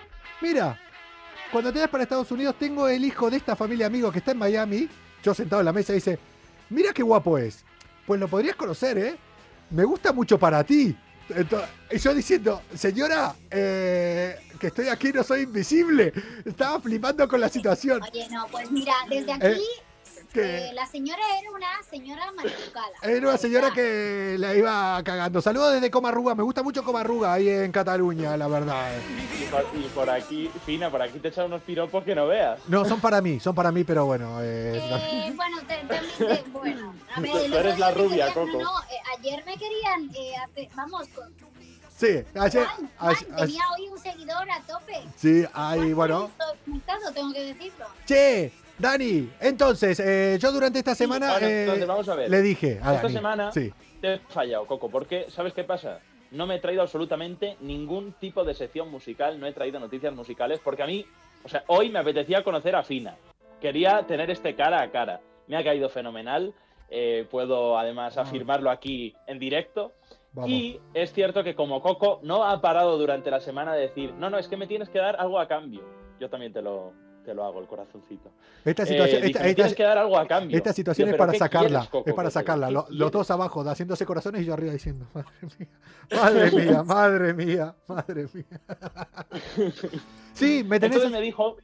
mira, 0.42 0.78
cuando 1.52 1.74
te 1.74 1.80
vas 1.80 1.90
para 1.90 2.04
Estados 2.04 2.32
Unidos 2.32 2.56
tengo 2.60 2.88
el 2.88 3.04
hijo 3.04 3.30
de 3.30 3.38
esta 3.38 3.56
familia 3.56 3.88
amigo 3.88 4.12
que 4.12 4.20
está 4.20 4.32
en 4.32 4.38
Miami, 4.38 4.88
yo 5.24 5.34
sentado 5.34 5.62
en 5.62 5.66
la 5.66 5.74
mesa 5.74 5.94
dice, 5.94 6.18
mira 6.70 6.94
qué 6.94 7.04
guapo 7.04 7.38
es. 7.38 7.64
Pues 8.06 8.20
lo 8.20 8.28
podrías 8.28 8.56
conocer, 8.56 8.98
¿eh? 8.98 9.16
Me 9.72 9.84
gusta 9.84 10.12
mucho 10.14 10.38
para 10.40 10.64
ti. 10.64 10.96
Y 11.92 11.98
yo 11.98 12.14
diciendo, 12.14 12.62
señora, 12.76 13.36
eh, 13.50 14.36
que 14.60 14.68
estoy 14.68 14.88
aquí, 14.90 15.12
no 15.14 15.24
soy 15.24 15.42
invisible. 15.42 16.14
Estaba 16.46 16.80
flipando 16.82 17.28
con 17.28 17.40
la 17.40 17.50
situación. 17.50 18.02
Oye, 18.04 18.28
no, 18.30 18.48
pues 18.52 18.70
mira, 18.72 18.94
desde 19.10 19.32
aquí 19.34 19.46
Eh, 19.46 19.54
que- 19.56 19.91
eh, 20.36 20.72
la 20.74 20.86
señora 20.86 21.22
era 21.42 21.52
una 21.52 21.84
señora 21.90 22.32
maleducada. 22.32 22.88
Era 23.02 23.28
una 23.30 23.38
señora 23.38 23.72
que 23.72 24.36
la 24.40 24.54
iba 24.56 25.02
cagando. 25.04 25.42
Saludos 25.42 25.74
desde 25.74 25.92
Comarruga. 25.92 26.36
Me 26.36 26.44
gusta 26.44 26.64
mucho 26.64 26.84
Comarruga 26.84 27.34
ahí 27.34 27.50
en 27.50 27.72
Cataluña, 27.72 28.38
la 28.38 28.48
verdad. 28.48 28.92
Y 29.40 29.44
por, 29.46 29.66
y 29.74 29.84
por 29.90 30.10
aquí, 30.10 30.50
Fina, 30.66 30.90
por 30.90 31.02
aquí 31.02 31.20
te 31.20 31.28
echan 31.30 31.46
unos 31.48 31.62
piropos 31.62 32.04
que 32.04 32.16
no 32.16 32.28
veas. 32.28 32.60
No, 32.68 32.86
son 32.86 33.00
para 33.02 33.22
mí, 33.22 33.40
son 33.40 33.54
para 33.56 33.72
mí, 33.72 33.84
pero 33.84 34.06
bueno. 34.06 34.40
eh, 34.42 34.80
Eh, 34.84 35.34
bueno, 35.36 35.58
te- 35.68 35.76
también 35.78 36.04
te- 36.18 36.50
bueno, 36.52 36.94
a 37.16 37.20
ver, 37.20 37.32
Tú 37.32 37.38
eres 37.58 37.80
la 37.80 37.92
rubia, 37.92 38.28
querían- 38.28 38.34
Coco. 38.34 38.64
No, 38.64 38.80
eh, 38.84 38.98
ayer 39.18 39.44
me 39.46 39.58
querían, 39.58 40.10
eh, 40.16 40.34
hacer- 40.44 40.70
vamos, 40.76 41.08
con, 41.10 41.32
Sí, 41.98 42.24
ayer. 42.34 42.66
Juan, 42.66 42.90
Juan, 42.98 43.16
ayer- 43.16 43.36
tenía 43.36 43.64
hoy 43.78 43.88
un 43.90 44.00
seguidor 44.00 44.50
a 44.50 44.60
tope. 44.62 45.04
sí, 45.18 45.46
ahí, 45.54 45.94
bueno. 45.94 46.32
tengo 47.14 47.32
que 47.34 47.44
decirlo. 47.54 47.86
Che, 48.08 48.52
Dani, 48.82 49.30
entonces, 49.40 50.00
eh, 50.00 50.38
yo 50.40 50.52
durante 50.52 50.80
esta 50.80 50.96
semana 50.96 51.32
Bueno, 51.34 51.48
eh, 51.48 51.62
entonces 51.64 51.88
vamos 51.88 52.10
a 52.10 52.16
ver. 52.16 52.30
le 52.30 52.42
dije 52.42 52.80
a 52.82 52.96
Esta 52.96 53.04
Dani. 53.04 53.14
semana 53.14 53.52
Sí. 53.52 53.72
te 54.02 54.14
he 54.16 54.20
fallado, 54.30 54.66
Coco, 54.66 54.90
porque 54.90 55.28
¿sabes 55.30 55.54
qué 55.54 55.64
pasa? 55.64 56.00
No 56.32 56.48
me 56.48 56.56
he 56.56 56.60
traído 56.60 56.82
absolutamente 56.82 57.58
ningún 57.62 58.14
tipo 58.14 58.44
de 58.44 58.54
sección 58.54 58.90
musical, 58.90 59.40
no 59.40 59.48
he 59.48 59.54
traído 59.54 59.80
noticias 59.80 60.14
musicales, 60.14 60.60
porque 60.64 60.82
a 60.84 60.88
mí, 60.88 61.06
o 61.44 61.50
sea, 61.50 61.64
hoy 61.68 61.90
me 61.90 62.00
apetecía 62.00 62.44
conocer 62.44 62.76
a 62.76 62.84
Fina. 62.84 63.16
Quería 63.60 64.04
tener 64.08 64.32
este 64.32 64.56
cara 64.56 64.82
a 64.82 64.90
cara. 64.92 65.20
Me 65.48 65.58
ha 65.58 65.64
caído 65.64 65.90
fenomenal. 65.90 66.54
eh, 66.94 67.26
puedo 67.32 67.78
además 67.78 68.18
afirmarlo 68.18 68.70
aquí 68.70 69.16
en 69.26 69.40
directo. 69.40 69.94
Vamos. 70.34 70.50
Y 70.52 70.78
es 70.94 71.14
cierto 71.14 71.42
que 71.42 71.56
como 71.56 71.82
Coco 71.82 72.20
no 72.24 72.44
ha 72.44 72.60
parado 72.60 72.98
durante 72.98 73.32
la 73.32 73.40
semana 73.40 73.74
de 73.74 73.84
decir, 73.84 74.14
no, 74.16 74.30
no, 74.30 74.38
es 74.38 74.50
que 74.50 74.58
me 74.58 74.68
tienes 74.68 74.90
que 74.90 75.00
dar 75.00 75.16
algo 75.18 75.40
a 75.40 75.48
cambio. 75.48 75.82
Yo 76.20 76.30
también 76.30 76.52
te 76.52 76.62
lo, 76.62 76.92
te 77.24 77.34
lo 77.34 77.44
hago, 77.46 77.60
el 77.62 77.68
corazoncito. 77.68 78.30
Esta 78.66 78.84
Eh, 78.84 78.86
situación, 78.88 79.24
esta, 79.24 79.40
esta- 79.40 79.56
tienes 79.56 79.76
que 79.76 79.84
dar 79.84 79.98
algo 79.98 80.18
a 80.18 80.28
cambio. 80.28 80.58
esta 80.58 80.74
situación 80.74 81.08
Yo, 81.08 81.12
es 81.12 81.18
¿pero 81.18 81.28
para 81.28 81.38
sacarla. 81.38 81.68
quieres, 81.70 81.90
Coco? 81.90 82.10
es 82.10 82.16
para 82.16 82.30
sacarla. 82.32 82.68
¿qué 82.68 82.74
Lo- 82.74 82.86
Los 82.90 83.12
dos 83.12 83.32
abajo, 83.32 83.62
haciéndose 83.62 84.06
corazones 84.06 84.42
y 84.42 84.46
yo 84.46 84.54
arriba 84.54 84.74
diciendo, 84.74 85.06
madre 85.14 85.32
mía, 85.58 85.68
madre 86.16 86.52
mía, 86.52 86.84
madre 86.86 87.34
mía, 87.34 87.76
madre 87.88 88.28
mía. 88.34 88.46
Sí, 90.34 90.64
me 90.66 90.80
tenés. 90.80 90.96
Entonces 90.96 91.12
me 91.12 91.22
dijo, 91.22 91.58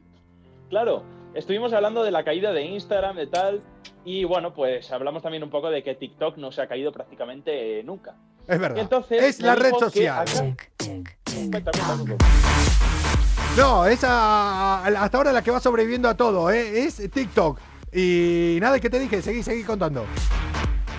claro, 0.69 1.03
estuvimos 1.33 1.73
hablando 1.73 2.03
de 2.03 2.11
la 2.11 2.23
caída 2.23 2.51
de 2.53 2.63
Instagram, 2.63 3.15
de 3.15 3.27
tal, 3.27 3.61
y 4.05 4.23
bueno, 4.25 4.53
pues 4.53 4.91
hablamos 4.91 5.23
también 5.23 5.43
un 5.43 5.49
poco 5.49 5.69
de 5.69 5.83
que 5.83 5.95
TikTok 5.95 6.37
no 6.37 6.51
se 6.51 6.61
ha 6.61 6.67
caído 6.67 6.91
prácticamente 6.91 7.81
nunca. 7.83 8.15
Es 8.47 8.59
verdad. 8.59 8.77
Entonces 8.79 9.23
es 9.23 9.41
la 9.41 9.55
red 9.55 9.71
social. 9.71 10.25
acá- 10.27 10.55
Coco. 11.97 12.17
No, 13.57 13.85
esa 13.87 14.85
hasta 14.85 15.17
ahora 15.17 15.33
la 15.33 15.41
que 15.41 15.49
va 15.51 15.59
sobreviviendo 15.59 16.07
a 16.07 16.15
todo, 16.15 16.51
¿eh? 16.51 16.83
es 16.85 17.01
TikTok. 17.11 17.59
Y 17.91 18.57
nada, 18.61 18.79
¿qué 18.79 18.89
te 18.89 18.99
dije? 18.99 19.21
Seguí, 19.21 19.41
seguí 19.41 19.63
contando. 19.63 20.05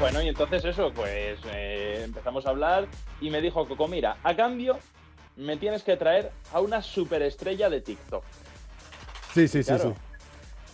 Bueno, 0.00 0.20
y 0.22 0.28
entonces 0.28 0.64
eso, 0.64 0.92
pues 0.94 1.38
eh, 1.52 2.02
empezamos 2.04 2.46
a 2.46 2.50
hablar 2.50 2.88
y 3.20 3.30
me 3.30 3.40
dijo 3.40 3.66
Coco, 3.68 3.86
mira, 3.88 4.16
a 4.24 4.34
cambio 4.34 4.78
me 5.36 5.56
tienes 5.56 5.82
que 5.84 5.96
traer 5.96 6.32
a 6.52 6.60
una 6.60 6.82
superestrella 6.82 7.70
de 7.70 7.80
TikTok. 7.80 8.24
Sí, 9.34 9.46
sí, 9.46 9.62
sí, 9.62 9.68
Claro. 9.68 9.94
sí. 9.96 10.24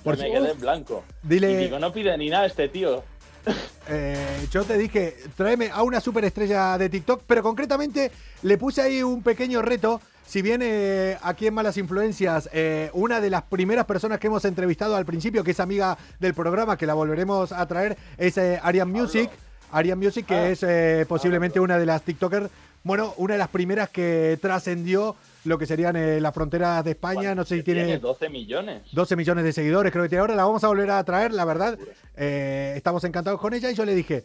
Por 0.02 0.18
me 0.18 0.30
quedé 0.30 0.50
en 0.52 0.60
blanco. 0.60 1.04
Dile- 1.26 1.52
Y 1.52 1.56
digo, 1.56 1.78
no 1.78 1.92
pide 1.92 2.16
ni 2.16 2.28
nada 2.30 2.46
este 2.46 2.68
tío. 2.68 3.02
Eh, 3.86 4.46
yo 4.50 4.64
te 4.64 4.78
dije, 4.78 5.14
tráeme 5.36 5.68
a 5.70 5.82
una 5.82 6.00
superestrella 6.00 6.78
de 6.78 6.88
TikTok, 6.88 7.20
pero 7.26 7.42
concretamente 7.42 8.10
le 8.40 8.56
puse 8.56 8.80
ahí 8.80 9.02
un 9.02 9.22
pequeño 9.22 9.60
reto. 9.60 10.00
Si 10.26 10.42
bien 10.42 10.62
eh, 10.64 11.16
aquí 11.22 11.46
en 11.46 11.54
Malas 11.54 11.76
Influencias, 11.76 12.48
eh, 12.52 12.90
una 12.94 13.20
de 13.20 13.30
las 13.30 13.42
primeras 13.42 13.84
personas 13.84 14.18
que 14.18 14.26
hemos 14.26 14.44
entrevistado 14.44 14.96
al 14.96 15.04
principio, 15.04 15.44
que 15.44 15.52
es 15.52 15.60
amiga 15.60 15.96
del 16.18 16.34
programa, 16.34 16.76
que 16.76 16.86
la 16.86 16.94
volveremos 16.94 17.52
a 17.52 17.66
traer, 17.66 17.96
es 18.16 18.36
eh, 18.38 18.58
Arian 18.62 18.90
Music. 18.90 19.30
Arian 19.70 19.98
Music, 19.98 20.26
que 20.26 20.34
Ah. 20.34 20.48
es 20.50 20.62
eh, 20.62 21.04
posiblemente 21.08 21.60
una 21.60 21.78
de 21.78 21.86
las 21.86 22.02
TikTokers, 22.02 22.48
bueno, 22.84 23.12
una 23.16 23.34
de 23.34 23.38
las 23.38 23.48
primeras 23.48 23.90
que 23.90 24.38
trascendió 24.40 25.14
lo 25.44 25.58
que 25.58 25.66
serían 25.66 25.94
eh, 25.96 26.20
las 26.20 26.32
fronteras 26.34 26.84
de 26.84 26.92
España. 26.92 27.34
No 27.34 27.44
sé 27.44 27.56
si 27.56 27.62
que 27.62 27.72
tiene 27.74 27.98
12 27.98 28.28
millones. 28.30 28.82
12 28.92 29.16
millones 29.16 29.44
de 29.44 29.52
seguidores, 29.52 29.92
creo 29.92 30.04
que 30.04 30.08
tiene 30.08 30.20
ahora. 30.20 30.34
La 30.34 30.44
vamos 30.44 30.64
a 30.64 30.68
volver 30.68 30.90
a 30.90 31.02
traer, 31.04 31.32
la 31.32 31.44
verdad. 31.44 31.78
Estamos 32.16 33.04
encantados 33.04 33.40
con 33.40 33.52
ella. 33.52 33.70
Y 33.70 33.74
yo 33.74 33.84
le 33.84 33.94
dije: 33.94 34.24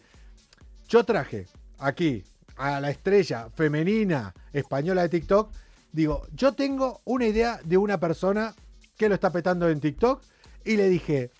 Yo 0.88 1.04
traje 1.04 1.46
aquí 1.78 2.22
a 2.56 2.80
la 2.80 2.90
estrella 2.90 3.48
femenina 3.54 4.32
española 4.52 5.02
de 5.02 5.08
TikTok. 5.08 5.50
Digo, 5.92 6.26
yo 6.34 6.52
tengo 6.52 7.00
una 7.04 7.26
idea 7.26 7.60
de 7.64 7.76
una 7.76 7.98
persona 7.98 8.54
que 8.96 9.08
lo 9.08 9.14
está 9.14 9.30
petando 9.30 9.68
en 9.68 9.80
TikTok. 9.80 10.22
Y 10.64 10.76
le 10.76 10.88
dije: 10.88 11.30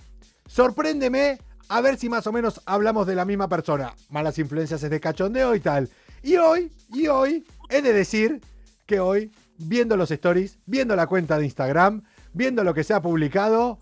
Sorpréndeme 0.47 1.39
a 1.69 1.81
ver 1.81 1.97
si 1.97 2.09
más 2.09 2.27
o 2.27 2.33
menos 2.33 2.61
hablamos 2.67 3.07
de 3.07 3.15
la 3.15 3.25
misma 3.25 3.49
persona. 3.49 3.95
Malas 4.09 4.39
influencias 4.39 4.83
es 4.83 4.91
de 4.91 5.01
cachondeo 5.01 5.55
y 5.55 5.61
tal. 5.61 5.89
Y 6.23 6.37
hoy, 6.37 6.73
y 6.93 7.07
hoy, 7.07 7.47
he 7.69 7.81
de 7.81 7.93
decir 7.93 8.41
que 8.87 8.99
hoy, 8.99 9.31
viendo 9.57 9.97
los 9.97 10.11
stories, 10.11 10.59
viendo 10.67 10.97
la 10.97 11.07
cuenta 11.07 11.39
de 11.39 11.45
Instagram, 11.45 12.03
viendo 12.33 12.65
lo 12.65 12.75
que 12.75 12.83
se 12.83 12.93
ha 12.93 13.01
publicado, 13.01 13.79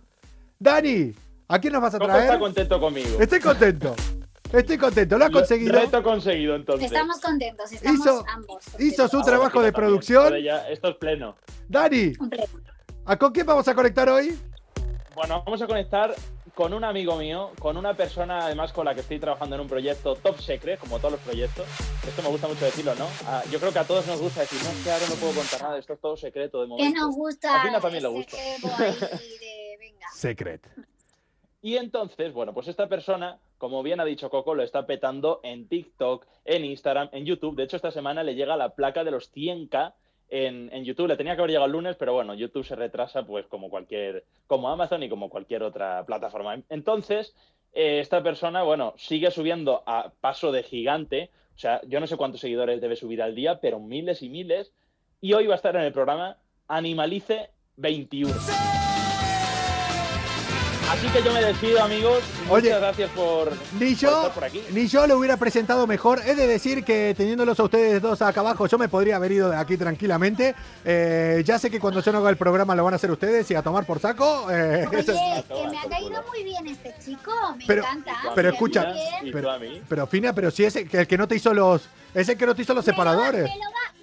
Dani, 0.59 1.15
¿a 1.49 1.59
quién 1.59 1.73
nos 1.73 1.83
vas 1.83 1.95
a 1.95 1.99
Coco 1.99 2.11
está 2.11 2.25
traer? 2.27 2.39
contento 2.41 2.81
conmigo. 2.81 3.21
Estoy 3.21 3.41
contento. 3.41 3.97
Estoy 4.53 4.79
contento. 4.79 5.19
Lo 5.19 5.25
has 5.27 5.31
Lo- 5.33 5.39
conseguido. 5.41 5.73
Reto 5.79 6.03
conseguido, 6.03 6.55
entonces. 6.55 6.87
Estamos 6.87 7.21
contentos, 7.21 7.71
estamos 7.73 8.01
Hizo- 8.01 8.25
ambos. 8.29 8.65
Hizo 8.79 9.09
su 9.09 9.21
trabajo 9.23 9.61
de 9.63 9.73
producción. 9.73 10.35
Ya, 10.43 10.69
esto 10.69 10.89
es 10.89 10.97
pleno. 10.97 11.37
Dani, 11.69 12.13
¿a 13.05 13.17
con 13.17 13.33
quién 13.33 13.47
vamos 13.47 13.69
a 13.69 13.75
conectar 13.75 14.09
hoy? 14.09 14.39
Bueno, 15.15 15.43
vamos 15.45 15.61
a 15.61 15.67
conectar 15.67 16.15
con 16.55 16.73
un 16.73 16.83
amigo 16.83 17.17
mío, 17.17 17.53
con 17.61 17.77
una 17.77 17.95
persona 17.95 18.47
además 18.47 18.73
con 18.73 18.85
la 18.87 18.95
que 18.95 19.01
estoy 19.03 19.19
trabajando 19.21 19.55
en 19.57 19.61
un 19.63 19.69
proyecto 19.69 20.15
top 20.17 20.41
secret, 20.41 20.81
como 20.81 20.99
todos 20.99 21.13
los 21.13 21.21
proyectos. 21.21 21.67
Esto 22.07 22.23
me 22.23 22.29
gusta 22.29 22.49
mucho 22.49 22.65
decirlo, 22.65 22.95
¿no? 22.95 23.07
Ah, 23.27 23.43
yo 23.51 23.61
creo 23.61 23.73
que 23.73 23.79
a 23.79 23.85
todos 23.85 24.07
nos 24.07 24.21
gusta 24.21 24.41
decir, 24.41 24.59
no, 24.65 24.71
es 24.71 24.83
que 24.85 24.91
ahora 24.91 25.05
no 25.09 25.15
puedo 25.17 25.35
contar 25.35 25.63
nada, 25.63 25.79
esto 25.79 25.93
es 25.93 26.01
todo 26.01 26.17
secreto 26.17 26.61
de 26.63 26.67
Que 26.67 26.71
momento. 26.71 27.01
nos 27.01 27.15
gusta. 27.15 27.61
A 27.61 27.65
Fina 27.65 27.81
también 27.81 28.03
le 28.03 28.09
gusta. 28.09 28.37
de- 28.37 29.77
venga. 29.79 30.07
Secret. 30.15 30.67
Y 31.63 31.77
entonces, 31.77 32.33
bueno, 32.33 32.53
pues 32.55 32.67
esta 32.69 32.89
persona, 32.89 33.39
como 33.59 33.83
bien 33.83 34.01
ha 34.01 34.05
dicho 34.05 34.31
Coco, 34.31 34.55
lo 34.55 34.63
está 34.63 34.87
petando 34.87 35.41
en 35.43 35.69
TikTok, 35.69 36.27
en 36.45 36.65
Instagram, 36.65 37.11
en 37.13 37.27
YouTube. 37.27 37.57
De 37.57 37.65
hecho, 37.65 37.77
esta 37.77 37.91
semana 37.91 38.23
le 38.23 38.35
llega 38.35 38.57
la 38.57 38.75
placa 38.75 39.05
de 39.05 39.11
los 39.11 39.33
100k 39.35 39.95
en, 40.29 40.71
en 40.73 40.85
YouTube. 40.85 41.09
Le 41.09 41.17
tenía 41.17 41.35
que 41.35 41.41
haber 41.41 41.51
llegado 41.51 41.67
el 41.67 41.73
lunes, 41.73 41.97
pero 41.97 42.15
bueno, 42.15 42.35
YouTube 42.35 42.65
se 42.65 42.77
retrasa, 42.77 43.25
pues 43.25 43.47
como 43.47 43.69
cualquier, 43.69 44.25
como 44.47 44.69
Amazon 44.69 45.03
y 45.03 45.09
como 45.09 45.29
cualquier 45.29 45.63
otra 45.63 46.05
plataforma. 46.07 46.63
Entonces, 46.69 47.35
eh, 47.73 48.01
esta 48.01 48.23
persona, 48.23 48.63
bueno, 48.63 48.95
sigue 48.97 49.31
subiendo 49.31 49.83
a 49.87 50.13
paso 50.21 50.53
de 50.53 50.63
gigante. 50.63 51.31
O 51.55 51.59
sea, 51.59 51.81
yo 51.87 52.01
no 52.01 52.07
sé 52.07 52.17
cuántos 52.17 52.41
seguidores 52.41 52.81
debe 52.81 52.97
subir 52.97 53.23
al 53.23 53.35
día, 53.35 53.61
pero 53.61 53.81
miles 53.81 54.23
y 54.23 54.29
miles. 54.29 54.73
Y 55.21 55.33
hoy 55.33 55.47
va 55.47 55.55
a 55.55 55.57
estar 55.57 55.75
en 55.75 55.83
el 55.83 55.93
programa 55.93 56.39
Animalice 56.69 57.51
21. 57.77 58.78
Así 60.91 61.07
que 61.09 61.23
yo 61.23 61.33
me 61.33 61.43
despido, 61.43 61.83
amigos. 61.83 62.19
Oye, 62.49 62.69
Muchas 62.69 62.81
gracias 62.81 63.11
por, 63.11 63.53
Ni 63.79 63.91
por 63.91 63.99
yo, 64.01 64.17
estar 64.17 64.33
por 64.33 64.45
aquí. 64.45 64.63
ni 64.71 64.87
yo 64.89 65.07
lo 65.07 65.19
hubiera 65.19 65.37
presentado 65.37 65.87
mejor. 65.87 66.21
He 66.27 66.35
de 66.35 66.47
decir 66.47 66.83
que 66.83 67.15
teniéndolos 67.17 67.61
a 67.61 67.65
ustedes 67.65 68.01
dos 68.01 68.23
acá 68.23 68.41
abajo, 68.41 68.67
yo 68.67 68.79
me 68.79 68.89
podría 68.89 69.17
haber 69.17 69.33
ido 69.33 69.51
de 69.51 69.57
aquí 69.57 69.77
tranquilamente. 69.77 70.55
Eh, 70.85 71.43
ya 71.45 71.59
sé 71.59 71.71
que 71.71 71.79
cuando 71.79 72.01
yo 72.01 72.11
no 72.11 72.19
haga 72.19 72.31
el 72.31 72.37
programa 72.39 72.75
lo 72.75 72.85
van 72.85 72.95
a 72.95 72.97
hacer 72.97 73.11
ustedes 73.11 73.51
y 73.51 73.55
a 73.55 73.63
tomar 73.63 73.85
por 73.85 74.01
saco. 74.01 74.51
eh, 74.51 74.87
Oye, 74.89 75.01
eso 75.01 75.13
es- 75.13 75.45
que 75.45 75.69
me 75.69 75.79
ha 75.79 75.89
caído 75.89 76.23
muy 76.27 76.43
bien 76.43 76.67
este 76.67 76.95
chico, 77.05 77.33
me 77.57 77.67
Pero- 77.67 77.83
encanta. 77.83 78.17
pero 78.35 78.49
escucha, 78.49 78.93
pero, 79.89 80.07
Fina, 80.07 80.33
pero 80.33 80.51
si 80.51 80.65
es 80.65 80.75
el 80.77 80.89
que, 80.89 81.01
el 81.01 81.07
que 81.07 81.19
no 81.19 81.29
te 81.29 81.37
hizo 81.37 81.53
los. 81.53 81.83
Es 82.15 82.29
el 82.31 82.39
que 82.39 82.47
no 82.47 82.55
te 82.55 82.63
hizo 82.63 82.73
los 82.73 82.87
Me 82.87 82.93
lo 82.93 82.99
va- 82.99 83.05
separadores. 83.05 83.43
me 83.43 83.57
lo 83.57 83.71
va- 83.71 83.98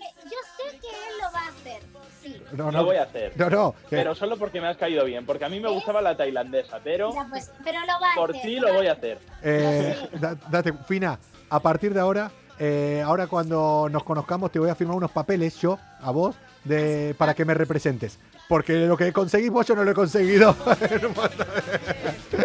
sí. 2.56 2.62
No, 2.64 2.72
Lo 2.72 2.86
voy 2.86 2.98
a 2.98 3.04
hacer. 3.04 3.34
No, 3.36 3.50
no. 3.50 3.76
que- 3.90 3.96
Pero 3.98 4.16
solo 4.16 4.38
porque 4.38 4.60
me 4.62 4.68
has 4.68 4.78
caído 4.78 5.06
bien, 5.06 5.26
porque 5.26 5.46
a 5.46 5.50
mí 5.50 5.60
me 5.60 5.70
gustaba 5.70 6.02
la 6.02 6.16
tailandesa, 6.18 6.80
pero 6.84 7.14
Ya, 7.14 7.26
pues, 7.30 7.52
pero 7.64 7.80
lo 7.82 7.88
va 8.02 8.12
a 8.12 8.16
por 8.16 8.32
hacer. 8.32 8.42
ti 8.42 8.60
lo 8.60 8.74
voy 8.74 8.88
a 8.88 8.94
hacer. 8.94 9.18
eh, 9.44 9.96
da- 10.20 10.36
date, 10.50 10.74
Fina, 10.88 11.20
a 11.50 11.60
partir 11.60 11.94
de 11.94 12.00
ahora, 12.00 12.32
eh, 12.60 13.04
ahora 13.06 13.28
cuando 13.28 13.88
nos 13.92 14.04
conozcamos, 14.04 14.52
te 14.52 14.60
voy 14.60 14.70
a 14.70 14.76
firmar 14.76 14.96
unos 14.98 15.12
papeles, 15.12 15.60
yo, 15.62 15.78
a 16.02 16.12
vos, 16.12 16.36
de, 16.64 17.14
para 17.18 17.34
que 17.34 17.46
me 17.46 17.54
representes. 17.54 18.18
Porque 18.48 18.74
lo 18.86 18.96
que 18.96 19.12
conseguimos 19.12 19.66
yo 19.66 19.76
no 19.76 19.84
lo 19.84 19.90
he 19.92 19.94
conseguido. 19.96 20.52
Ok, 20.52 20.58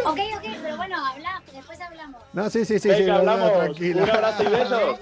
ok, 0.06 0.44
pero 0.62 0.76
bueno, 0.76 0.96
habla, 1.06 1.42
después 1.52 1.78
hablamos. 1.80 2.22
no, 2.32 2.48
sí, 2.48 2.64
sí, 2.64 2.78
sí, 2.78 2.88
Venga, 2.88 3.00
sí, 3.00 3.06
no, 3.06 3.12
no, 3.12 3.18
hablamos. 3.32 3.52
tranquila. 3.58 4.02
Un 4.04 4.10
abrazo 4.10 4.42
y 4.42 4.46
besos. 4.48 4.98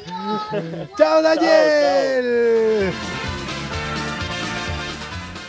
¡Chao, 0.96 1.22
Daniel! 1.22 2.92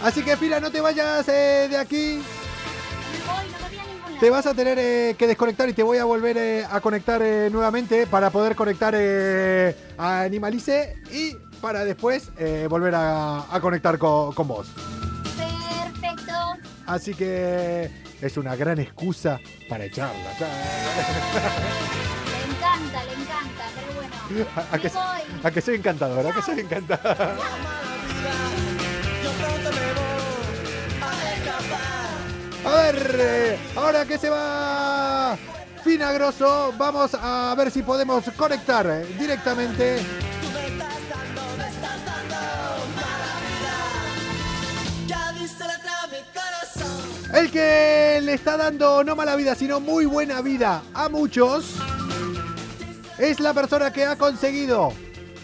Así 0.04 0.24
que, 0.24 0.38
Fina, 0.38 0.60
no 0.60 0.72
te 0.72 0.82
vayas 0.82 1.28
eh, 1.28 1.68
de 1.70 1.78
aquí. 1.78 2.22
Te 4.20 4.30
vas 4.30 4.46
a 4.46 4.54
tener 4.54 4.78
eh, 4.80 5.16
que 5.18 5.28
desconectar 5.28 5.70
y 5.70 5.74
te 5.74 5.82
voy 5.84 5.98
a 5.98 6.04
volver 6.06 6.38
eh, 6.38 6.66
a 6.70 6.82
conectar 6.82 7.22
eh, 7.22 7.50
nuevamente 7.52 8.06
para 8.06 8.30
poder 8.30 8.54
conectar 8.56 8.94
a 9.98 10.22
Animalice 10.22 10.96
y 11.12 11.36
para 11.62 11.84
después 11.86 12.30
volver 12.70 12.96
a, 12.96 13.54
a 13.54 13.60
conectar 13.62 13.98
co- 13.98 14.34
con 14.36 14.48
vos. 14.48 14.68
Perfecto. 15.38 16.34
Así 16.86 17.14
que 17.14 17.90
es 18.22 18.38
una 18.38 18.56
gran 18.56 18.80
excusa 18.80 19.40
para 19.70 19.86
echarla. 19.86 20.14
Le 20.34 20.46
encanta, 22.56 23.04
le 23.06 23.14
encanta, 23.14 23.64
pero 23.76 23.94
bueno. 23.96 24.16
A, 24.56 24.60
a 24.76 24.80
que, 24.80 24.92
a 25.48 25.52
que 25.52 25.62
soy 25.62 25.76
encantador, 25.76 26.28
a 26.28 26.32
que 26.34 26.42
soy 26.42 26.60
encantador. 26.62 27.38
A 32.66 32.76
ver, 32.84 33.16
eh, 33.20 33.58
ahora 33.76 34.06
que 34.06 34.18
se 34.18 34.30
va 34.30 35.38
Fina 35.84 36.12
Grosso, 36.12 36.74
vamos 36.78 37.12
a 37.14 37.54
ver 37.58 37.72
si 37.72 37.84
podemos 37.84 38.24
conectar 38.36 38.86
eh, 38.88 39.06
directamente. 39.18 40.00
El 47.34 47.52
que 47.52 48.20
le 48.24 48.34
está 48.34 48.58
dando 48.58 49.04
no 49.04 49.16
mala 49.16 49.36
vida, 49.36 49.54
sino 49.54 49.80
muy 49.80 50.06
buena 50.06 50.42
vida 50.42 50.82
a 50.96 51.10
muchos 51.10 51.76
es 53.20 53.40
la 53.40 53.54
persona 53.54 53.94
que 53.94 54.06
ha 54.06 54.16
conseguido 54.16 54.94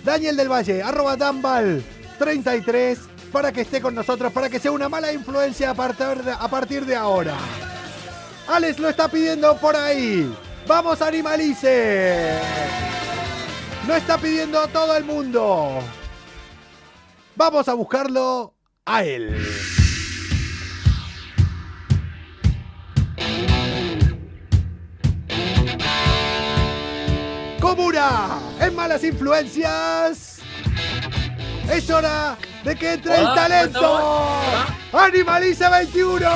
Daniel 0.04 0.38
del 0.38 0.50
Valle, 0.50 0.82
arroba 0.82 1.18
Danbal33, 1.18 2.98
para 3.36 3.52
que 3.52 3.60
esté 3.60 3.82
con 3.82 3.94
nosotros, 3.94 4.32
para 4.32 4.50
que 4.50 4.60
sea 4.60 4.72
una 4.72 4.88
mala 4.88 5.12
influencia 5.12 5.72
a 5.72 5.74
partir 5.74 6.24
de, 6.24 6.32
a 6.32 6.48
partir 6.48 6.86
de 6.86 6.96
ahora. 6.96 7.36
Alex 8.48 8.80
lo 8.80 8.88
está 8.88 9.10
pidiendo 9.10 9.58
por 9.58 9.76
ahí. 9.76 10.34
Vamos, 10.66 11.02
Animalice. 11.02 12.40
Lo 13.86 13.94
está 13.94 14.18
pidiendo 14.18 14.66
todo 14.70 14.96
el 14.96 15.04
mundo. 15.04 15.82
Vamos 17.36 17.68
a 17.68 17.74
buscarlo 17.74 18.54
a 18.86 19.04
él. 19.04 19.46
Comuna, 27.60 28.40
en 28.62 28.76
malas 28.78 29.04
influencias. 29.04 30.40
Es 31.70 31.90
hora 31.90 32.38
de 32.66 32.76
que 32.76 32.94
entre 32.94 33.16
el 33.16 33.22
Hola, 33.22 33.36
talento. 33.36 33.80
¿cómo 34.92 35.04
Animalice 35.04 35.70
21. 35.70 36.28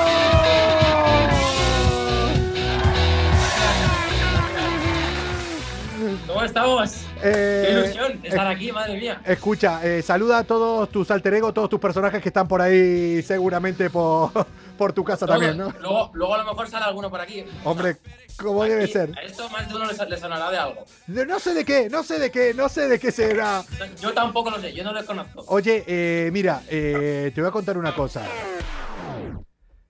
¿Cómo 6.28 6.44
estamos? 6.44 7.02
Eh, 7.24 7.64
Qué 7.66 7.72
ilusión 7.74 8.20
estar 8.24 8.48
eh, 8.48 8.56
aquí, 8.56 8.72
madre 8.72 8.98
mía. 9.00 9.22
Escucha, 9.26 9.84
eh, 9.84 10.04
saluda 10.04 10.38
a 10.40 10.44
todos 10.44 10.90
tus 10.90 11.10
alter 11.10 11.34
ego, 11.34 11.52
todos 11.52 11.70
tus 11.70 11.80
personajes 11.80 12.22
que 12.22 12.30
están 12.30 12.48
por 12.48 12.62
ahí 12.62 13.22
seguramente 13.24 13.90
por, 13.90 14.32
por 14.80 14.94
tu 14.94 15.04
casa 15.04 15.26
Luego- 15.26 15.42
también, 15.42 15.58
¿no? 15.58 15.78
Luego, 15.82 16.10
luego 16.14 16.34
a 16.36 16.38
lo 16.38 16.46
mejor 16.46 16.70
sale 16.70 16.86
alguno 16.86 17.10
por 17.10 17.20
aquí. 17.20 17.44
Hombre, 17.66 17.98
debe 18.42 18.84
Aquí, 18.86 18.94
ser. 18.94 19.12
A 19.18 19.22
esto 19.24 19.50
más 19.50 19.68
de 19.68 19.76
uno 19.76 19.86
le, 19.86 20.18
sonará 20.18 20.50
de 20.50 20.58
algo. 20.58 20.86
De- 21.06 21.26
No 21.26 21.38
sé 21.38 21.54
de 21.54 21.66
qué, 21.66 21.90
no 21.90 22.02
sé 22.02 22.18
de 22.18 22.32
qué, 22.32 22.54
no 22.54 22.70
sé 22.70 22.88
de 22.88 22.98
qué 22.98 23.12
será. 23.12 23.62
Yo 24.02 24.14
tampoco 24.14 24.50
lo 24.50 24.60
sé, 24.62 24.74
yo 24.74 24.86
no 24.86 24.94
les 24.94 25.04
conozco. 25.06 25.44
Oye, 25.48 25.84
eh, 25.86 26.30
mira, 26.32 26.64
eh, 26.70 27.30
te 27.36 27.42
voy 27.42 27.50
a 27.50 27.52
contar 27.52 27.78
una 27.78 27.94
cosa. 27.94 28.26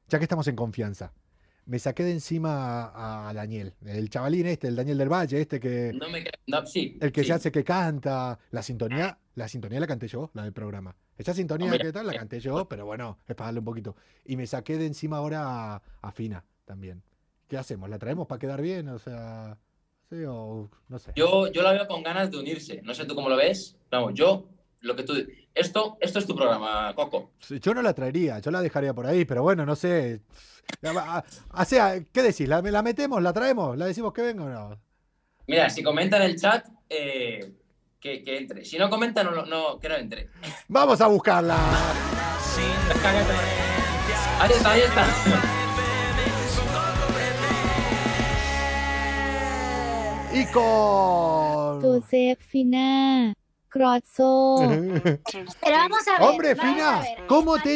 Ya 0.07 0.17
que 0.17 0.25
estamos 0.25 0.47
en 0.47 0.55
confianza. 0.55 1.13
Me 1.67 1.77
saqué 1.77 2.03
de 2.03 2.13
encima 2.13 2.91
a, 3.27 3.31
Daniel, 3.31 3.75
el 3.85 4.09
chavalín 4.09 4.47
este, 4.47 4.67
el 4.69 4.75
Daniel 4.75 4.97
del 4.97 5.07
Valle, 5.07 5.39
este 5.39 5.59
que... 5.59 5.91
No 5.93 6.09
me 6.09 6.25
no, 6.47 6.65
sí. 6.65 6.97
El 6.99 7.11
que 7.11 7.21
sí. 7.21 7.27
se 7.27 7.33
hace 7.33 7.51
que 7.51 7.63
canta. 7.63 8.39
La 8.49 8.63
sintonía, 8.63 9.19
la 9.35 9.47
sintonía 9.47 9.79
la 9.79 9.85
canté 9.85 10.07
yo, 10.07 10.31
la 10.33 10.41
del 10.41 10.53
programa. 10.53 10.95
Esa 11.19 11.33
sintonía 11.33 11.77
que 11.77 11.91
tal, 11.91 12.07
la 12.07 12.13
canté 12.13 12.39
yo, 12.39 12.65
pero 12.69 12.85
bueno, 12.85 13.17
es 13.27 13.35
para 13.35 13.47
darle 13.47 13.59
un 13.59 13.65
poquito. 13.65 13.93
Y 14.23 14.37
me 14.37 14.47
saqué 14.47 14.77
de 14.77 14.85
encima 14.85 15.17
ahora 15.17 15.75
a, 15.75 15.81
a 16.01 16.11
Fina 16.13 16.45
también. 16.63 17.03
¿Qué 17.49 17.57
hacemos? 17.57 17.89
¿La 17.89 17.99
traemos 17.99 18.25
para 18.25 18.39
quedar 18.39 18.61
bien? 18.61 18.87
O 18.87 18.99
sea, 18.99 19.57
sí, 20.09 20.23
o 20.25 20.69
no 20.87 20.97
sé. 20.97 21.11
Yo, 21.17 21.51
yo 21.51 21.61
la 21.61 21.73
veo 21.73 21.87
con 21.87 22.03
ganas 22.03 22.31
de 22.31 22.37
unirse. 22.37 22.81
No 22.83 22.93
sé 22.93 23.03
tú 23.03 23.15
cómo 23.15 23.27
lo 23.27 23.35
ves. 23.35 23.75
Vamos, 23.91 24.13
yo, 24.13 24.47
lo 24.79 24.95
que 24.95 25.03
tú. 25.03 25.13
Esto, 25.53 25.97
esto 25.99 26.19
es 26.19 26.25
tu 26.25 26.37
programa, 26.37 26.95
Coco. 26.95 27.31
Yo 27.49 27.73
no 27.73 27.81
la 27.81 27.93
traería, 27.93 28.39
yo 28.39 28.49
la 28.49 28.61
dejaría 28.61 28.93
por 28.93 29.05
ahí, 29.05 29.25
pero 29.25 29.43
bueno, 29.43 29.65
no 29.65 29.75
sé. 29.75 30.21
O 31.53 31.65
sea, 31.65 32.01
¿qué 32.13 32.21
decís? 32.21 32.47
¿La, 32.47 32.61
¿La 32.61 32.81
metemos? 32.81 33.21
¿La 33.21 33.33
traemos? 33.33 33.77
¿La 33.77 33.87
decimos 33.87 34.13
que 34.13 34.21
venga 34.21 34.45
o 34.45 34.49
no? 34.49 34.81
Mira, 35.47 35.69
si 35.69 35.83
comenta 35.83 36.15
en 36.15 36.23
el 36.23 36.39
chat, 36.39 36.65
eh, 36.87 37.58
que, 37.99 38.23
entre. 38.25 38.65
Si 38.65 38.77
no 38.77 38.89
comenta, 38.89 39.23
no, 39.23 39.45
no, 39.45 39.79
que 39.79 39.89
no 39.89 39.95
entre. 39.95 40.29
Vamos 40.67 41.01
a 41.01 41.07
buscarla. 41.07 41.57
ahí 44.39 44.51
está, 44.51 44.71
ahí 44.71 44.81
está. 44.81 45.05
Y 50.31 50.45
con. 50.51 51.81
Tu 51.81 52.01
Fina. 52.39 53.33
Pero 53.71 53.85
vamos 55.63 56.07
a 56.07 56.19
ver. 56.19 56.21
Hombre, 56.21 56.55
Fina, 56.55 57.03
¿cómo, 57.27 57.59
te, 57.59 57.75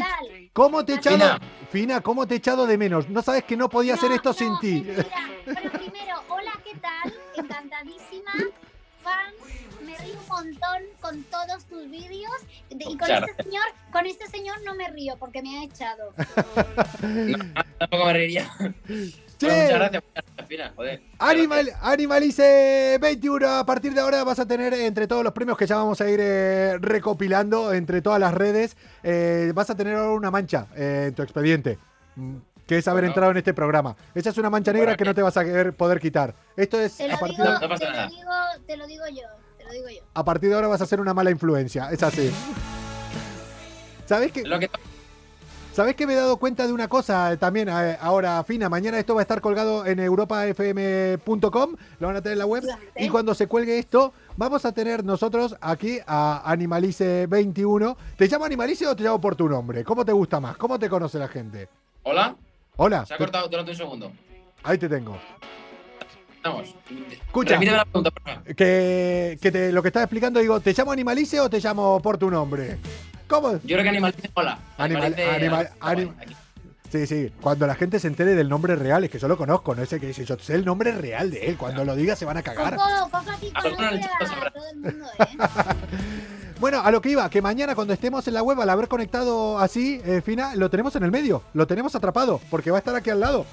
¿cómo 0.51 0.83
te, 0.83 0.93
he 0.93 0.95
echado? 0.95 1.37
Fina. 1.69 2.01
¿cómo 2.01 2.27
te 2.27 2.33
he 2.33 2.37
echado 2.37 2.65
de 2.65 2.77
menos? 2.77 3.09
No 3.09 3.21
sabes 3.21 3.43
que 3.43 3.55
no 3.55 3.69
podía 3.69 3.93
hacer 3.93 4.11
esto 4.11 4.33
sin 4.33 4.57
ti. 4.59 4.83
Mira, 4.85 5.05
bueno, 5.45 5.71
primero, 5.71 6.15
hola, 6.29 6.51
¿qué 6.63 6.75
tal? 6.79 7.13
Encantadísima, 7.35 8.31
fan 9.03 9.33
montón 10.33 10.81
con 11.01 11.23
todos 11.23 11.63
tus 11.65 11.89
vídeos. 11.89 12.31
De- 12.69 12.85
Y 12.85 12.97
con 12.97 13.07
Claro. 13.07 13.25
este 13.29 13.43
señor, 13.43 13.63
con 13.91 14.05
este 14.05 14.27
señor 14.27 14.57
no 14.63 14.75
me 14.75 14.87
río 14.89 15.15
porque 15.17 15.41
me 15.41 15.59
ha 15.59 15.63
echado. 15.63 16.13
Tampoco 17.79 18.05
me 18.05 18.13
reiría. 18.13 18.49
Bueno, 18.59 19.55
muchas 19.57 19.77
gracias, 19.77 20.03
muchas 20.03 20.23
gracias, 20.25 20.47
Fina. 20.47 20.73
Joder. 20.75 21.01
Animal, 21.19 21.71
Animalice 21.81 22.97
21, 23.01 23.47
a 23.57 23.65
partir 23.65 23.93
de 23.93 23.99
ahora 24.01 24.23
vas 24.23 24.39
a 24.39 24.45
tener 24.47 24.73
entre 24.73 25.05
todos 25.07 25.23
los 25.23 25.33
premios 25.33 25.57
que 25.57 25.67
ya 25.67 25.75
vamos 25.75 25.99
a 25.99 26.09
ir 26.09 26.19
eh, 26.21 26.77
recopilando 26.79 27.73
entre 27.73 28.01
todas 28.01 28.19
las 28.19 28.33
redes, 28.33 28.77
eh, 29.03 29.51
vas 29.53 29.69
a 29.69 29.75
tener 29.75 29.95
ahora 29.95 30.11
una 30.13 30.31
mancha 30.31 30.67
eh, 30.75 31.05
en 31.09 31.15
tu 31.15 31.23
expediente, 31.23 31.77
mm, 32.15 32.37
que 32.65 32.77
es 32.77 32.87
haber 32.87 33.01
Bueno. 33.01 33.11
entrado 33.11 33.31
en 33.31 33.37
este 33.37 33.53
programa. 33.53 33.95
Esa 34.15 34.29
es 34.29 34.37
una 34.37 34.49
mancha 34.49 34.71
negra 34.71 34.91
Bueno, 34.91 34.97
que 34.97 35.03
no 35.05 35.11
¿qué? 35.11 35.15
te 35.15 35.21
vas 35.23 35.35
a 35.35 35.43
querer 35.43 35.73
poder 35.73 35.99
quitar. 35.99 36.33
Esto 36.55 36.79
es 36.79 36.95
Te 36.95 37.03
a 37.03 37.07
lo, 37.07 37.19
partir, 37.19 37.37
digo, 37.37 37.51
No 37.59 37.67
pasa 37.69 37.85
te, 37.85 37.91
nada. 37.91 38.05
lo 38.05 38.09
digo, 38.15 38.31
te 38.65 38.77
lo 38.77 38.87
digo 38.87 39.03
yo. 39.09 39.27
Digo 39.73 39.89
yo. 39.89 40.01
a 40.13 40.23
partir 40.23 40.49
de 40.49 40.55
ahora 40.55 40.67
vas 40.67 40.81
a 40.81 40.85
ser 40.85 41.01
una 41.01 41.13
mala 41.13 41.31
influencia, 41.31 41.89
es 41.91 42.01
así. 42.03 42.31
¿Sabes 44.05 44.31
qué? 44.31 44.43
Lo 44.43 44.59
que 44.59 44.69
¿Sabés 45.73 45.95
que 45.95 46.05
me 46.05 46.13
he 46.13 46.15
dado 46.15 46.37
cuenta 46.37 46.67
de 46.67 46.73
una 46.73 46.87
cosa 46.87 47.35
también 47.37 47.67
eh, 47.67 47.97
ahora, 47.99 48.43
Fina? 48.43 48.69
Mañana 48.69 48.99
esto 48.99 49.15
va 49.15 49.21
a 49.21 49.23
estar 49.23 49.41
colgado 49.41 49.87
en 49.87 49.99
europafm.com, 49.99 51.75
lo 51.99 52.07
van 52.07 52.15
a 52.15 52.21
tener 52.21 52.33
en 52.33 52.39
la 52.39 52.45
web. 52.45 52.63
Y 52.95 53.09
cuando 53.09 53.33
se 53.33 53.47
cuelgue 53.47 53.79
esto, 53.79 54.13
vamos 54.37 54.65
a 54.65 54.71
tener 54.71 55.03
nosotros 55.03 55.55
aquí 55.61 55.97
a 56.05 56.43
Animalice21. 56.55 57.95
¿Te 58.17 58.27
llamo 58.27 58.45
Animalice 58.45 58.85
o 58.85 58.95
te 58.95 59.01
llamo 59.03 59.19
por 59.19 59.35
tu 59.35 59.49
nombre? 59.49 59.83
¿Cómo 59.83 60.05
te 60.05 60.11
gusta 60.11 60.39
más? 60.39 60.57
¿Cómo 60.57 60.77
te 60.77 60.87
conoce 60.89 61.17
la 61.17 61.27
gente? 61.27 61.67
Hola, 62.03 62.35
Hola, 62.75 63.05
se 63.07 63.15
ha 63.15 63.17
te- 63.17 63.23
cortado 63.23 63.47
durante 63.47 63.71
un 63.71 63.77
segundo. 63.77 64.11
ahí 64.63 64.77
te 64.77 64.87
tengo. 64.87 65.17
Vamos. 66.43 66.75
Escucha. 67.11 67.59
La 67.59 67.85
pregunta, 67.85 68.11
por 68.11 68.23
favor. 68.23 68.55
Que, 68.55 69.37
que 69.41 69.51
te- 69.51 69.71
lo 69.71 69.81
que 69.81 69.87
estás 69.89 70.03
explicando, 70.03 70.39
digo, 70.39 70.59
¿te 70.59 70.73
llamo 70.73 70.91
Animalice 70.91 71.39
o 71.39 71.49
te 71.49 71.59
llamo 71.59 72.01
por 72.01 72.17
tu 72.17 72.29
nombre? 72.29 72.77
¿Cómo? 73.27 73.53
Yo 73.53 73.59
creo 73.63 73.83
que 73.83 73.89
Animal 73.89 74.13
dice 74.15 74.29
hola. 74.33 74.59
Animal- 74.77 75.69
Ah. 75.79 75.95
Sí, 76.91 77.07
sí, 77.07 77.31
cuando 77.41 77.65
la 77.65 77.73
gente 77.73 77.99
se 77.99 78.05
entere 78.07 78.35
del 78.35 78.47
nombre 78.47 78.75
real, 78.75 79.03
es 79.03 79.09
que 79.09 79.17
yo 79.17 79.27
lo 79.27 79.35
conozco, 79.35 79.73
no 79.73 79.81
ese 79.81 79.99
que 79.99 80.05
dice, 80.05 80.25
yo 80.25 80.37
sé 80.37 80.53
el 80.53 80.63
nombre 80.63 80.91
real 80.91 81.31
de 81.31 81.47
él, 81.47 81.57
cuando 81.57 81.83
lo 81.83 81.95
diga 81.95 82.15
se 82.15 82.23
van 82.23 82.37
a 82.37 82.43
cagar. 82.43 82.77
El 83.63 83.83
el 83.83 83.99
¿eh? 83.99 84.03
Bueno, 86.59 86.81
a 86.81 86.91
lo 86.91 87.01
que 87.01 87.09
iba, 87.09 87.27
que 87.31 87.41
mañana 87.41 87.73
cuando 87.73 87.93
estemos 87.93 88.27
en 88.27 88.35
la 88.35 88.43
web, 88.43 88.61
al 88.61 88.69
haber 88.69 88.87
conectado 88.87 89.57
así, 89.57 90.01
eh, 90.05 90.21
Fina, 90.23 90.55
lo 90.55 90.69
tenemos 90.69 90.95
en 90.95 91.01
el 91.03 91.09
medio, 91.09 91.41
lo 91.55 91.65
tenemos 91.65 91.95
atrapado, 91.95 92.39
porque 92.51 92.69
va 92.69 92.77
a 92.77 92.79
estar 92.79 92.95
aquí 92.95 93.09
al 93.09 93.19
lado. 93.19 93.45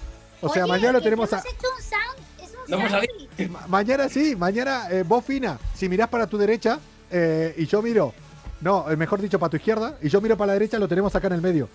O 0.43 0.49
sea, 0.51 0.65
Oye, 0.65 0.73
mañana 0.73 0.93
lo 0.93 1.01
tenemos 1.01 1.33
a... 1.33 1.39
hemos 1.39 1.47
hecho 1.53 1.67
un 1.77 1.83
sound. 1.83 2.30
No 2.71 2.79
hemos. 2.79 3.51
Ma- 3.51 3.67
mañana 3.69 4.09
sí, 4.09 4.37
mañana 4.37 4.89
eh, 4.91 5.03
vos, 5.07 5.25
Fina, 5.25 5.59
si 5.75 5.89
mirás 5.89 6.09
para 6.09 6.27
tu 6.27 6.37
derecha 6.39 6.79
eh, 7.11 7.55
y 7.57 7.67
yo 7.67 7.83
miro, 7.83 8.13
no, 8.61 8.91
eh, 8.91 8.97
mejor 8.97 9.21
dicho, 9.21 9.39
para 9.39 9.51
tu 9.51 9.57
izquierda, 9.57 9.97
y 10.03 10.09
yo 10.09 10.21
miro 10.21 10.37
para 10.37 10.49
la 10.49 10.53
derecha, 10.55 10.79
lo 10.79 10.87
tenemos 10.89 11.15
acá 11.17 11.27
en 11.29 11.33
el 11.35 11.41
medio. 11.43 11.69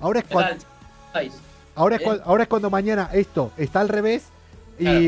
Ahora 0.00 0.20
es, 0.20 0.26
¿Qué 0.26 0.34
cua- 0.34 0.48
tal? 0.48 0.58
¿Estáis? 1.06 1.32
ahora 1.74 1.96
es, 1.96 2.02
Bien. 2.02 2.12
cua- 2.12 2.22
ahora 2.24 2.42
es 2.44 2.48
cuando 2.48 2.70
mañana 2.70 3.10
esto 3.12 3.52
está 3.56 3.80
al 3.80 3.88
revés 3.88 4.24
y, 4.78 4.84
Claro. 4.84 5.00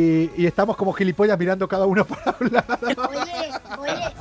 y 0.42 0.46
estamos 0.46 0.76
como 0.76 0.92
gilipollas 0.92 1.38
mirando 1.38 1.68
cada 1.68 1.86
uno 1.86 2.04
para 2.06 2.36
un 2.40 2.52
lado. 2.52 2.78
Oye, 3.08 3.50
oye, 3.78 4.14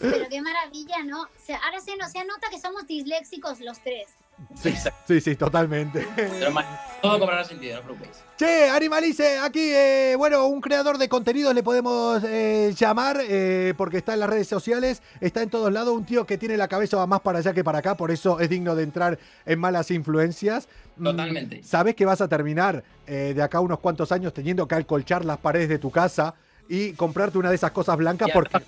pero 0.00 0.28
qué 0.30 0.40
maravilla, 0.42 1.02
¿no? 1.04 1.22
O 1.22 1.28
sea, 1.44 1.58
ahora 1.64 1.80
se, 1.80 1.96
no, 1.96 2.08
se 2.08 2.24
nota 2.24 2.48
que 2.50 2.60
somos 2.60 2.86
disléxicos 2.86 3.60
los 3.60 3.80
tres. 3.80 4.08
Sí, 4.54 4.74
sí, 5.06 5.20
sí, 5.20 5.36
totalmente. 5.36 6.06
Pero 6.14 6.50
ma- 6.50 6.64
todo 7.00 7.18
cobrará 7.18 7.44
sentido, 7.44 7.76
no 7.76 7.82
preocupéis. 7.82 8.16
Che, 8.36 8.68
Animalice, 8.68 9.38
aquí, 9.38 9.70
eh, 9.72 10.14
bueno, 10.18 10.46
un 10.46 10.60
creador 10.60 10.98
de 10.98 11.08
contenidos 11.08 11.54
le 11.54 11.62
podemos 11.62 12.22
eh, 12.24 12.74
llamar, 12.76 13.18
eh, 13.22 13.72
porque 13.78 13.96
está 13.98 14.12
en 14.14 14.20
las 14.20 14.28
redes 14.28 14.46
sociales, 14.48 15.02
está 15.20 15.42
en 15.42 15.48
todos 15.48 15.72
lados, 15.72 15.94
un 15.94 16.04
tío 16.04 16.26
que 16.26 16.36
tiene 16.36 16.56
la 16.58 16.68
cabeza 16.68 17.04
más 17.06 17.20
para 17.20 17.38
allá 17.38 17.54
que 17.54 17.64
para 17.64 17.78
acá, 17.78 17.96
por 17.96 18.10
eso 18.10 18.38
es 18.40 18.50
digno 18.50 18.74
de 18.74 18.82
entrar 18.82 19.18
en 19.46 19.58
malas 19.58 19.90
influencias. 19.90 20.68
Mm, 20.96 21.04
Totalmente. 21.04 21.62
Sabes 21.62 21.94
que 21.94 22.04
vas 22.04 22.20
a 22.20 22.28
terminar 22.28 22.84
eh, 23.06 23.32
de 23.34 23.42
acá 23.42 23.60
unos 23.60 23.78
cuantos 23.80 24.12
años 24.12 24.34
teniendo 24.34 24.68
que 24.68 24.74
alcolchar 24.74 25.24
las 25.24 25.38
paredes 25.38 25.68
de 25.70 25.78
tu 25.78 25.90
casa 25.90 26.34
y 26.68 26.92
comprarte 26.92 27.38
una 27.38 27.48
de 27.48 27.56
esas 27.56 27.70
cosas 27.70 27.96
blancas 27.96 28.28
Ya. 28.28 28.34
porque... 28.34 28.58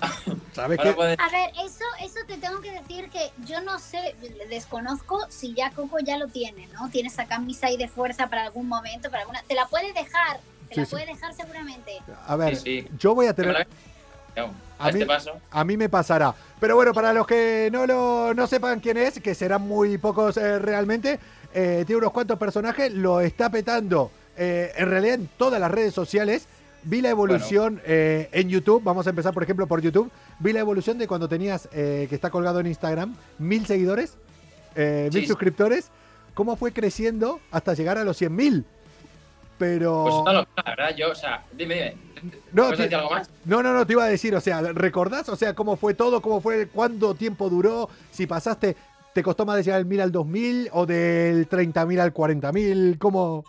¿Sabes 0.52 0.78
qué? 0.82 0.92
poder- 0.92 1.18
A 1.20 1.28
ver, 1.30 1.50
eso, 1.64 1.84
eso 2.02 2.18
te 2.26 2.36
tengo 2.38 2.60
que 2.60 2.72
decir 2.72 3.08
que 3.10 3.30
yo 3.46 3.60
no 3.62 3.78
sé, 3.78 4.14
desconozco 4.48 5.18
si 5.28 5.54
ya 5.54 5.70
Coco 5.70 5.98
ya 6.00 6.18
lo 6.18 6.28
tiene, 6.28 6.66
¿no? 6.68 6.88
Tiene 6.90 7.08
esa 7.08 7.26
camisa 7.26 7.66
ahí 7.68 7.76
de 7.76 7.88
fuerza 7.88 8.28
para 8.28 8.44
algún 8.44 8.68
momento, 8.68 9.10
para 9.10 9.22
alguna. 9.22 9.42
Te 9.46 9.54
la 9.54 9.66
puede 9.66 9.92
dejar, 9.92 10.38
te 10.68 10.74
Sí, 10.74 10.80
la 10.80 10.86
sí. 10.86 10.90
puede 10.92 11.06
dejar 11.06 11.34
seguramente. 11.34 11.92
A 12.26 12.36
ver, 12.36 12.56
Sí, 12.56 12.82
sí. 12.82 12.88
yo 12.98 13.14
voy 13.14 13.26
a 13.26 13.34
tener... 13.34 13.56
A 14.36 14.84
A 14.84 14.88
este 14.90 15.00
mí- 15.00 15.04
paso. 15.06 15.32
A 15.50 15.64
mí 15.64 15.76
me 15.76 15.88
pasará. 15.88 16.32
Pero 16.60 16.76
bueno, 16.76 16.92
para 16.94 17.12
los 17.12 17.26
que 17.26 17.68
no 17.72 17.84
lo 17.86 18.32
no 18.34 18.46
sepan 18.46 18.78
quién 18.78 18.96
es, 18.96 19.18
que 19.20 19.34
serán 19.34 19.62
muy 19.62 19.98
pocos 19.98 20.36
eh, 20.36 20.60
realmente, 20.60 21.18
eh, 21.52 21.82
tiene 21.86 21.98
unos 21.98 22.12
cuantos 22.12 22.38
personajes, 22.38 22.92
lo 22.92 23.20
está 23.20 23.50
petando 23.50 24.12
eh, 24.36 24.72
en 24.76 24.88
realidad 24.90 25.14
en 25.16 25.26
todas 25.36 25.60
las 25.60 25.68
redes 25.72 25.92
sociales. 25.92 26.46
Vi 26.88 27.02
la 27.02 27.10
evolución 27.10 27.82
eh, 27.84 28.30
en 28.32 28.48
YouTube, 28.48 28.82
vamos 28.82 29.06
a 29.06 29.10
empezar 29.10 29.34
por 29.34 29.42
ejemplo 29.42 29.66
por 29.66 29.82
YouTube, 29.82 30.10
vi 30.38 30.54
la 30.54 30.60
evolución 30.60 30.96
de 30.96 31.06
cuando 31.06 31.28
tenías, 31.28 31.68
eh, 31.70 32.06
que 32.08 32.14
está 32.14 32.30
colgado 32.30 32.60
en 32.60 32.66
Instagram, 32.66 33.14
mil 33.38 33.66
seguidores, 33.66 34.16
eh, 34.74 35.10
mil 35.12 35.26
suscriptores, 35.26 35.90
cómo 36.32 36.56
fue 36.56 36.72
creciendo 36.72 37.40
hasta 37.50 37.74
llegar 37.74 37.98
a 37.98 38.04
los 38.04 38.18
100.000. 38.18 38.64
Pero. 39.58 40.02
Pues 40.04 40.14
está 40.16 40.32
loca, 40.32 40.50
la 40.56 40.62
verdad, 40.64 40.96
yo, 40.96 41.10
o 41.10 41.14
sea, 41.14 41.44
dime, 41.52 41.74
dime. 41.74 42.32
No, 42.52 42.68
¿Puedes 42.68 42.88
te- 42.88 42.94
algo 42.94 43.10
más? 43.10 43.28
No, 43.44 43.62
no, 43.62 43.74
no, 43.74 43.86
te 43.86 43.92
iba 43.92 44.04
a 44.04 44.08
decir, 44.08 44.34
o 44.34 44.40
sea, 44.40 44.62
¿recordás? 44.72 45.28
O 45.28 45.36
sea, 45.36 45.52
cómo 45.54 45.76
fue 45.76 45.92
todo, 45.92 46.22
cómo 46.22 46.40
fue, 46.40 46.68
cuánto 46.68 47.14
tiempo 47.14 47.50
duró, 47.50 47.90
si 48.10 48.26
pasaste, 48.26 48.76
¿te 49.12 49.22
costó 49.22 49.44
más 49.44 49.56
de 49.56 49.62
llegar 49.64 49.80
del 49.80 49.86
1000 49.86 50.00
al 50.00 50.12
2000 50.12 50.70
o 50.72 50.86
del 50.86 51.48
30.000 51.50 52.00
al 52.00 52.14
40.000? 52.14 52.96
¿Cómo, 52.98 53.44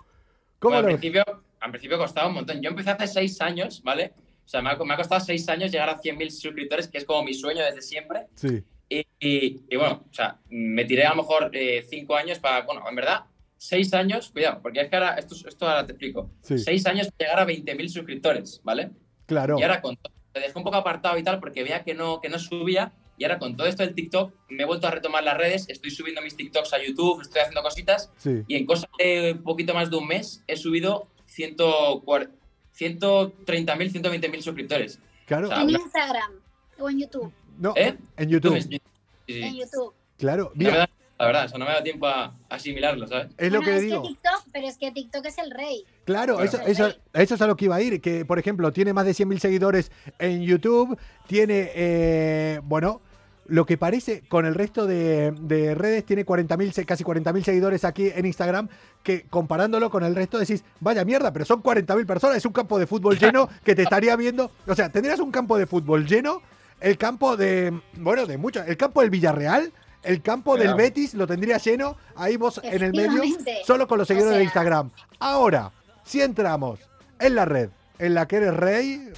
cómo 0.59 0.75
Bueno, 0.75 0.77
al 0.77 0.83
lo 0.83 0.99
principio, 0.99 1.23
al 1.59 1.71
principio 1.71 1.97
costaba 1.97 2.27
un 2.27 2.35
montón. 2.35 2.61
Yo 2.61 2.69
empecé 2.69 2.91
hace 2.91 3.07
seis 3.07 3.41
años, 3.41 3.81
¿vale? 3.83 4.13
O 4.45 4.47
sea, 4.47 4.61
me 4.61 4.69
ha, 4.71 4.75
me 4.77 4.93
ha 4.93 4.97
costado 4.97 5.21
seis 5.21 5.47
años 5.49 5.71
llegar 5.71 5.89
a 5.89 6.01
100.000 6.01 6.29
suscriptores, 6.31 6.87
que 6.87 6.97
es 6.97 7.05
como 7.05 7.23
mi 7.23 7.33
sueño 7.33 7.63
desde 7.63 7.81
siempre. 7.81 8.27
Sí, 8.35 8.63
Y, 8.89 8.99
y- 9.19 9.61
y 9.69 9.75
bueno, 9.75 10.03
o 10.09 10.13
sea, 10.13 10.39
me 10.49 10.83
tiré 10.85 11.03
a 11.05 11.09
lo 11.11 11.17
mejor 11.17 11.51
eh, 11.53 11.85
cinco 11.87 12.15
años 12.15 12.39
para, 12.39 12.65
bueno, 12.65 12.83
en 12.89 12.95
verdad, 12.95 13.25
seis 13.57 13.93
años, 13.93 14.31
cuidado, 14.31 14.59
porque 14.63 14.81
es 14.81 14.89
que 14.89 14.95
ahora, 14.95 15.15
esto, 15.15 15.35
esto 15.47 15.67
ahora 15.67 15.85
te 15.85 15.91
explico. 15.91 16.31
Sí. 16.41 16.57
Seis 16.57 16.85
años 16.87 17.09
para 17.11 17.29
llegar 17.29 17.39
a 17.41 17.45
20.000 17.53 17.87
suscriptores, 17.89 18.61
¿vale? 18.63 18.89
claro. 19.27 19.57
Y 19.59 19.61
ahora 19.61 19.81
con 19.81 19.95
te 20.31 20.39
dejé 20.39 20.57
un 20.57 20.63
poco 20.63 20.77
apartado 20.77 21.17
y 21.17 21.23
tal 21.23 21.39
porque 21.39 21.61
veía 21.63 21.83
que 21.83 21.93
no, 21.93 22.19
que 22.21 22.29
no 22.29 22.39
subía. 22.39 22.93
Y 23.17 23.25
ahora 23.25 23.37
con 23.37 23.55
todo 23.57 23.67
esto 23.67 23.83
del 23.83 23.93
TikTok 23.93 24.33
me 24.49 24.63
he 24.63 24.65
vuelto 24.65 24.87
a 24.87 24.91
retomar 24.91 25.23
las 25.23 25.37
redes, 25.37 25.67
estoy 25.69 25.91
subiendo 25.91 26.21
mis 26.21 26.35
TikToks 26.37 26.71
a 26.73 26.81
YouTube, 26.83 27.21
estoy 27.21 27.41
haciendo 27.41 27.61
cositas 27.61 28.11
Sí. 28.17 28.43
y 28.47 28.55
en 28.55 28.65
cosa 28.65 28.87
de 28.97 29.33
un 29.33 29.43
poquito 29.43 29.73
más 29.73 29.89
de 29.91 29.97
un 29.97 30.07
mes 30.07 30.41
he 30.47 30.55
subido 30.55 31.09
140 31.29 32.31
130.000, 32.77 33.91
120.000 33.91 34.41
suscriptores. 34.41 34.99
Claro. 35.25 35.47
O 35.47 35.49
sea, 35.49 35.61
En 35.61 35.69
Instagram 35.69 36.31
o 36.79 36.89
en 36.89 36.99
YouTube. 36.99 37.31
No, 37.57 37.73
¿Eh? 37.75 37.97
en 38.17 38.29
YouTube. 38.29 38.61
Sí, 38.61 38.81
sí. 39.27 39.41
En 39.41 39.55
YouTube. 39.55 39.93
Claro, 40.17 40.51
mira, 40.55 40.89
la 41.17 41.25
verdad, 41.25 41.45
o 41.45 41.49
sea, 41.49 41.57
no 41.59 41.65
me 41.65 41.71
da 41.71 41.83
tiempo 41.83 42.07
a 42.07 42.33
asimilarlo, 42.47 43.05
¿sabes? 43.07 43.27
es 43.37 43.51
lo 43.51 43.59
Bueno, 43.59 43.71
que 43.71 43.77
es 43.77 43.83
digo. 43.83 44.01
que 44.01 44.07
TikTok, 44.09 44.43
pero 44.53 44.67
es 44.67 44.77
que 44.77 44.91
TikTok 44.91 45.25
es 45.25 45.37
el 45.39 45.51
rey. 45.51 45.83
Claro, 46.05 46.37
Claro. 46.37 46.47
eso, 46.49 46.61
eso, 46.61 46.95
eso 47.13 47.35
es 47.35 47.41
a 47.41 47.47
lo 47.47 47.57
que 47.57 47.65
iba 47.65 47.75
a 47.75 47.81
ir, 47.81 47.99
que 48.01 48.23
por 48.23 48.39
ejemplo 48.39 48.71
tiene 48.71 48.93
más 48.93 49.05
de 49.05 49.11
100.000 49.11 49.39
seguidores 49.39 49.91
en 50.19 50.41
YouTube, 50.43 50.97
tiene, 51.27 51.71
eh, 51.75 52.61
bueno, 52.63 53.01
lo 53.49 53.65
que 53.65 53.77
parece 53.77 54.21
con 54.29 54.45
el 54.45 54.55
resto 54.55 54.85
de, 54.87 55.31
de 55.41 55.75
redes, 55.75 56.05
tiene 56.05 56.25
40.000, 56.25 56.71
se- 56.71 56.85
casi 56.85 57.03
40.000 57.03 57.43
seguidores 57.43 57.83
aquí 57.83 58.11
en 58.13 58.25
Instagram, 58.25 58.69
que 59.03 59.23
comparándolo 59.29 59.89
con 59.89 60.03
el 60.03 60.15
resto 60.15 60.37
decís, 60.39 60.63
vaya 60.79 61.03
mierda, 61.05 61.33
pero 61.33 61.45
son 61.45 61.61
40.000 61.61 62.05
personas, 62.05 62.37
es 62.37 62.45
un 62.45 62.53
campo 62.53 62.79
de 62.79 62.87
fútbol 62.87 63.17
lleno 63.19 63.49
que 63.63 63.75
te 63.75 63.83
estaría 63.83 64.15
viendo, 64.15 64.51
o 64.67 64.75
sea, 64.75 64.89
tendrías 64.89 65.19
un 65.19 65.31
campo 65.31 65.57
de 65.57 65.65
fútbol 65.67 66.05
lleno, 66.05 66.41
el 66.79 66.97
campo 66.97 67.35
de, 67.35 67.77
bueno, 67.97 68.25
de 68.25 68.37
muchos, 68.37 68.67
el 68.67 68.77
campo 68.77 69.01
del 69.01 69.09
Villarreal. 69.09 69.71
El 70.01 70.21
campo 70.21 70.55
del. 70.55 70.75
Betis 70.75 71.13
lo 71.13 71.27
tendría 71.27 71.57
lleno, 71.57 71.97
ahí 72.15 72.37
vos 72.37 72.61
en 72.63 72.83
el 72.83 72.93
medio, 72.93 73.21
solo 73.65 73.85
con 73.85 73.97
los 73.97 74.05
O 74.05 74.07
seguidores 74.07 74.37
de 74.37 74.43
Instagram. 74.45 74.91
Ahora, 75.19 75.73
si 76.05 76.21
entramos 76.21 76.79
en 77.19 77.35
la 77.35 77.43
red 77.43 77.69
en 77.97 78.13
la 78.13 78.25
que 78.25 78.37
eres 78.37 78.53
rey, 78.55 79.09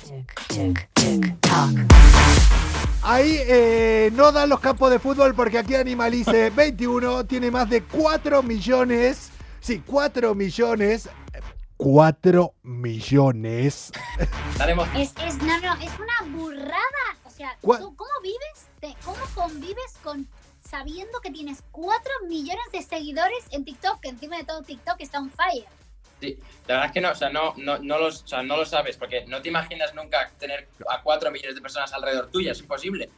ahí 3.04 3.36
eh, 3.40 4.10
no 4.14 4.32
dan 4.32 4.50
los 4.50 4.60
campos 4.60 4.90
de 4.92 5.00
fútbol 5.00 5.34
porque 5.36 5.58
aquí 5.58 5.76
Animalice 5.76 6.50
21 6.56 7.26
tiene 7.26 7.52
más 7.52 7.70
de 7.70 7.84
4 7.84 8.44
millones, 8.44 9.30
sí, 9.60 9.82
4 9.86 10.34
millones, 10.36 11.10
4 11.78 12.54
millones. 12.64 13.92
Es, 14.96 15.14
es, 15.26 15.38
no, 15.42 15.60
no, 15.62 15.74
es 15.82 15.92
una 16.00 16.32
burrada. 16.38 16.78
O 17.26 17.30
sea. 17.30 17.58
¿tú 17.62 17.96
¿cómo 17.96 18.12
vives? 18.22 18.68
Te- 18.80 18.96
¿Cómo 19.04 19.20
convives 19.34 19.98
con 20.04 20.28
sabiendo 20.64 21.20
que 21.22 21.32
tienes 21.32 21.64
4 21.72 22.12
millones 22.28 22.64
de 22.72 22.84
seguidores 22.84 23.46
en 23.52 23.66
TikTok? 23.66 24.00
Que 24.00 24.10
encima 24.10 24.38
de 24.38 24.44
todo 24.44 24.62
TikTok 24.62 24.98
está 25.00 25.20
on 25.20 25.32
fire. 25.32 25.66
Sí, 26.22 26.38
la 26.68 26.76
verdad 26.76 26.86
es 26.86 26.92
que 26.94 27.02
no, 27.02 27.12
o 27.12 27.16
sea, 27.16 27.30
no, 27.30 27.54
no, 27.58 27.80
no, 27.80 27.98
los, 27.98 28.24
o 28.24 28.28
sea, 28.28 28.44
no 28.44 28.56
lo 28.56 28.66
sabes, 28.66 28.96
porque 28.96 29.26
no 29.26 29.42
te 29.42 29.50
imaginas 29.50 29.94
nunca 29.96 30.32
tener 30.40 30.68
a 30.88 31.02
4 31.02 31.32
millones 31.32 31.56
de 31.56 31.62
personas 31.62 31.92
alrededor 31.94 32.30
tuya, 32.30 32.52
es 32.52 32.60
imposible. 32.60 33.10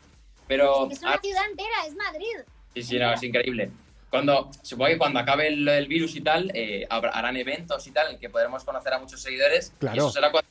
Pero 0.47 0.89
Es 0.89 1.01
una 1.01 1.17
ciudad 1.19 1.43
entera, 1.49 1.85
es 1.85 1.95
Madrid. 1.95 2.49
sí, 2.73 2.81
sí, 2.81 2.97
no, 2.97 3.13
es 3.13 3.21
increíble. 3.21 3.69
Cuando, 4.09 4.49
supongo 4.61 4.91
que 4.91 4.97
cuando 4.97 5.19
acabe 5.19 5.47
el, 5.47 5.67
el 5.67 5.87
virus 5.87 6.15
y 6.15 6.21
tal, 6.21 6.51
eh, 6.53 6.87
harán 6.89 7.35
eventos 7.35 7.85
y 7.87 7.91
tal 7.91 8.11
en 8.11 8.19
que 8.19 8.29
podremos 8.29 8.63
conocer 8.63 8.93
a 8.93 8.99
muchos 8.99 9.21
seguidores. 9.21 9.73
Claro. 9.79 9.95
Y 9.95 9.99
eso 9.99 10.11
será 10.11 10.31
cuando 10.31 10.47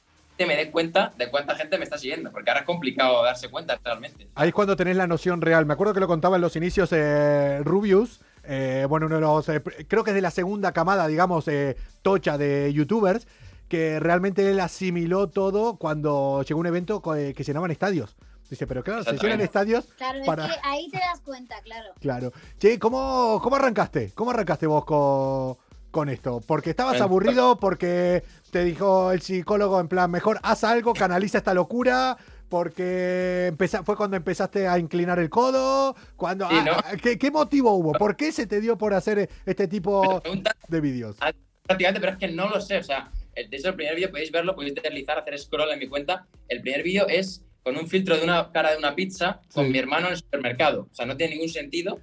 me 0.46 0.56
dé 0.56 0.70
cuenta 0.70 1.12
de 1.16 1.30
cuánta 1.30 1.54
gente 1.54 1.78
me 1.78 1.84
está 1.84 1.98
siguiendo, 1.98 2.30
porque 2.30 2.50
ahora 2.50 2.60
es 2.60 2.66
complicado 2.66 3.22
darse 3.22 3.48
cuenta 3.48 3.78
realmente. 3.82 4.28
Ahí 4.34 4.48
es 4.48 4.54
cuando 4.54 4.76
tenés 4.76 4.96
la 4.96 5.06
noción 5.06 5.40
real. 5.40 5.66
Me 5.66 5.74
acuerdo 5.74 5.94
que 5.94 6.00
lo 6.00 6.06
contaba 6.06 6.36
en 6.36 6.42
los 6.42 6.56
inicios 6.56 6.90
eh, 6.92 7.60
Rubius. 7.62 8.20
Eh, 8.44 8.86
bueno, 8.88 9.06
uno 9.06 9.16
de 9.16 9.20
los. 9.20 9.48
eh, 9.48 9.62
creo 9.88 10.04
que 10.04 10.10
es 10.10 10.14
de 10.14 10.22
la 10.22 10.30
segunda 10.30 10.72
camada, 10.72 11.06
digamos, 11.06 11.46
eh, 11.48 11.76
tocha 12.02 12.38
de 12.38 12.72
youtubers. 12.72 13.26
Que 13.68 13.98
realmente 14.00 14.50
él 14.50 14.60
asimiló 14.60 15.28
todo 15.30 15.76
cuando 15.76 16.42
llegó 16.42 16.60
un 16.60 16.66
evento 16.66 17.00
que 17.00 17.32
llenaban 17.42 17.70
estadios. 17.70 18.16
Dice, 18.50 18.66
pero 18.66 18.84
claro, 18.84 19.02
se 19.02 19.16
llenan 19.16 19.40
estadios. 19.40 19.86
Claro, 19.96 20.18
Para- 20.26 20.46
es 20.46 20.52
que 20.52 20.60
ahí 20.62 20.90
te 20.90 20.98
das 20.98 21.20
cuenta, 21.20 21.54
claro. 21.62 21.86
Claro. 21.98 22.32
Che, 22.58 22.78
¿cómo, 22.78 23.40
cómo 23.42 23.56
arrancaste? 23.56 24.12
¿Cómo 24.14 24.30
arrancaste 24.32 24.66
vos 24.66 24.84
con, 24.84 25.56
con 25.92 26.08
esto? 26.08 26.40
¿Porque 26.44 26.70
estabas 26.70 27.00
aburrido? 27.00 27.60
¿Porque 27.60 28.24
te 28.50 28.64
dijo 28.64 29.12
el 29.12 29.20
psicólogo 29.20 29.78
en 29.78 29.86
plan, 29.86 30.10
mejor 30.10 30.40
haz 30.42 30.64
algo, 30.64 30.92
canaliza 30.94 31.38
esta 31.38 31.54
locura? 31.54 32.16
¿Porque 32.48 33.46
empeza- 33.52 33.84
fue 33.84 33.96
cuando 33.96 34.16
empezaste 34.16 34.66
a 34.66 34.78
inclinar 34.78 35.18
el 35.18 35.30
codo? 35.30 35.94
Cuando, 36.16 36.48
Sí, 36.48 36.56
¿no? 36.64 36.72
ah, 36.72 36.84
ah, 36.92 36.96
¿qué, 37.00 37.18
qué 37.18 37.30
motivo 37.30 37.72
hubo? 37.74 37.92
¿Por 37.92 38.16
qué 38.16 38.32
se 38.32 38.46
te 38.46 38.60
dio 38.60 38.76
por 38.76 38.92
hacer 38.94 39.30
este 39.46 39.68
tipo 39.68 40.20
de 40.68 40.80
vídeos? 40.80 41.16
prácticamente, 41.64 42.00
pero 42.00 42.12
es 42.14 42.18
que 42.18 42.28
no 42.28 42.48
lo 42.48 42.60
sé. 42.60 42.78
O 42.78 42.82
sea, 42.82 43.10
el- 43.34 43.48
de 43.48 43.56
hecho, 43.56 43.68
el 43.68 43.74
primer 43.76 43.94
vídeo 43.94 44.10
podéis 44.10 44.32
verlo, 44.32 44.54
podéis 44.54 44.74
deslizar, 44.74 45.18
hacer 45.18 45.38
scroll 45.38 45.70
en 45.70 45.78
mi 45.78 45.86
cuenta. 45.88 46.26
El 46.48 46.60
primer 46.60 46.82
vídeo 46.82 47.06
es 47.08 47.42
con 47.62 47.76
un 47.76 47.86
filtro 47.86 48.16
de 48.16 48.24
una 48.24 48.50
cara 48.50 48.72
de 48.72 48.78
una 48.78 48.94
pizza 48.94 49.40
con 49.54 49.66
Sí. 49.66 49.70
mi 49.72 49.78
hermano 49.78 50.06
en 50.08 50.12
el 50.14 50.18
supermercado. 50.18 50.88
O 50.90 50.94
sea, 50.94 51.06
no 51.06 51.16
tiene 51.16 51.34
ningún 51.34 51.48
sentido. 51.48 52.00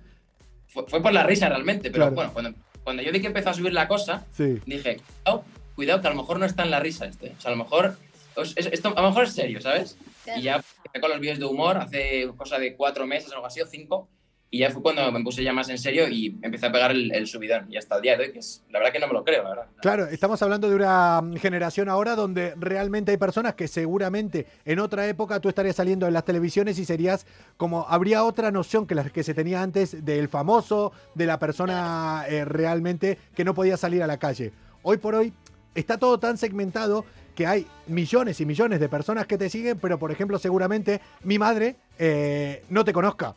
Fue, 0.68 0.86
fue 0.88 1.02
por 1.02 1.12
la 1.12 1.24
risa 1.24 1.50
realmente, 1.50 1.92
pero 1.92 2.06
Claro. 2.06 2.16
bueno, 2.16 2.34
cuando, 2.34 2.54
cuando 2.84 3.04
yo 3.04 3.12
vi 3.12 3.22
que 3.22 3.28
empezó 3.28 3.50
a 3.50 3.54
subir 3.54 3.74
la 3.74 3.88
cosa, 3.88 4.26
Sí. 4.36 4.60
dije, 4.66 4.98
cuidado, 5.24 5.44
cuidado, 5.76 6.02
que 6.02 6.08
a 6.08 6.12
lo 6.12 6.18
mejor 6.18 6.40
no 6.40 6.46
está 6.46 6.64
en 6.64 6.72
la 6.72 6.80
risa 6.80 7.06
este. 7.06 7.34
O 7.38 7.42
sea, 7.42 7.52
a 7.52 7.56
lo 7.56 7.64
mejor, 7.64 7.98
es- 8.38 8.54
es- 8.56 8.68
esto, 8.68 8.94
a 8.96 9.02
lo 9.02 9.08
mejor 9.10 9.24
es 9.26 9.34
serio, 9.34 9.62
¿sabes? 9.62 9.98
Y 10.36 10.42
ya 10.44 10.64
con 11.02 11.10
los 11.10 11.20
vídeos 11.20 11.40
de 11.40 11.46
humor 11.46 11.78
hace 11.78 12.28
cosa 12.38 12.58
de 12.60 12.76
cuatro 12.76 13.06
meses 13.08 13.32
o 13.32 13.36
algo 13.36 13.48
así, 13.48 13.62
o 13.62 13.66
cinco. 13.68 14.08
Y 14.52 14.60
ya 14.60 14.72
fue 14.72 14.82
cuando 14.82 15.12
me 15.12 15.24
puse 15.24 15.44
ya 15.44 15.54
más 15.54 15.70
en 15.70 15.78
serio 15.78 16.08
y 16.08 16.40
empecé 16.42 16.66
a 16.66 16.72
pegar 16.72 16.90
el, 16.90 17.14
el 17.14 17.28
subidón. 17.28 17.72
Y 17.72 17.78
hasta 17.78 17.98
el 17.98 18.02
día 18.02 18.18
de 18.18 18.26
hoy, 18.26 18.32
que 18.32 18.40
es, 18.40 18.64
la 18.72 18.80
verdad 18.80 18.92
que 18.92 19.00
no 19.00 19.08
me 19.08 19.14
lo 19.14 19.24
creo, 19.24 19.44
la 19.44 19.50
verdad. 19.50 19.66
Claro, 19.82 20.08
estamos 20.08 20.42
hablando 20.42 20.70
de 20.70 20.76
una 20.76 21.22
mm, 21.22 21.36
generación 21.36 21.88
ahora 21.88 22.16
donde 22.16 22.56
realmente 22.58 23.12
hay 23.12 23.18
personas 23.18 23.54
que 23.54 23.68
seguramente 23.68 24.48
en 24.66 24.80
otra 24.80 25.08
época 25.08 25.40
tú 25.40 25.50
estarías 25.50 25.76
saliendo 25.76 26.08
en 26.08 26.14
las 26.14 26.26
televisiones 26.26 26.80
y 26.80 26.86
serías 26.86 27.28
como, 27.58 27.86
habría 27.88 28.24
otra 28.24 28.50
noción 28.50 28.88
que 28.88 28.96
la 28.96 29.04
que 29.04 29.24
se 29.24 29.36
tenía 29.36 29.62
antes 29.62 30.04
del 30.04 30.28
famoso, 30.30 30.94
de 31.14 31.26
la 31.28 31.38
persona 31.38 32.26
eh, 32.28 32.44
realmente 32.44 33.18
que 33.36 33.44
no 33.44 33.54
podía 33.54 33.78
salir 33.78 34.02
a 34.02 34.08
la 34.08 34.18
calle. 34.18 34.52
Hoy 34.82 34.98
por 34.98 35.14
hoy 35.14 35.32
está 35.76 35.98
todo 35.98 36.20
tan 36.20 36.38
segmentado 36.38 37.06
que 37.36 37.48
hay 37.48 37.68
millones 37.88 38.42
y 38.42 38.46
millones 38.46 38.80
de 38.80 38.90
personas 38.90 39.26
que 39.26 39.38
te 39.38 39.50
siguen, 39.50 39.80
pero 39.80 39.98
por 39.98 40.12
ejemplo 40.12 40.38
seguramente 40.38 41.00
mi 41.24 41.40
madre 41.40 41.78
eh, 41.98 42.64
no 42.70 42.84
te 42.84 42.92
conozca. 42.92 43.36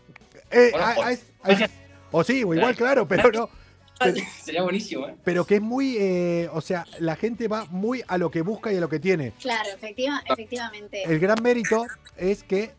Eh, 0.53 0.69
Bueno, 0.73 0.87
ah, 0.87 0.95
ah, 1.45 1.51
ah, 1.65 1.67
o 2.11 2.23
sí, 2.25 2.45
o 2.45 2.55
igual, 2.55 2.75
claro, 2.77 3.07
pero 3.09 3.31
no. 3.33 3.49
Sería 4.43 4.63
buenísimo, 4.63 5.07
¿eh? 5.07 5.15
Pero 5.23 5.45
que 5.47 5.57
es 5.57 5.63
muy, 5.63 5.97
eh, 5.99 6.49
o 6.53 6.61
sea, 6.61 6.85
la 6.99 7.15
gente 7.15 7.47
va 7.47 7.67
muy 7.67 8.03
a 8.09 8.19
lo 8.19 8.31
que 8.31 8.43
busca 8.43 8.73
y 8.73 8.77
a 8.77 8.81
lo 8.81 8.89
que 8.89 8.99
tiene. 8.99 9.33
Claro, 9.41 9.69
efectiva, 9.75 10.21
efectivamente. 10.29 11.05
El 11.05 11.21
gran 11.21 11.41
mérito 11.43 11.87
es 12.17 12.43
que 12.43 12.73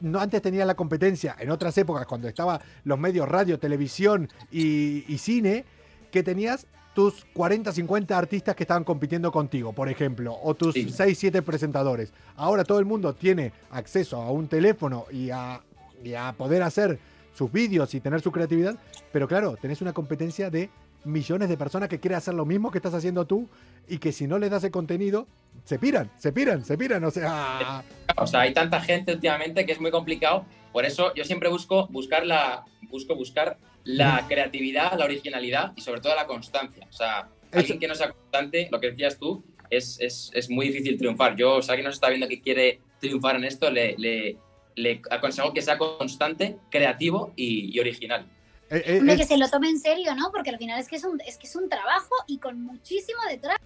no 0.00 0.20
antes 0.20 0.42
tenía 0.42 0.66
la 0.66 0.74
competencia 0.74 1.34
en 1.38 1.50
otras 1.50 1.76
épocas, 1.78 2.06
cuando 2.06 2.28
estaba 2.28 2.60
los 2.84 2.98
medios 2.98 3.26
radio, 3.28 3.58
televisión 3.58 4.28
y, 4.52 5.04
y 5.10 5.16
cine, 5.18 5.64
que 6.10 6.22
tenías 6.22 6.66
tus 6.94 7.24
40, 7.32 7.72
50 7.72 8.16
artistas 8.16 8.54
que 8.54 8.64
estaban 8.64 8.84
compitiendo 8.84 9.32
contigo, 9.32 9.72
por 9.72 9.88
ejemplo, 9.88 10.36
o 10.42 10.54
tus 10.54 10.74
Sí. 10.74 10.90
6, 10.90 11.18
7 11.18 11.42
presentadores. 11.42 12.12
Ahora 12.36 12.64
todo 12.64 12.78
el 12.78 12.84
mundo 12.84 13.14
tiene 13.14 13.52
acceso 13.70 14.20
a 14.20 14.30
un 14.30 14.48
teléfono 14.48 15.06
y 15.10 15.30
a, 15.30 15.62
y 16.04 16.12
a 16.14 16.32
poder 16.32 16.62
hacer 16.62 16.98
sus 17.36 17.52
vídeos 17.52 17.94
y 17.94 18.00
tener 18.00 18.20
su 18.20 18.32
creatividad, 18.32 18.76
pero 19.12 19.28
claro, 19.28 19.56
tenés 19.56 19.82
una 19.82 19.92
competencia 19.92 20.50
de 20.50 20.70
millones 21.04 21.48
de 21.48 21.56
personas 21.56 21.88
que 21.88 22.00
quieren 22.00 22.16
hacer 22.16 22.34
lo 22.34 22.44
mismo 22.44 22.70
que 22.70 22.78
estás 22.78 22.94
haciendo 22.94 23.26
tú 23.26 23.48
y 23.88 23.98
que 23.98 24.10
si 24.12 24.26
no 24.26 24.38
les 24.38 24.50
das 24.50 24.64
el 24.64 24.70
contenido, 24.70 25.26
se 25.64 25.78
piran, 25.78 26.10
se 26.18 26.32
piran, 26.32 26.64
se 26.64 26.76
piran, 26.76 27.04
o 27.04 27.10
sea... 27.10 27.84
O 28.16 28.26
sea, 28.26 28.40
hay 28.40 28.54
tanta 28.54 28.80
gente 28.80 29.12
últimamente 29.12 29.66
que 29.66 29.72
es 29.72 29.80
muy 29.80 29.90
complicado. 29.90 30.46
Por 30.72 30.84
eso 30.84 31.14
yo 31.14 31.24
siempre 31.24 31.48
busco 31.48 31.86
buscar 31.88 32.26
la, 32.26 32.64
busco 32.90 33.14
buscar 33.14 33.58
la 33.84 34.24
creatividad, 34.28 34.98
la 34.98 35.04
originalidad 35.04 35.72
y 35.76 35.82
sobre 35.82 36.00
todo 36.00 36.14
la 36.16 36.26
constancia. 36.26 36.86
O 36.88 36.92
sea, 36.92 37.28
alguien 37.52 37.78
que 37.78 37.88
no 37.88 37.94
sea 37.94 38.12
constante, 38.12 38.68
lo 38.72 38.80
que 38.80 38.90
decías 38.90 39.18
tú, 39.18 39.44
es, 39.70 39.98
es, 40.00 40.30
es 40.34 40.50
muy 40.50 40.68
difícil 40.68 40.98
triunfar. 40.98 41.36
Yo, 41.36 41.56
o 41.56 41.62
sea, 41.62 41.74
alguien 41.74 41.86
nos 41.86 41.96
está 41.96 42.08
viendo 42.08 42.28
que 42.28 42.40
quiere 42.40 42.80
triunfar 43.00 43.36
en 43.36 43.44
esto, 43.44 43.70
le, 43.70 43.94
le, 43.98 44.36
le 44.76 45.02
aconsejo 45.10 45.52
que 45.52 45.62
sea 45.62 45.76
constante, 45.78 46.58
creativo 46.70 47.32
y, 47.34 47.74
y 47.76 47.80
original. 47.80 48.26
Eh, 48.70 48.82
eh, 48.86 48.98
Hombre, 49.00 49.14
es- 49.14 49.20
que 49.20 49.26
se 49.26 49.36
lo 49.38 49.48
tome 49.48 49.68
en 49.68 49.80
serio, 49.80 50.14
¿no? 50.14 50.30
Porque 50.30 50.50
al 50.50 50.58
final 50.58 50.78
es 50.80 50.86
que 50.88 50.96
es 50.96 51.04
un, 51.04 51.20
es 51.26 51.36
que 51.38 51.46
es 51.46 51.56
un 51.56 51.68
trabajo 51.68 52.14
y 52.26 52.38
con 52.38 52.62
muchísimo 52.62 53.18
detrás. 53.28 53.58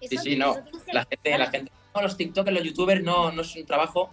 Sí, 0.00 0.16
sí, 0.16 0.36
no. 0.36 0.54
La 0.92 1.04
gente, 1.04 1.36
la 1.38 1.46
gente, 1.50 1.70
no, 1.94 2.02
los 2.02 2.16
TikTokers, 2.16 2.56
los 2.56 2.64
YouTubers 2.66 3.02
no, 3.02 3.30
no 3.32 3.42
es 3.42 3.54
un 3.56 3.66
trabajo. 3.66 4.10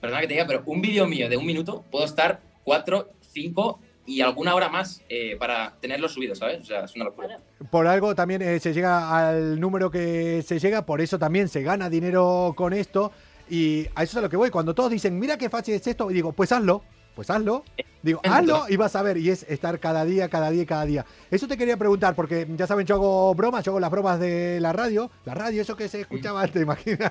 Perdona 0.00 0.20
que 0.20 0.28
te 0.28 0.34
diga, 0.34 0.46
pero 0.46 0.62
un 0.66 0.80
vídeo 0.80 1.06
mío 1.06 1.28
de 1.28 1.36
un 1.36 1.46
minuto 1.46 1.84
puedo 1.90 2.04
estar 2.04 2.40
cuatro, 2.62 3.10
cinco 3.32 3.80
y 4.04 4.20
alguna 4.20 4.54
hora 4.54 4.68
más 4.68 5.02
eh, 5.08 5.34
para 5.36 5.74
tenerlo 5.80 6.08
subido, 6.08 6.36
¿sabes? 6.36 6.60
O 6.60 6.64
sea, 6.64 6.84
es 6.84 6.94
una 6.94 7.06
locura. 7.06 7.40
Por 7.70 7.88
algo 7.88 8.14
también 8.14 8.42
eh, 8.42 8.60
se 8.60 8.72
llega 8.72 9.28
al 9.28 9.58
número 9.58 9.90
que 9.90 10.42
se 10.46 10.60
llega, 10.60 10.86
por 10.86 11.00
eso 11.00 11.18
también 11.18 11.48
se 11.48 11.62
gana 11.62 11.90
dinero 11.90 12.52
con 12.56 12.72
esto. 12.72 13.10
Y 13.48 13.86
a 13.94 14.02
eso 14.02 14.12
es 14.12 14.16
a 14.16 14.20
lo 14.22 14.28
que 14.28 14.36
voy. 14.36 14.50
Cuando 14.50 14.74
todos 14.74 14.90
dicen, 14.90 15.18
mira 15.18 15.36
qué 15.38 15.48
fácil 15.48 15.74
es 15.74 15.86
esto, 15.86 16.10
y 16.10 16.14
digo, 16.14 16.32
pues 16.32 16.52
hazlo, 16.52 16.82
pues 17.14 17.30
hazlo. 17.30 17.64
Digo, 18.02 18.20
hazlo 18.22 18.66
y 18.68 18.76
vas 18.76 18.94
a 18.94 19.02
ver. 19.02 19.16
Y 19.16 19.30
es 19.30 19.44
estar 19.48 19.80
cada 19.80 20.04
día, 20.04 20.28
cada 20.28 20.50
día, 20.50 20.66
cada 20.66 20.84
día. 20.84 21.06
Eso 21.30 21.48
te 21.48 21.56
quería 21.56 21.76
preguntar, 21.76 22.14
porque 22.14 22.46
ya 22.56 22.66
saben, 22.66 22.86
yo 22.86 22.96
hago 22.96 23.34
bromas, 23.34 23.64
yo 23.64 23.72
hago 23.72 23.80
las 23.80 23.90
bromas 23.90 24.20
de 24.20 24.60
la 24.60 24.72
radio. 24.72 25.10
La 25.24 25.34
radio, 25.34 25.62
eso 25.62 25.76
que 25.76 25.88
se 25.88 26.02
escuchaba 26.02 26.42
antes, 26.42 26.62
imagina. 26.62 27.10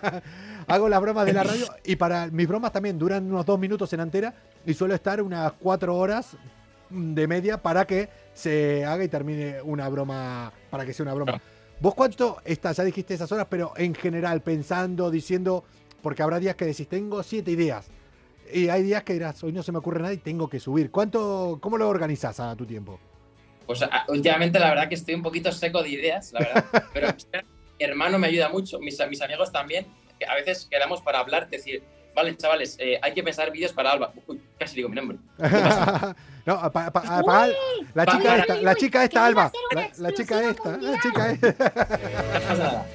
hago 0.68 0.88
las 0.88 1.02
bromas 1.02 1.26
de 1.26 1.34
la 1.34 1.44
radio. 1.44 1.66
Y 1.84 1.96
para 1.96 2.28
mis 2.28 2.48
bromas 2.48 2.72
también 2.72 2.98
duran 2.98 3.26
unos 3.26 3.46
dos 3.46 3.60
minutos 3.60 3.92
en 3.94 4.00
antera. 4.00 4.34
Y 4.66 4.74
suelo 4.74 4.94
estar 4.94 5.22
unas 5.22 5.54
cuatro 5.54 5.96
horas 5.96 6.38
de 6.90 7.28
media 7.28 7.62
para 7.62 7.86
que 7.86 8.10
se 8.34 8.86
haga 8.86 9.04
y 9.04 9.08
termine 9.08 9.62
una 9.64 9.90
broma, 9.90 10.52
para 10.70 10.86
que 10.86 10.94
sea 10.94 11.04
una 11.04 11.14
broma. 11.14 11.42
¿Vos 11.80 11.94
cuánto 11.94 12.38
estás? 12.46 12.78
Ya 12.78 12.84
dijiste 12.84 13.14
esas 13.16 13.32
horas, 13.32 13.48
pero 13.50 13.74
en 13.76 13.94
general, 13.96 14.42
pensando, 14.42 15.12
diciendo, 15.12 15.66
porque 16.06 16.22
habrá 16.22 16.38
días 16.40 16.54
que 16.56 16.66
decís, 16.66 16.88
tengo 16.88 17.24
siete 17.24 17.50
ideas. 17.50 17.88
Y 18.54 18.70
hay 18.70 18.84
días 18.84 19.02
que 19.02 19.14
dirás, 19.14 19.44
hoy 19.44 19.52
no 19.52 19.64
se 19.64 19.72
me 19.72 19.80
ocurre 19.80 20.00
nada 20.00 20.14
y 20.14 20.18
tengo 20.18 20.48
que 20.48 20.60
subir. 20.60 20.92
¿Cuánto, 20.92 21.58
¿Cómo 21.60 21.80
lo 21.80 21.90
organizas 21.90 22.40
a 22.40 22.56
tu 22.56 22.64
tiempo? 22.64 23.00
Pues 23.66 23.84
últimamente 24.10 24.60
la 24.60 24.70
verdad 24.70 24.88
que 24.88 24.94
estoy 24.94 25.16
un 25.16 25.24
poquito 25.24 25.52
seco 25.52 25.82
de 25.82 25.90
ideas, 25.90 26.32
la 26.32 26.42
verdad. 26.42 26.66
Pero 26.94 27.08
mi 27.80 27.86
hermano 27.86 28.20
me 28.20 28.28
ayuda 28.28 28.50
mucho, 28.50 28.78
mis, 28.78 29.00
mis 29.10 29.20
amigos 29.20 29.52
también. 29.52 29.88
que 30.20 30.28
a 30.28 30.36
veces 30.36 30.68
quedamos 30.70 31.02
para 31.02 31.18
hablar, 31.18 31.50
decir, 31.50 31.82
vale, 32.16 32.38
chavales, 32.38 32.78
eh, 32.80 33.00
hay 33.02 33.12
que 33.16 33.24
pensar 33.24 33.52
vídeos 33.52 33.74
para 33.74 33.92
Alba. 33.94 34.14
Uy, 34.28 34.40
casi 34.60 34.76
digo 34.76 34.90
mi 34.90 34.96
nombre. 34.98 35.18
no, 36.46 36.72
pa- 36.72 36.92
pa- 36.92 37.24
pa- 37.24 37.48
la 37.96 38.06
chica 38.06 38.34
Uy, 38.36 38.40
esta, 38.42 38.54
uy, 38.58 38.62
la 38.62 38.76
chica 38.76 39.04
esta, 39.06 39.26
Alba. 39.26 39.52
La, 39.74 39.90
la 39.98 40.14
chica 40.14 40.50
esta, 40.52 40.78
la 40.78 41.00
chica 41.02 41.32
esta. 41.32 42.86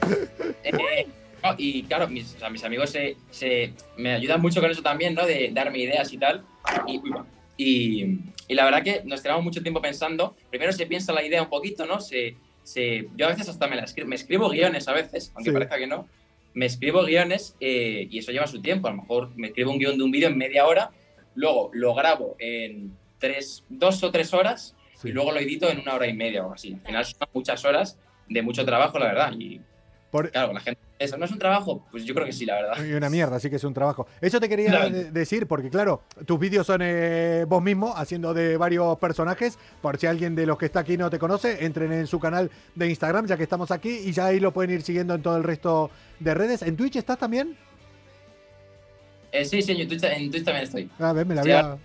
Eh, 0.63 1.09
no, 1.43 1.55
y 1.59 1.83
claro, 1.85 2.09
mis, 2.09 2.35
o 2.35 2.39
sea, 2.39 2.51
mis 2.51 2.65
amigos 2.65 2.91
se, 2.91 3.17
se- 3.31 3.73
me 3.97 4.13
ayudan 4.15 4.41
mucho 4.41 4.61
con 4.61 4.71
eso 4.71 4.83
también, 4.83 5.15
¿no? 5.15 5.27
De 5.27 5.51
darme 5.53 5.79
ideas 5.79 6.13
y 6.13 6.19
tal. 6.19 6.45
Y, 7.57 8.19
la 8.49 8.65
verdad 8.65 8.83
que 8.83 9.03
nos 9.05 9.23
tenemos 9.23 9.45
mucho 9.45 9.63
tiempo 9.63 9.81
pensando. 9.81 10.35
Primero 10.51 10.73
se 10.73 10.87
piensa 10.87 11.13
la 11.13 11.23
idea 11.25 11.43
un 11.43 11.49
poquito, 11.51 11.87
¿no? 11.87 12.01
Se, 12.01 12.37
se, 12.63 13.09
yo 13.17 13.27
a 13.27 13.31
veces 13.31 13.49
hasta 13.49 13.67
me, 13.69 13.77
la 13.77 13.85
escri- 13.85 14.05
me 14.07 14.17
escribo 14.17 14.49
guiones 14.49 14.89
a 14.89 14.93
veces, 14.93 15.31
aunque 15.35 15.51
Sí. 15.51 15.55
parezca 15.55 15.79
que 15.79 15.87
no. 15.87 16.09
Me 16.55 16.67
escribo 16.67 17.05
guiones 17.05 17.55
eh, 17.61 18.09
y 18.11 18.19
eso 18.19 18.33
lleva 18.33 18.47
su 18.49 18.61
tiempo. 18.61 18.89
A 18.89 18.91
lo 18.91 18.97
mejor 19.03 19.31
me 19.37 19.49
escribo 19.49 19.71
un 19.71 19.79
guion 19.79 19.97
de 19.99 20.05
un 20.05 20.11
vídeo 20.11 20.29
en 20.29 20.37
media 20.39 20.67
hora, 20.67 20.91
luego 21.35 21.71
lo 21.75 21.95
grabo 21.95 22.35
en 22.41 22.93
tres, 23.19 23.63
dos 23.69 24.03
o 24.03 24.11
tres 24.11 24.35
horas 24.35 24.75
y 25.05 25.11
luego 25.13 25.31
lo 25.31 25.39
edito 25.39 25.71
en 25.71 25.79
una 25.81 25.95
hora 25.95 26.09
y 26.09 26.13
media 26.13 26.45
o 26.45 26.53
así. 26.53 26.73
Al 26.75 26.81
final 26.81 27.05
son 27.05 27.29
muchas 27.33 27.65
horas 27.65 27.99
de 28.29 28.43
mucho 28.43 28.65
trabajo, 28.65 28.99
la 28.99 29.07
verdad. 29.07 29.33
Y 29.39 29.61
claro, 30.11 30.53
la 30.53 30.61
gente, 30.61 30.81
eso 30.99 31.17
no 31.17 31.25
es 31.25 31.31
un 31.31 31.39
trabajo, 31.39 31.87
pues 31.91 32.05
yo 32.05 32.15
creo 32.15 32.27
que 32.27 32.33
sí, 32.33 32.45
la 32.45 32.55
verdad. 32.55 32.85
Y 32.85 32.93
una 32.93 33.09
mierda, 33.09 33.37
así 33.37 33.49
que 33.49 33.57
es 33.57 33.65
un 33.65 33.73
trabajo. 33.75 34.07
Eso 34.21 34.41
te 34.41 34.49
quería 34.49 34.71
Claro. 34.71 34.91
de- 34.91 35.11
decir, 35.11 35.47
porque 35.47 35.71
claro, 35.71 36.03
tus 36.27 36.39
vídeos 36.39 36.67
son 36.67 36.81
eh, 36.83 37.45
vos 37.49 37.63
mismo 37.63 37.97
haciendo 37.97 38.35
de 38.35 38.57
varios 38.57 38.99
personajes. 38.99 39.59
Por 39.81 39.99
si 39.99 40.07
alguien 40.07 40.35
de 40.35 40.47
los 40.47 40.59
que 40.59 40.67
está 40.67 40.81
aquí 40.81 40.97
no 40.97 41.09
te 41.11 41.19
conoce, 41.19 41.65
entren 41.65 41.93
en 41.93 42.07
su 42.07 42.19
canal 42.21 42.51
de 42.75 42.89
Instagram, 42.89 43.27
ya 43.27 43.37
que 43.37 43.45
estamos 43.45 43.71
aquí, 43.71 43.91
y 44.05 44.13
ya 44.13 44.27
ahí 44.27 44.41
lo 44.41 44.53
pueden 44.53 44.73
ir 44.73 44.83
siguiendo 44.83 45.15
en 45.15 45.23
todo 45.23 45.37
el 45.37 45.45
resto 45.45 45.91
de 46.19 46.35
redes. 46.35 46.63
¿En 46.63 46.77
Twitch 46.77 46.97
estás 46.97 47.19
también? 47.19 47.57
Eh, 49.33 49.45
sí, 49.45 49.63
sí, 49.63 49.81
en 49.81 49.89
Twitch, 49.89 50.03
en 50.03 50.31
Twitch 50.31 50.45
también 50.45 50.65
estoy. 50.65 50.91
A 50.99 51.13
ver, 51.13 51.25
me 51.25 51.35
la 51.37 51.43
Sí, 51.45 51.51
había. 51.53 51.79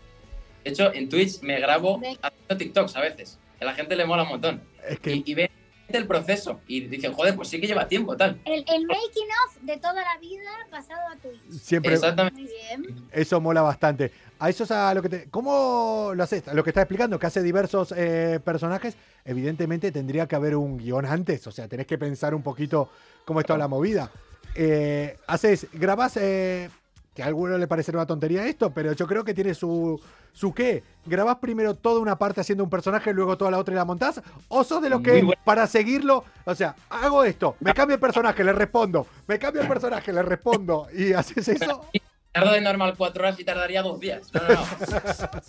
De 0.63 0.71
hecho, 0.71 0.91
en 0.93 1.07
Twitch 1.09 1.41
me 1.41 1.59
grabo 1.59 1.97
haciendo 2.21 2.57
TikToks 2.57 2.95
a 2.95 3.01
veces. 3.01 3.37
A 3.61 3.65
la 3.65 3.73
gente 3.75 3.95
le 3.95 4.03
mola 4.05 4.23
un 4.23 4.29
montón. 4.29 4.61
Y, 5.05 5.31
y 5.31 5.35
ve 5.35 5.51
el 5.89 6.07
proceso 6.07 6.59
y 6.67 6.81
dicen, 6.81 7.13
joder, 7.13 7.35
pues 7.35 7.47
sí 7.49 7.61
que 7.61 7.67
lleva 7.67 7.87
tiempo, 7.87 8.17
tal. 8.17 8.39
El, 8.45 8.65
el 8.67 8.85
making 8.85 9.27
of 9.47 9.57
de 9.61 9.77
toda 9.77 9.93
la 9.95 10.17
vida 10.19 10.49
pasado 10.69 10.99
a 11.11 11.15
Twitch. 11.17 11.59
Siempre- 11.61 11.93
Exactamente. 11.93 12.41
Muy 12.41 12.49
bien. 12.51 13.07
Eso 13.11 13.39
mola 13.39 13.61
bastante. 13.61 14.11
A 14.39 14.49
eso 14.49 14.63
es 14.65 14.71
a 14.71 14.93
lo 14.93 15.01
que 15.01 15.09
te. 15.09 15.29
¿Cómo 15.29 16.11
lo 16.15 16.23
haces? 16.23 16.43
Lo 16.53 16.63
que 16.63 16.71
estás 16.71 16.83
explicando, 16.83 17.17
que 17.19 17.27
hace 17.27 17.41
diversos 17.41 17.93
eh, 17.95 18.39
personajes, 18.43 18.97
evidentemente 19.23 19.91
tendría 19.91 20.27
que 20.27 20.35
haber 20.35 20.55
un 20.55 20.77
guion 20.77 21.05
antes. 21.05 21.45
O 21.47 21.51
sea, 21.51 21.67
tenés 21.67 21.87
que 21.87 21.97
pensar 21.97 22.33
un 22.35 22.41
poquito 22.43 22.89
cómo 23.23 23.39
es 23.39 23.45
toda 23.45 23.59
la 23.59 23.67
movida. 23.67 24.11
Eh, 24.55 25.17
haces, 25.27 25.67
grabás. 25.73 26.17
eh, 26.17 26.69
que 27.15 27.23
a 27.23 27.27
alguno 27.27 27.57
le 27.57 27.65
parecerá 27.65 27.97
una 27.99 28.05
tontería 28.05 28.45
esto, 28.45 28.71
pero 28.73 28.91
yo 28.91 29.07
creo 29.07 29.23
que 29.23 29.33
tiene 29.33 29.53
su, 29.53 29.99
su 30.33 30.53
qué. 30.53 30.83
¿Grabás 31.05 31.37
primero 31.37 31.73
toda 31.73 32.01
una 32.01 32.17
parte 32.17 32.41
haciendo 32.41 32.63
un 32.63 32.69
personaje, 32.69 33.13
luego 33.13 33.37
toda 33.37 33.49
la 33.51 33.57
otra 33.57 33.73
y 33.73 33.77
la 33.77 33.85
montás? 33.85 34.21
¿O 34.49 34.65
sos 34.65 34.81
de 34.81 34.89
los 34.89 35.01
que, 35.01 35.21
bueno. 35.23 35.41
para 35.45 35.65
seguirlo, 35.65 36.25
o 36.43 36.53
sea, 36.53 36.75
hago 36.89 37.23
esto, 37.23 37.55
me 37.61 37.73
cambio 37.73 37.95
el 37.95 38.01
personaje, 38.01 38.43
le 38.43 38.51
respondo, 38.51 39.07
me 39.27 39.39
cambio 39.39 39.61
el 39.61 39.67
personaje, 39.69 40.11
le 40.11 40.21
respondo, 40.23 40.87
y 40.93 41.13
haces 41.13 41.47
eso? 41.47 41.89
Tardo 42.33 42.51
de 42.51 42.59
normal 42.59 42.95
cuatro 42.97 43.23
horas 43.23 43.39
y 43.39 43.45
tardaría 43.45 43.81
dos 43.81 43.97
días. 43.97 44.29
No, 44.33 44.41
no, 44.41 44.49
no. 44.49 44.65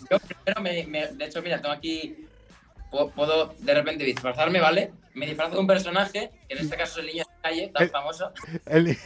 Yo 0.08 0.18
primero 0.20 0.62
me, 0.62 0.86
me- 0.86 1.08
De 1.08 1.24
hecho, 1.24 1.42
mira, 1.42 1.60
tengo 1.60 1.74
aquí. 1.74 2.26
Puedo, 2.92 3.10
puedo 3.10 3.54
de 3.58 3.74
repente 3.74 4.04
disfrazarme, 4.04 4.60
¿vale? 4.60 4.92
Me 5.14 5.26
disfrazo 5.26 5.54
de 5.54 5.58
un 5.58 5.66
personaje, 5.66 6.30
que 6.48 6.54
en 6.54 6.60
este 6.62 6.76
caso 6.76 7.00
es 7.00 7.06
el 7.08 7.12
niño 7.12 7.24
de 7.24 7.42
calle, 7.42 7.68
tan 7.74 7.82
El- 7.82 7.90
famoso. 7.90 8.30
El- 8.66 8.96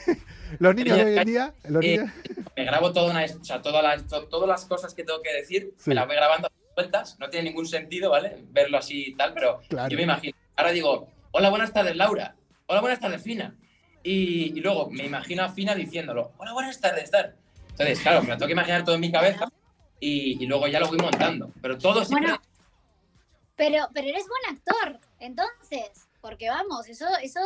los 0.58 0.74
niños 0.74 0.96
de 0.96 1.04
hoy 1.04 1.18
en 1.18 1.24
día, 1.26 1.54
los 1.68 1.84
Eh, 1.84 1.98
niños- 1.98 2.10
me 2.56 2.64
grabo 2.64 2.92
toda 2.92 3.10
una, 3.10 3.24
o 3.24 3.44
sea, 3.44 3.62
todas 3.62 3.82
las, 3.82 4.06
to- 4.06 4.26
todas 4.28 4.48
las 4.48 4.64
cosas 4.66 4.94
que 4.94 5.04
tengo 5.04 5.22
que 5.22 5.32
decir, 5.32 5.72
Sí. 5.78 5.90
me 5.90 5.94
las 5.94 6.06
voy 6.06 6.16
grabando 6.16 6.48
a 6.48 6.52
vueltas, 6.74 7.16
no 7.18 7.28
tiene 7.30 7.48
ningún 7.50 7.66
sentido, 7.66 8.10
¿vale? 8.10 8.38
Verlo 8.50 8.78
así 8.78 9.08
y 9.08 9.14
tal, 9.14 9.32
pero 9.34 9.60
Claro. 9.68 9.88
yo 9.88 9.96
me 9.96 10.02
imagino. 10.04 10.36
Ahora 10.56 10.72
digo, 10.72 11.08
hola, 11.32 11.50
buenas 11.50 11.72
tardes, 11.72 11.96
Laura. 11.96 12.34
Hola, 12.66 12.80
buenas 12.80 13.00
tardes, 13.00 13.22
Fina. 13.22 13.54
Y, 14.02 14.56
y 14.56 14.60
luego 14.60 14.90
me 14.90 15.04
imagino 15.04 15.42
a 15.44 15.48
Fina 15.50 15.74
diciéndolo, 15.74 16.32
hola, 16.38 16.52
buenas 16.52 16.80
tardes, 16.80 17.10
tal. 17.10 17.34
Entonces, 17.70 18.00
claro, 18.00 18.22
me 18.22 18.28
lo 18.28 18.34
tengo 18.36 18.46
que 18.46 18.52
imaginar 18.52 18.84
todo 18.84 18.94
en 18.94 19.00
mi 19.00 19.10
cabeza 19.12 19.50
y, 19.98 20.42
y 20.42 20.46
luego 20.46 20.66
ya 20.68 20.80
lo 20.80 20.88
voy 20.88 20.98
montando. 20.98 21.52
Pero 21.62 21.76
todo 21.78 22.04
siempre... 22.04 22.28
Bueno, 22.32 22.42
pero, 23.56 23.88
pero 23.92 24.08
eres 24.08 24.24
buen 24.26 24.56
actor, 24.56 25.00
entonces. 25.18 26.08
Porque 26.20 26.48
vamos, 26.50 26.88
eso, 26.88 27.06
eso 27.22 27.40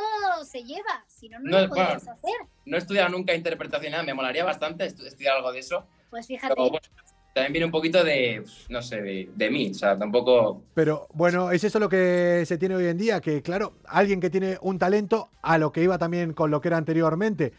se 0.44 0.64
lleva. 0.64 1.04
Si 1.06 1.28
no, 1.28 1.38
no, 1.38 1.50
No, 1.50 1.60
lo 1.62 1.68
podrías 1.68 2.04
bueno. 2.04 2.12
hacer. 2.12 2.48
No 2.66 2.76
he 2.76 2.80
estudiado 2.80 3.08
nunca 3.10 3.34
interpretación, 3.34 3.92
nada, 3.92 4.02
me 4.04 4.14
molaría 4.14 4.44
bastante 4.44 4.86
estu- 4.86 5.06
estudiar 5.06 5.36
algo 5.36 5.52
de 5.52 5.60
eso. 5.60 5.86
Pues 6.10 6.26
fíjate. 6.26 6.54
Pero 6.54 6.70
bueno, 6.70 6.86
también 7.34 7.52
viene 7.52 7.64
un 7.66 7.70
poquito 7.72 8.02
de, 8.04 8.44
no 8.68 8.82
sé, 8.82 9.00
de, 9.02 9.30
de 9.34 9.50
mí, 9.50 9.70
o 9.70 9.74
sea, 9.74 9.96
tampoco... 9.98 10.62
Pero 10.74 11.08
bueno, 11.12 11.50
es 11.50 11.62
eso 11.64 11.78
lo 11.78 11.88
que 11.88 12.44
se 12.46 12.58
tiene 12.58 12.76
hoy 12.76 12.86
en 12.86 12.96
día, 12.98 13.20
que 13.20 13.42
claro, 13.42 13.74
alguien 13.86 14.20
que 14.20 14.30
tiene 14.30 14.58
un 14.60 14.78
talento 14.78 15.30
a 15.42 15.58
lo 15.58 15.72
que 15.72 15.82
iba 15.82 15.98
también 15.98 16.32
con 16.32 16.50
lo 16.50 16.60
que 16.60 16.68
era 16.68 16.76
anteriormente. 16.76 17.52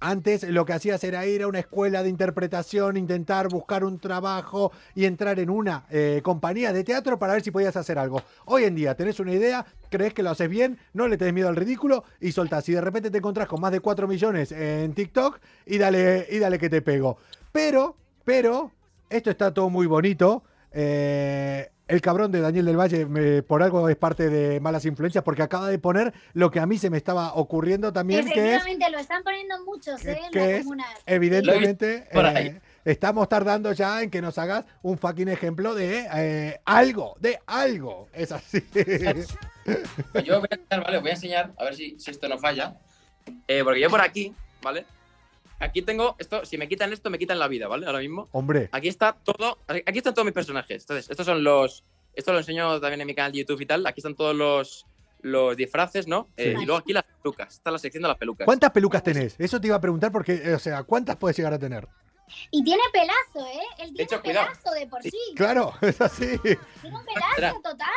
Antes 0.00 0.42
lo 0.44 0.64
que 0.64 0.72
hacías 0.72 1.02
era 1.04 1.24
ir 1.26 1.42
a 1.42 1.48
una 1.48 1.60
escuela 1.60 2.02
de 2.02 2.08
interpretación, 2.08 2.96
intentar 2.96 3.48
buscar 3.48 3.84
un 3.84 3.98
trabajo 3.98 4.72
y 4.94 5.04
entrar 5.04 5.38
en 5.38 5.50
una 5.50 5.86
eh, 5.90 6.20
compañía 6.22 6.72
de 6.72 6.84
teatro 6.84 7.18
para 7.18 7.34
ver 7.34 7.42
si 7.42 7.50
podías 7.50 7.76
hacer 7.76 7.98
algo. 7.98 8.22
Hoy 8.44 8.64
en 8.64 8.74
día 8.74 8.94
tenés 8.94 9.20
una 9.20 9.32
idea, 9.32 9.64
crees 9.90 10.14
que 10.14 10.22
lo 10.22 10.30
haces 10.30 10.48
bien, 10.48 10.78
no 10.92 11.08
le 11.08 11.16
tenés 11.16 11.34
miedo 11.34 11.48
al 11.48 11.56
ridículo 11.56 12.04
y 12.20 12.32
soltás. 12.32 12.68
Y 12.68 12.72
de 12.72 12.80
repente 12.80 13.10
te 13.10 13.18
encontrás 13.18 13.48
con 13.48 13.60
más 13.60 13.72
de 13.72 13.80
4 13.80 14.06
millones 14.06 14.52
en 14.52 14.92
TikTok 14.94 15.40
y 15.66 15.78
dale, 15.78 16.26
y 16.30 16.38
dale 16.38 16.58
que 16.58 16.68
te 16.68 16.82
pego. 16.82 17.18
Pero, 17.52 17.96
pero, 18.24 18.72
esto 19.08 19.30
está 19.30 19.54
todo 19.54 19.70
muy 19.70 19.86
bonito. 19.86 20.42
Eh, 20.72 21.70
el 21.86 22.00
cabrón 22.00 22.32
de 22.32 22.40
Daniel 22.40 22.64
del 22.64 22.78
Valle 22.78 23.06
me- 23.06 23.42
por 23.42 23.62
algo 23.62 23.88
es 23.88 23.96
parte 23.96 24.28
de 24.30 24.58
malas 24.60 24.84
influencias 24.86 25.22
porque 25.22 25.42
acaba 25.42 25.68
de 25.68 25.78
poner 25.78 26.14
lo 26.32 26.50
que 26.50 26.60
a 26.60 26.66
mí 26.66 26.78
se 26.78 26.88
me 26.90 26.96
estaba 26.96 27.34
ocurriendo 27.34 27.92
también, 27.92 28.24
que 28.24 28.30
es 28.30 28.36
Efectivamente, 28.56 28.90
lo 28.90 28.98
están 28.98 29.22
poniendo 29.22 29.64
muchos, 29.64 30.04
¿eh? 30.04 30.18
En 30.32 30.40
la 30.40 30.50
es, 30.50 30.62
comuna. 30.62 30.84
evidentemente, 31.06 32.08
eh, 32.10 32.60
estamos 32.84 33.28
tardando 33.28 33.72
ya 33.72 34.02
en 34.02 34.10
que 34.10 34.22
nos 34.22 34.38
hagas 34.38 34.64
un 34.82 34.96
fucking 34.98 35.28
ejemplo 35.28 35.74
de 35.74 36.06
eh, 36.14 36.60
algo, 36.64 37.16
de 37.20 37.38
algo. 37.46 38.08
Es 38.12 38.32
así. 38.32 38.60
Pues 40.12 40.24
yo 40.24 40.40
voy 40.40 40.48
a 40.50 40.54
enseñar, 40.54 40.84
¿vale? 40.84 40.98
Voy 40.98 41.10
a 41.10 41.14
enseñar, 41.14 41.52
a 41.58 41.64
ver 41.64 41.74
si, 41.74 41.98
si 41.98 42.10
esto 42.10 42.28
no 42.28 42.38
falla. 42.38 42.76
Eh, 43.48 43.62
porque 43.64 43.80
yo 43.80 43.90
por 43.90 44.00
aquí, 44.00 44.34
¿vale? 44.62 44.84
Aquí 45.60 45.82
tengo 45.82 46.16
esto, 46.18 46.44
si 46.44 46.58
me 46.58 46.68
quitan 46.68 46.92
esto, 46.92 47.10
me 47.10 47.18
quitan 47.18 47.38
la 47.38 47.48
vida, 47.48 47.68
¿vale? 47.68 47.86
Ahora 47.86 48.00
mismo. 48.00 48.28
Hombre, 48.32 48.68
Aquí 48.72 48.88
está 48.88 49.12
todo, 49.12 49.58
aquí 49.68 49.98
están 49.98 50.14
todos 50.14 50.24
mis 50.24 50.34
personajes. 50.34 50.82
Entonces, 50.82 51.10
estos 51.10 51.24
son 51.26 51.42
los, 51.42 51.84
esto 52.14 52.32
lo 52.32 52.38
enseño 52.38 52.80
también 52.80 53.00
en 53.00 53.06
mi 53.06 53.14
canal 53.14 53.32
de 53.32 53.38
YouTube 53.38 53.60
y 53.60 53.66
tal. 53.66 53.86
Aquí 53.86 54.00
están 54.00 54.14
todos 54.14 54.34
los, 54.34 54.86
los 55.22 55.56
disfraces, 55.56 56.06
¿no? 56.06 56.28
Eh, 56.36 56.54
y 56.60 56.64
luego 56.64 56.76
aquí 56.76 56.92
las 56.92 57.04
pelucas. 57.04 57.54
Esta 57.54 57.70
es 57.70 57.72
la 57.72 57.78
sección 57.78 58.02
de 58.02 58.08
las 58.08 58.18
pelucas. 58.18 58.44
¿cuántas 58.44 58.70
pelucas 58.72 59.02
tenés? 59.02 59.36
Eso 59.38 59.60
te 59.60 59.68
iba 59.68 59.76
a 59.76 59.80
preguntar 59.80 60.12
porque, 60.12 60.52
o 60.54 60.58
sea, 60.58 60.82
¿cuántas 60.82 61.16
puedes 61.16 61.36
llegar 61.36 61.54
a 61.54 61.58
tener? 61.58 61.88
Y 62.50 62.64
tiene 62.64 62.82
pelazo, 62.92 63.46
¿eh? 63.46 63.60
Él 63.78 63.88
tiene 63.88 64.02
hecho, 64.02 64.20
cuidado. 64.22 64.48
pelazo 64.48 64.70
de 64.72 64.86
por 64.86 65.02
sí. 65.02 65.10
Claro, 65.36 65.72
es 65.82 66.00
así. 66.00 66.38
Tiene 66.38 66.96
un 66.96 67.04
pelazo 67.04 67.60
total. 67.60 67.88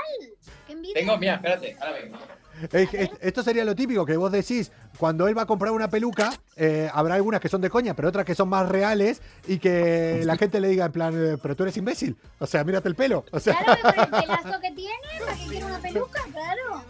Qué 0.65 0.73
envidia. 0.73 0.93
Tengo, 0.95 1.17
mira, 1.17 1.35
espérate, 1.35 1.77
ahora 1.79 1.91
vengo. 1.93 2.17
Es 2.71 2.93
es- 2.93 3.09
esto 3.21 3.43
sería 3.43 3.63
lo 3.65 3.75
típico 3.75 4.05
que 4.05 4.17
vos 4.17 4.31
decís, 4.31 4.71
cuando 4.97 5.27
él 5.27 5.37
va 5.37 5.43
a 5.43 5.45
comprar 5.45 5.71
una 5.71 5.89
peluca, 5.89 6.31
eh, 6.55 6.89
habrá 6.93 7.15
algunas 7.15 7.39
que 7.39 7.49
son 7.49 7.61
de 7.61 7.69
coña, 7.69 7.93
pero 7.95 8.09
otras 8.09 8.25
que 8.25 8.35
son 8.35 8.49
más 8.49 8.67
reales 8.67 9.21
y 9.47 9.59
que 9.59 10.21
la 10.23 10.35
gente 10.37 10.59
le 10.59 10.69
diga 10.69 10.85
en 10.85 10.91
plan, 10.91 11.13
eh, 11.15 11.37
pero 11.41 11.55
tú 11.55 11.63
eres 11.63 11.77
imbécil. 11.77 12.17
O 12.39 12.47
sea, 12.47 12.63
mírate 12.63 12.87
el 12.89 12.95
pelo. 12.95 13.25
O 13.31 13.39
sea, 13.39 13.55
Claro, 13.63 13.81
con 13.81 13.99
el 14.03 14.09
pelazo 14.09 14.59
que 14.61 14.71
tiene, 14.71 14.95
¿para 15.19 15.37
qué 15.37 15.45
quiere 15.47 15.65
una 15.65 15.79
peluca? 15.79 16.21
Claro. 16.31 16.83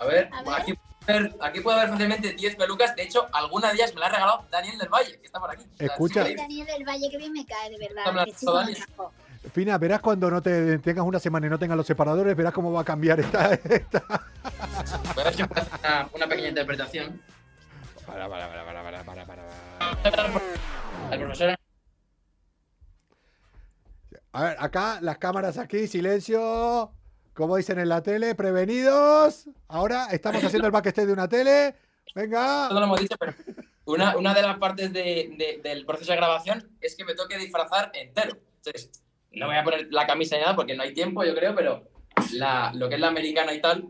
A 0.00 0.04
ver, 0.04 0.28
A 0.32 0.42
ver. 0.42 0.54
Aquí, 0.60 0.74
puede 1.04 1.18
haber, 1.18 1.34
aquí 1.40 1.60
puede 1.60 1.78
haber 1.78 1.90
fácilmente 1.90 2.32
10 2.34 2.54
pelucas. 2.56 2.94
De 2.94 3.02
hecho, 3.02 3.26
alguna 3.32 3.68
de 3.68 3.74
ellas 3.74 3.92
me 3.94 4.00
la 4.00 4.06
ha 4.06 4.10
regalado 4.10 4.44
Daniel 4.50 4.78
del 4.78 4.88
Valle, 4.88 5.18
que 5.18 5.26
está 5.26 5.40
por 5.40 5.50
aquí. 5.50 5.64
Escucha. 5.78 6.22
Ay. 6.22 6.36
Daniel 6.36 6.66
del 6.66 6.84
Valle, 6.84 7.10
que 7.10 7.18
bien 7.18 7.32
me 7.32 7.44
cae, 7.44 7.70
de 7.70 7.78
verdad. 7.78 8.04
Fina, 9.52 9.78
verás 9.78 10.00
cuando 10.00 10.30
no 10.30 10.42
te 10.42 10.78
tengas 10.78 11.04
una 11.04 11.18
semana 11.18 11.46
y 11.46 11.50
no 11.50 11.58
tengas 11.58 11.76
los 11.76 11.86
separadores, 11.86 12.36
verás 12.36 12.52
cómo 12.52 12.72
va 12.72 12.82
a 12.82 12.84
cambiar 12.84 13.18
esta. 13.20 13.54
esta. 13.64 14.02
Voy 15.14 15.22
a 15.22 15.24
ver 15.24 15.34
si 15.34 15.44
puedo 15.44 15.60
hacer 15.62 15.78
una, 15.80 16.08
una 16.12 16.26
pequeña 16.28 16.48
interpretación. 16.48 17.20
Para, 18.06 18.28
para, 18.28 18.48
para, 18.48 18.64
para, 18.64 18.82
para, 18.82 19.04
para, 19.04 19.26
para. 19.26 20.40
El 21.12 21.20
profesor 21.20 21.56
A 24.32 24.42
ver, 24.44 24.56
acá, 24.60 24.98
las 25.02 25.18
cámaras 25.18 25.58
aquí, 25.58 25.86
silencio. 25.86 26.92
Como 27.34 27.56
dicen 27.56 27.78
en 27.78 27.88
la 27.88 28.02
tele, 28.02 28.34
prevenidos. 28.34 29.48
Ahora 29.68 30.06
estamos 30.10 30.42
haciendo 30.42 30.66
el 30.66 30.72
backstage 30.72 31.06
de 31.06 31.12
una 31.12 31.28
tele. 31.28 31.74
Venga. 32.14 32.68
no 32.70 32.80
lo 32.80 32.86
hemos 32.86 33.00
dicho, 33.00 33.14
pero 33.18 33.34
una, 33.84 34.16
una 34.16 34.34
de 34.34 34.42
las 34.42 34.58
partes 34.58 34.92
de- 34.92 35.30
de- 35.36 35.60
del 35.62 35.84
proceso 35.86 36.10
de 36.12 36.16
grabación 36.16 36.68
es 36.80 36.96
que 36.96 37.04
me 37.04 37.14
toque 37.14 37.36
disfrazar 37.38 37.92
entero. 37.94 38.36
Entonces, 38.56 38.90
no 39.32 39.46
voy 39.46 39.56
a 39.56 39.62
poner 39.62 39.86
la 39.90 40.06
camisa 40.06 40.34
ni 40.36 40.42
nada 40.42 40.56
porque 40.56 40.74
no 40.74 40.82
hay 40.82 40.94
tiempo, 40.94 41.22
yo 41.22 41.34
creo, 41.34 41.54
pero 41.54 41.86
la, 42.32 42.72
lo 42.74 42.88
que 42.88 42.94
es 42.96 43.00
la 43.00 43.08
americana 43.08 43.52
y 43.52 43.60
tal, 43.60 43.84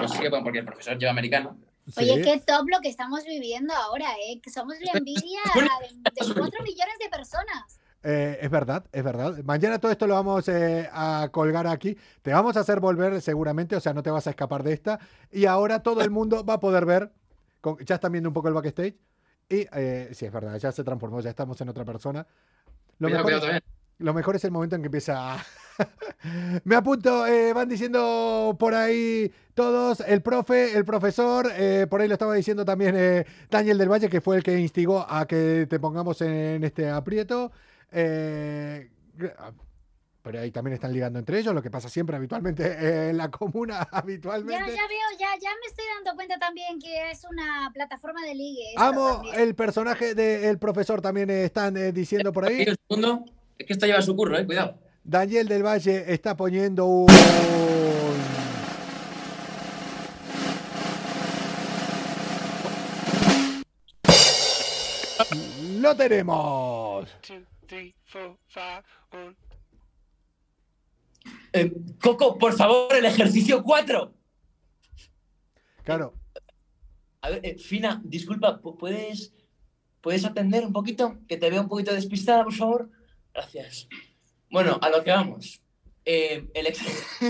no 0.00 0.08
sé 0.08 0.18
qué, 0.20 0.30
porque 0.30 0.58
el 0.60 0.64
profesor 0.64 0.98
lleva 0.98 1.10
americano. 1.12 1.56
Oye, 1.96 2.20
qué 2.22 2.40
top 2.44 2.66
lo 2.68 2.80
que 2.80 2.88
estamos 2.88 3.24
viviendo 3.24 3.72
ahora, 3.74 4.06
¿eh? 4.28 4.40
Que 4.40 4.50
somos 4.50 4.74
la 4.80 4.92
envidia 4.98 5.40
de, 5.54 5.62
de 5.62 6.34
4 6.34 6.62
millones 6.64 6.94
de 7.00 7.08
personas. 7.08 7.80
Eh, 8.02 8.38
es 8.40 8.50
verdad, 8.50 8.84
es 8.92 9.02
verdad. 9.02 9.36
Mañana 9.44 9.78
todo 9.78 9.90
esto 9.90 10.06
lo 10.06 10.14
vamos 10.14 10.48
eh, 10.48 10.88
a 10.92 11.28
colgar 11.32 11.66
aquí. 11.66 11.96
Te 12.22 12.32
vamos 12.32 12.56
a 12.56 12.60
hacer 12.60 12.78
volver 12.80 13.20
seguramente, 13.20 13.74
o 13.76 13.80
sea, 13.80 13.92
no 13.94 14.02
te 14.02 14.10
vas 14.10 14.26
a 14.26 14.30
escapar 14.30 14.62
de 14.62 14.72
esta. 14.72 14.98
Y 15.32 15.46
ahora 15.46 15.82
todo 15.82 16.02
el 16.02 16.10
mundo 16.10 16.44
va 16.44 16.54
a 16.54 16.60
poder 16.60 16.84
ver. 16.86 17.12
con- 17.60 17.78
ya 17.84 17.96
están 17.96 18.12
viendo 18.12 18.28
un 18.30 18.34
poco 18.34 18.48
el 18.48 18.54
backstage. 18.54 18.96
Y 19.48 19.66
eh, 19.72 20.10
sí, 20.12 20.26
es 20.26 20.32
verdad, 20.32 20.56
ya 20.58 20.72
se 20.72 20.82
transformó, 20.84 21.20
ya 21.20 21.30
estamos 21.30 21.60
en 21.60 21.68
otra 21.68 21.84
persona. 21.84 22.26
Lo, 22.98 23.08
Cuidado, 23.08 23.10
mejor, 23.10 23.22
cuidado 23.24 23.42
también. 23.42 23.62
lo 23.98 24.14
mejor 24.14 24.36
es 24.36 24.44
el 24.44 24.50
momento 24.50 24.74
en 24.76 24.82
que 24.82 24.86
empieza. 24.86 25.34
a- 25.34 25.44
Me 26.64 26.76
apunto, 26.76 27.26
eh, 27.26 27.52
van 27.52 27.68
diciendo 27.68 28.56
por 28.58 28.74
ahí 28.74 29.30
todos, 29.54 30.00
el 30.00 30.22
profe, 30.22 30.76
el 30.76 30.84
profesor, 30.84 31.50
eh, 31.56 31.86
por 31.88 32.00
ahí 32.00 32.08
lo 32.08 32.14
estaba 32.14 32.34
diciendo 32.34 32.64
también 32.64 32.94
eh, 32.96 33.24
Daniel 33.50 33.78
del 33.78 33.90
Valle, 33.90 34.08
que 34.08 34.20
fue 34.20 34.36
el 34.36 34.42
que 34.42 34.58
instigó 34.58 35.06
a 35.08 35.26
que 35.26 35.66
te 35.68 35.78
pongamos 35.78 36.20
en 36.20 36.64
este 36.64 36.88
aprieto. 36.90 37.52
Eh, 37.92 38.90
pero 40.26 40.40
ahí 40.40 40.50
también 40.50 40.74
están 40.74 40.92
ligando 40.92 41.20
entre 41.20 41.38
ellos, 41.38 41.54
lo 41.54 41.62
que 41.62 41.70
pasa 41.70 41.88
siempre 41.88 42.16
habitualmente 42.16 42.64
eh, 42.66 43.10
en 43.10 43.16
la 43.16 43.30
comuna, 43.30 43.86
Ya, 43.92 43.98
habitualmente. 43.98 44.74
ya 44.74 44.88
veo, 44.88 45.18
ya, 45.20 45.28
ya 45.40 45.50
me 45.60 45.66
estoy 45.68 45.84
dando 45.94 46.16
cuenta 46.16 46.36
también 46.36 46.80
que 46.80 47.12
es 47.12 47.22
una 47.30 47.70
plataforma 47.72 48.20
de 48.22 48.34
ligue. 48.34 48.74
Amo 48.76 49.18
también. 49.18 49.40
el 49.40 49.54
personaje 49.54 50.16
del 50.16 50.58
profesor, 50.58 51.00
también 51.00 51.30
están 51.30 51.76
eh, 51.76 51.92
diciendo 51.92 52.32
por 52.32 52.44
ahí. 52.44 52.62
Es 52.62 52.76
que 53.66 53.72
esto 53.72 53.86
lleva 53.86 54.02
su 54.02 54.16
curro, 54.16 54.36
eh, 54.36 54.44
cuidado. 54.44 54.76
Daniel 55.06 55.46
del 55.46 55.62
Valle 55.62 56.12
está 56.12 56.36
poniendo 56.36 56.86
un. 56.86 57.06
¡Lo 65.80 65.96
tenemos! 65.96 67.08
Eh, 71.52 71.72
Coco, 72.02 72.38
por 72.38 72.54
favor, 72.54 72.94
el 72.94 73.04
ejercicio 73.04 73.62
4. 73.62 74.12
Claro, 75.84 76.14
A 77.22 77.30
ver, 77.30 77.40
eh, 77.44 77.58
Fina, 77.58 78.00
disculpa, 78.04 78.60
¿pu- 78.60 78.76
¿puedes, 78.76 79.32
¿puedes 80.00 80.24
atender 80.24 80.64
un 80.64 80.72
poquito? 80.72 81.18
Que 81.26 81.36
te 81.36 81.50
veo 81.50 81.62
un 81.62 81.68
poquito 81.68 81.92
despistada, 81.92 82.44
por 82.44 82.52
favor. 82.54 82.90
Gracias. 83.32 83.88
Bueno, 84.56 84.78
a 84.80 84.88
lo 84.88 85.04
que 85.04 85.10
vamos. 85.10 85.60
Eh, 86.02 86.48
el, 86.54 86.66
ex... 86.66 86.80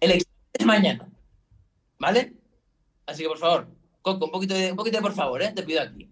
el 0.00 0.10
examen 0.10 0.24
es 0.54 0.64
mañana, 0.64 1.06
¿vale? 1.98 2.32
Así 3.04 3.24
que, 3.24 3.28
por 3.28 3.36
favor, 3.36 3.68
Coco, 4.00 4.24
un 4.24 4.30
poquito 4.30 4.54
de, 4.54 4.70
un 4.70 4.76
poquito 4.78 4.96
de 4.96 5.02
por 5.02 5.12
favor, 5.12 5.42
¿eh? 5.42 5.52
Te 5.54 5.64
pido 5.64 5.82
aquí. 5.82 6.10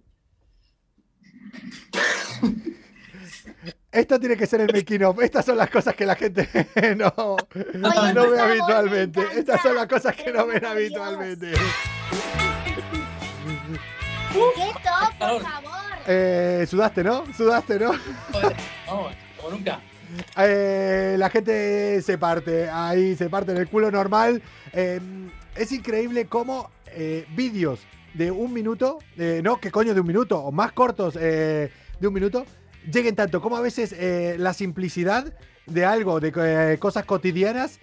esto 3.90 4.20
tiene 4.20 4.36
que 4.36 4.47
ser 4.47 4.61
el 4.61 4.70
making 4.70 5.05
of. 5.05 5.18
Estas 5.22 5.47
son 5.47 5.57
las 5.57 5.70
cosas 5.70 5.94
que 5.94 6.05
la 6.05 6.14
gente 6.14 6.47
no, 6.99 7.38
no 8.12 8.30
ve 8.30 8.38
habitualmente. 8.38 9.22
Estas 9.34 9.62
son 9.62 9.76
las 9.76 9.86
cosas 9.86 10.14
que 10.14 10.30
no 10.30 10.47
ven 10.47 10.61
Dios. 10.61 10.72
habitualmente. 10.72 11.53
¡Qué 14.34 14.72
top, 14.82 15.18
por 15.18 15.42
favor! 15.42 15.72
Eh, 16.07 16.66
sudaste, 16.68 17.03
¿no? 17.03 17.24
Sudaste, 17.34 17.78
¿no? 17.78 17.92
Joder, 18.30 18.57
vamos, 18.86 19.26
nunca. 19.51 19.80
Eh, 20.38 21.16
la 21.18 21.28
gente 21.30 22.01
se 22.03 22.16
parte, 22.16 22.68
ahí 22.70 23.16
se 23.16 23.28
parte 23.28 23.53
en 23.53 23.59
el 23.59 23.68
culo 23.68 23.90
normal. 23.90 24.42
Eh, 24.72 25.01
es 25.57 25.72
increíble 25.72 26.26
cómo 26.26 26.70
eh, 26.88 27.26
vídeos 27.34 27.80
de 28.14 28.30
un 28.30 28.53
minuto, 28.53 28.99
eh, 29.18 29.40
no, 29.42 29.61
que 29.61 29.70
coño 29.70 29.94
de 29.94 30.01
un 30.01 30.07
minuto, 30.07 30.38
o 30.38 30.53
más 30.53 30.72
cortos 30.72 31.18
eh, 31.20 31.70
de 32.01 32.09
un 32.09 32.14
minuto, 32.14 32.47
lleguen 32.90 33.14
tanto 33.14 33.40
como 33.42 33.57
a 33.57 33.61
veces 33.61 33.94
la 34.38 34.55
simplicidad 34.55 35.34
de 35.66 35.84
algo, 35.84 36.20
de 36.20 36.78
cosas 36.78 37.05
cotidianas, 37.05 37.80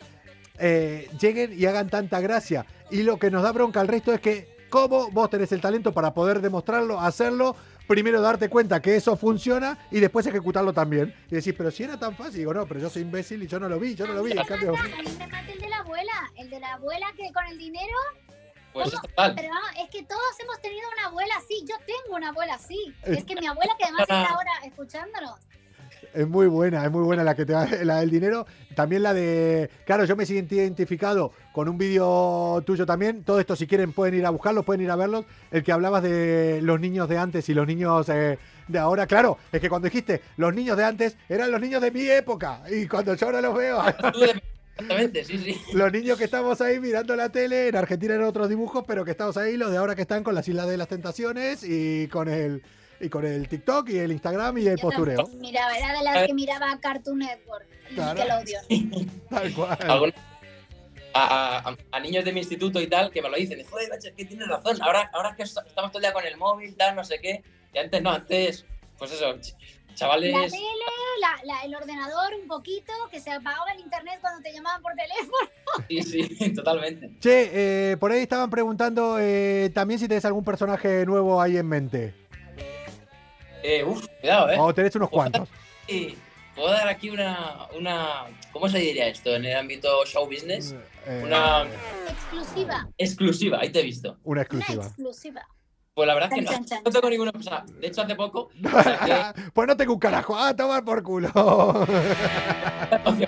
lleguen 1.20 1.54
y 1.60 1.66
hagan 1.66 1.90
tanta 1.90 2.22
gracia. 2.22 2.66
Y 2.90 3.04
lo 3.04 3.18
que 3.20 3.30
nos 3.30 3.44
da 3.44 3.52
bronca 3.52 3.82
al 3.82 3.90
resto 3.90 4.14
es 4.14 4.22
que, 4.22 4.48
como 4.70 5.12
vos 5.12 5.30
tenés 5.30 5.52
el 5.52 5.62
talento 5.62 5.92
para 5.92 6.14
poder 6.14 6.42
demostrarlo, 6.42 7.00
hacerlo, 7.00 7.56
primero 7.88 8.22
darte 8.22 8.50
cuenta 8.50 8.82
que 8.82 8.96
eso 8.96 9.16
funciona 9.18 9.78
y 9.92 10.00
después 10.00 10.26
ejecutarlo 10.26 10.74
también. 10.74 11.14
Y 11.30 11.36
decís, 11.36 11.54
pero 11.58 11.72
si 11.72 11.84
era 11.84 11.98
tan 12.00 12.16
fácil, 12.16 12.40
digo, 12.40 12.54
no, 12.54 12.66
pero 12.66 12.80
yo 12.80 12.90
soy 12.90 13.02
imbécil 13.04 13.44
y 13.44 13.48
yo 13.48 13.60
no 13.60 13.70
lo 13.70 13.80
vi, 13.80 13.96
yo 13.96 14.08
no 14.08 14.14
lo 14.14 14.24
vi. 14.24 14.32
En 14.32 14.44
cambio, 14.46 14.74
A 14.78 14.84
mí 14.84 14.90
me 15.18 15.28
mata 15.28 15.52
el 15.52 15.60
de 15.60 15.70
la 15.70 15.78
abuela, 15.80 16.32
el 16.38 16.50
de 16.50 16.60
la 16.60 16.74
abuela 16.74 17.08
que 17.18 17.32
con 17.34 17.46
el 17.48 17.58
dinero, 17.58 17.94
Pues 18.74 18.88
es 18.94 19.02
total. 19.02 19.34
pero 19.36 19.50
vamos, 19.50 19.70
es 19.84 19.90
que 19.90 20.04
todos 20.04 20.40
hemos 20.40 20.60
tenido 20.62 20.88
una 20.98 21.08
abuela 21.08 21.34
así, 21.38 21.64
yo 21.68 21.76
tengo 21.86 22.16
una 22.18 22.30
abuela 22.30 22.56
así. 22.56 22.94
Es 23.04 23.24
que 23.26 23.36
mi 23.36 23.46
abuela 23.48 23.76
que 23.78 23.84
además 23.84 24.02
está 24.02 24.26
ahora 24.26 24.52
escuchándonos. 24.66 25.40
Es 26.14 26.28
muy 26.28 26.48
buena, 26.48 26.84
es 26.86 26.92
muy 26.92 27.04
buena 27.04 27.24
la 27.24 27.36
que 27.36 27.46
te 27.46 27.54
da 27.54 27.68
la 27.84 28.00
del 28.00 28.10
dinero. 28.10 28.46
También 28.76 29.04
la 29.04 29.14
de. 29.14 29.70
Claro, 29.86 30.06
yo 30.06 30.16
me 30.16 30.26
siento 30.26 30.56
identificado 30.56 31.32
con 31.52 31.70
un 31.70 31.78
vídeo 31.78 32.62
tuyo 32.66 32.86
también. 32.86 33.24
Todo 33.24 33.40
esto, 33.40 33.56
si 33.56 33.68
quieren, 33.68 33.94
pueden 33.94 34.16
ir 34.16 34.26
a 34.26 34.30
buscarlos, 34.30 34.66
pueden 34.66 34.82
ir 34.82 34.92
a 34.92 34.96
verlos. 34.96 35.26
El 35.52 35.64
que 35.64 35.72
hablabas 35.72 36.04
de 36.04 36.60
los 36.62 36.80
niños 36.80 37.10
de 37.10 37.18
antes 37.18 37.48
y 37.50 37.54
los 37.54 37.68
niños 37.68 38.10
eh, 38.10 38.38
de 38.68 38.80
ahora. 38.80 39.08
Claro, 39.08 39.38
es 39.52 39.62
que 39.62 39.70
cuando 39.70 39.88
dijiste 39.88 40.22
los 40.38 40.54
niños 40.54 40.78
de 40.78 40.84
antes 40.84 41.18
eran 41.30 41.52
los 41.52 41.62
niños 41.62 41.82
de 41.82 41.92
mi 41.92 42.08
época. 42.08 42.62
Y 42.70 42.88
cuando 42.88 43.16
yo 43.16 43.26
ahora 43.26 43.42
los 43.42 43.56
veo, 43.56 43.82
Exactamente, 44.76 45.24
sí, 45.24 45.38
sí. 45.38 45.62
los 45.74 45.92
niños 45.92 46.18
que 46.18 46.24
estamos 46.24 46.60
ahí 46.60 46.80
mirando 46.80 47.16
la 47.16 47.30
tele, 47.30 47.68
en 47.68 47.76
Argentina 47.76 48.16
eran 48.16 48.28
otros 48.28 48.50
dibujos, 48.50 48.84
pero 48.88 49.06
que 49.06 49.12
estamos 49.12 49.38
ahí, 49.38 49.56
los 49.56 49.70
de 49.70 49.78
ahora 49.78 49.94
que 49.94 50.02
están 50.02 50.24
con 50.24 50.34
las 50.34 50.48
Islas 50.48 50.68
de 50.68 50.78
las 50.78 50.88
Tentaciones 50.88 51.64
y 51.64 52.08
con 52.08 52.28
el. 52.28 52.64
Y 53.00 53.10
con 53.10 53.26
el 53.26 53.48
TikTok 53.48 53.90
y 53.90 53.98
el 54.00 54.12
Instagram 54.12 54.58
y 54.60 54.68
el 54.68 54.78
Yo 54.78 54.84
postureo. 54.84 55.18
también 55.24 55.42
Miraba, 55.42 55.78
era 55.78 55.94
de 55.98 56.04
las 56.04 56.26
que 56.28 56.34
miraba 56.34 56.80
Cartoon 56.80 57.20
Network. 57.20 57.66
y 57.92 57.96
Claro. 57.96 58.20
Nickelodeon. 58.40 59.12
Tal 59.30 59.54
cual. 59.54 60.14
A, 61.16 61.70
a- 61.70 61.78
a 61.92 62.00
niños 62.00 62.26
de 62.26 62.34
mi 62.34 62.40
instituto 62.40 62.82
y 62.82 62.88
tal 62.88 63.12
que 63.12 63.22
me 63.22 63.30
lo 63.30 63.36
dicen, 63.36 63.64
joder, 63.70 63.88
macho, 63.90 64.08
es 64.08 64.16
que 64.16 64.26
tienes 64.26 64.48
razón, 64.48 64.82
ahora, 64.82 65.12
ahora 65.14 65.30
es 65.30 65.36
que 65.36 65.44
est- 65.44 65.58
estamos 65.68 65.92
todo 65.92 66.00
el 66.00 66.04
día 66.04 66.14
con 66.14 66.26
el 66.26 66.38
móvil, 66.38 66.76
tal, 66.76 66.96
no 66.96 67.04
sé 67.04 67.20
qué, 67.20 67.44
y 67.72 67.78
antes 67.78 68.02
no, 68.02 68.10
antes, 68.10 68.66
pues 68.98 69.12
eso, 69.12 69.26
ch- 69.36 69.54
chavales, 69.94 70.34
La 70.34 70.42
tele, 70.48 70.58
la- 71.22 71.40
la- 71.54 71.62
el 71.66 71.76
ordenador 71.76 72.34
un 72.42 72.48
poquito, 72.48 72.92
que 73.12 73.20
se 73.20 73.30
apagaba 73.30 73.72
el 73.74 73.82
internet 73.82 74.18
cuando 74.22 74.42
te 74.42 74.52
llamaban 74.54 74.82
por 74.82 74.94
teléfono. 74.94 75.50
sí, 75.88 76.02
sí, 76.02 76.54
totalmente. 76.56 77.12
Che, 77.20 77.92
eh, 77.92 77.98
por 77.98 78.12
ahí 78.12 78.22
estaban 78.24 78.50
preguntando 78.50 79.18
eh, 79.20 79.70
también 79.76 80.00
si 80.00 80.08
tenés 80.08 80.26
algún 80.26 80.44
personaje 80.44 81.06
nuevo 81.06 81.40
ahí 81.40 81.58
en 81.58 81.68
mente. 81.68 82.16
Eh, 83.64 83.84
uf, 83.84 84.06
cuidado, 84.22 84.50
eh. 84.52 84.56
O 84.60 84.74
tenés 84.74 84.96
unos 84.96 85.10
cuantos. 85.10 85.48
Y 85.88 86.16
puedo 86.56 86.70
dar 86.72 86.88
aquí 86.88 87.10
una, 87.10 87.68
una, 87.78 88.26
¿cómo 88.52 88.68
se 88.70 88.78
diría 88.80 89.08
esto 89.08 89.34
en 89.36 89.46
el 89.46 89.56
ámbito 89.58 90.06
show 90.06 90.26
business? 90.26 90.76
Eh, 91.08 91.22
Una 91.26 91.66
Exclusiva. 92.10 92.88
exclusiva, 92.98 93.58
ahí 93.62 93.70
te 93.72 93.80
he 93.80 93.84
visto. 93.84 94.12
Una 94.24 94.24
Una 94.24 94.42
exclusiva. 94.42 94.84
exclusiva. 94.86 95.48
Pues 95.96 96.08
la 96.08 96.14
verdad 96.16 96.30
es 96.34 96.40
que 96.40 96.46
Chan, 96.46 96.62
no, 96.62 96.68
chan, 96.68 96.82
no 96.84 96.92
tengo 96.92 97.10
ninguna, 97.10 97.32
de 97.80 97.88
hecho 97.88 98.02
hace 98.02 98.16
poco, 98.16 98.50
saqué- 98.64 99.52
pues 99.54 99.68
no 99.68 99.78
tengo 99.78 99.94
un 99.94 100.00
carajo. 100.00 100.36
Ah, 100.36 100.56
tomar 100.56 100.84
por 100.84 101.04
culo. 101.04 101.30
Doy 101.34 103.28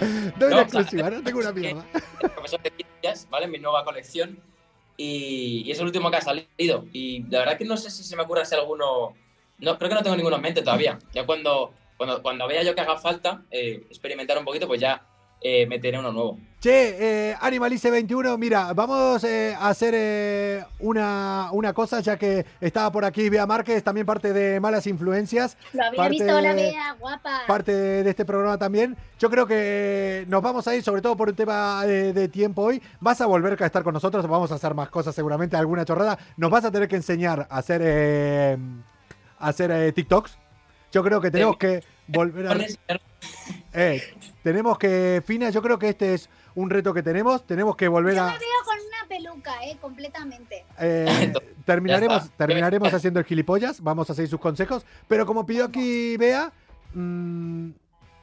No, 0.00 0.08
la 0.10 0.36
claro. 0.38 0.60
exclusiva, 0.60 1.10
no 1.10 1.22
tengo 1.22 1.38
una 1.38 1.52
mierda. 1.52 1.84
el 2.22 2.30
profesor 2.30 2.62
de 2.62 2.70
ciencias, 2.76 3.26
¿vale? 3.30 3.46
Mi 3.48 3.58
nueva 3.58 3.82
colección. 3.84 4.38
Y, 4.98 5.62
y 5.66 5.70
es 5.70 5.78
el 5.78 5.86
último 5.86 6.10
que 6.10 6.16
ha 6.18 6.20
salido. 6.20 6.84
Y 6.92 7.22
la 7.30 7.38
verdad 7.40 7.56
que 7.56 7.64
no 7.64 7.76
sé 7.78 7.90
si 7.90 8.02
se 8.04 8.14
me 8.16 8.22
ocurre 8.22 8.42
hacer 8.42 8.58
alguno. 8.58 9.14
No, 9.58 9.78
creo 9.78 9.88
que 9.88 9.94
no 9.94 10.02
tengo 10.02 10.16
ninguno 10.16 10.36
en 10.36 10.42
mente 10.42 10.62
todavía. 10.62 10.98
Ya 11.14 11.24
cuando, 11.26 11.72
cuando, 11.96 12.22
cuando 12.22 12.46
vea 12.46 12.62
yo 12.62 12.74
que 12.74 12.80
haga 12.80 12.96
falta 12.98 13.42
eh, 13.50 13.84
experimentar 13.88 14.36
un 14.38 14.44
poquito, 14.44 14.66
pues 14.66 14.80
ya 14.80 15.02
eh, 15.40 15.66
meteré 15.66 15.98
uno 15.98 16.12
nuevo. 16.12 16.38
Che, 16.60 17.30
eh, 17.30 17.36
Animalice 17.40 17.90
21, 17.90 18.36
mira, 18.38 18.72
vamos 18.72 19.22
eh, 19.24 19.54
a 19.56 19.68
hacer 19.68 19.92
eh, 19.96 20.64
una, 20.80 21.50
una 21.52 21.72
cosa, 21.74 22.00
ya 22.00 22.16
que 22.16 22.44
estaba 22.60 22.90
por 22.90 23.04
aquí 23.04 23.28
Bea 23.28 23.46
Márquez, 23.46 23.84
también 23.84 24.06
parte 24.06 24.32
de 24.32 24.58
Malas 24.58 24.86
Influencias, 24.86 25.56
Lo 25.74 25.84
había 25.84 25.96
Parte- 25.98 26.10
visto, 26.10 26.40
la 26.40 26.54
vea, 26.54 26.92
guapa. 26.98 27.42
parte 27.46 27.72
de 27.72 28.10
este 28.10 28.24
programa 28.24 28.58
también. 28.58 28.96
Yo 29.18 29.30
creo 29.30 29.46
que 29.46 30.24
nos 30.28 30.42
vamos 30.42 30.66
a 30.66 30.74
ir, 30.74 30.82
sobre 30.82 31.02
todo 31.02 31.16
por 31.16 31.28
un 31.28 31.36
tema 31.36 31.84
de, 31.86 32.12
de 32.12 32.28
tiempo 32.28 32.62
hoy. 32.62 32.82
Vas 33.00 33.20
a 33.20 33.26
volver 33.26 33.62
a 33.62 33.66
estar 33.66 33.82
con 33.84 33.94
nosotros, 33.94 34.26
vamos 34.26 34.50
a 34.50 34.56
hacer 34.56 34.74
más 34.74 34.88
cosas 34.88 35.14
seguramente, 35.14 35.56
alguna 35.56 35.84
chorrada. 35.84 36.18
Nos 36.38 36.50
vas 36.50 36.64
a 36.64 36.70
tener 36.72 36.88
que 36.88 36.96
enseñar 36.96 37.46
a 37.50 37.58
hacer, 37.58 37.80
eh, 37.84 38.56
hacer 39.38 39.70
eh, 39.70 39.92
TikToks. 39.92 40.36
Yo 40.92 41.02
creo 41.02 41.20
que 41.20 41.30
tenemos 41.30 41.56
que 41.56 41.82
volver 42.06 42.46
a... 42.48 42.56
Eh, 43.72 44.02
tenemos 44.42 44.78
que, 44.78 45.22
Fina, 45.26 45.50
yo 45.50 45.60
creo 45.60 45.78
que 45.78 45.90
este 45.90 46.14
es 46.14 46.28
un 46.54 46.70
reto 46.70 46.94
que 46.94 47.02
tenemos. 47.02 47.46
Tenemos 47.46 47.76
que 47.76 47.88
volver 47.88 48.14
Yo 48.14 48.22
a... 48.22 48.26
me 48.26 48.38
veo 48.38 48.48
con 48.64 48.76
una 48.78 49.08
peluca, 49.08 49.64
eh, 49.64 49.76
completamente. 49.80 50.64
Eh, 50.78 51.32
terminaremos 51.64 52.30
terminaremos 52.36 52.92
haciendo 52.94 53.20
el 53.20 53.26
gilipollas, 53.26 53.80
vamos 53.80 54.08
a 54.10 54.14
seguir 54.14 54.30
sus 54.30 54.40
consejos, 54.40 54.84
pero 55.08 55.26
como 55.26 55.44
pidió 55.44 55.64
aquí 55.66 56.16
Bea, 56.16 56.52
mm, 56.94 57.70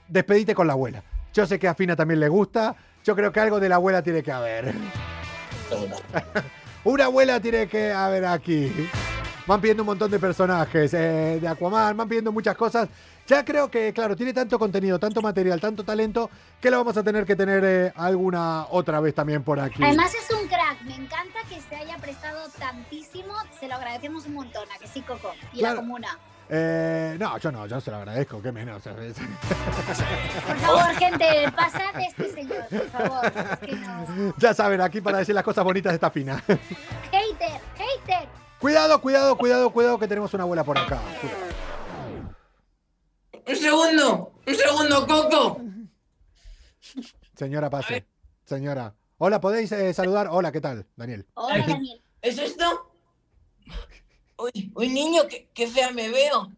despedite 0.07 0.55
con 0.55 0.67
la 0.67 0.73
abuela. 0.73 1.03
Yo 1.33 1.45
sé 1.45 1.59
que 1.59 1.67
a 1.67 1.75
Fina 1.75 1.95
también 1.95 2.19
le 2.19 2.29
gusta, 2.29 2.75
yo 3.03 3.15
creo 3.15 3.31
que 3.31 3.39
algo 3.39 3.59
de 3.59 3.69
la 3.69 3.75
abuela 3.75 4.01
tiene 4.01 4.23
que 4.23 4.31
haber. 4.31 4.73
Una 6.83 7.05
abuela 7.05 7.39
tiene 7.39 7.67
que 7.67 7.91
haber 7.91 8.25
aquí. 8.25 8.71
Van 9.45 9.59
pidiendo 9.59 9.83
un 9.83 9.87
montón 9.87 10.09
de 10.09 10.19
personajes 10.19 10.93
eh, 10.93 11.37
de 11.41 11.47
Aquaman, 11.47 11.97
van 11.97 12.07
pidiendo 12.07 12.31
muchas 12.31 12.55
cosas. 12.55 12.87
Ya 13.27 13.43
creo 13.43 13.69
que, 13.69 13.91
claro, 13.93 14.15
tiene 14.15 14.33
tanto 14.33 14.57
contenido, 14.57 14.99
tanto 14.99 15.21
material, 15.21 15.59
tanto 15.59 15.83
talento, 15.83 16.29
que 16.61 16.69
lo 16.71 16.77
vamos 16.77 16.95
a 16.97 17.03
tener 17.03 17.25
que 17.25 17.35
tener 17.35 17.63
eh, 17.65 17.93
alguna 17.95 18.65
otra 18.69 18.99
vez 19.01 19.13
también 19.13 19.43
por 19.43 19.59
aquí. 19.59 19.83
Además 19.83 20.13
es 20.13 20.29
un 20.35 20.47
crack, 20.47 20.81
me 20.83 20.95
encanta 20.95 21.39
que 21.49 21.59
se 21.61 21.75
haya 21.75 21.97
prestado 21.97 22.47
tantísimo, 22.57 23.33
se 23.59 23.67
lo 23.67 23.75
agradecemos 23.75 24.25
un 24.25 24.33
montón, 24.35 24.63
a 24.73 24.79
que 24.79 24.87
sí, 24.87 25.01
Coco, 25.01 25.31
y 25.53 25.59
Claro. 25.59 25.75
la 25.75 25.81
comuna. 25.81 26.19
Eh, 26.49 27.15
no, 27.19 27.37
yo 27.37 27.51
no, 27.51 27.65
yo 27.67 27.79
se 27.81 27.91
lo 27.91 27.97
agradezco, 27.97 28.41
qué 28.41 28.51
menos. 28.51 28.83
¿sabes? 28.83 29.15
Por 30.47 30.57
favor, 30.57 30.95
gente, 30.95 31.51
pasad 31.55 31.93
de 31.95 32.03
este 32.03 32.31
señor, 32.33 32.65
por 32.69 32.89
favor. 32.89 33.25
Es 33.25 33.59
que 33.59 33.75
no. 33.75 34.33
ya 34.37 34.53
saben, 34.53 34.81
aquí 34.81 34.99
para 35.01 35.19
decir 35.19 35.33
las 35.33 35.43
cosas 35.43 35.63
bonitas 35.63 35.93
está 35.93 36.09
Fina. 36.11 36.43
Hater, 36.47 37.61
hater. 37.77 38.42
Cuidado, 38.63 39.01
cuidado, 39.01 39.37
cuidado, 39.37 39.69
cuidado, 39.73 39.99
que 39.99 40.07
tenemos 40.07 40.33
una 40.33 40.43
abuela 40.43 40.63
por 40.63 40.77
acá. 40.77 41.01
Cuidado. 41.19 41.43
Un 43.45 43.55
segundo, 43.57 44.33
un 44.47 44.55
segundo, 44.55 45.05
Coco. 45.05 45.61
Señora, 47.35 47.69
pase. 47.69 48.05
Señora. 48.45 48.95
Hola, 49.17 49.41
¿podéis 49.41 49.69
eh, 49.73 49.93
saludar? 49.93 50.29
Hola, 50.31 50.53
¿qué 50.53 50.61
tal? 50.61 50.87
Daniel. 50.95 51.27
Hola, 51.33 51.65
Daniel. 51.67 52.01
¿Es 52.21 52.37
esto? 52.37 52.89
Uy, 54.37 54.71
uy, 54.73 54.87
niño, 54.87 55.27
qué, 55.27 55.49
qué 55.53 55.67
fea 55.67 55.91
me 55.91 56.07
veo. 56.07 56.49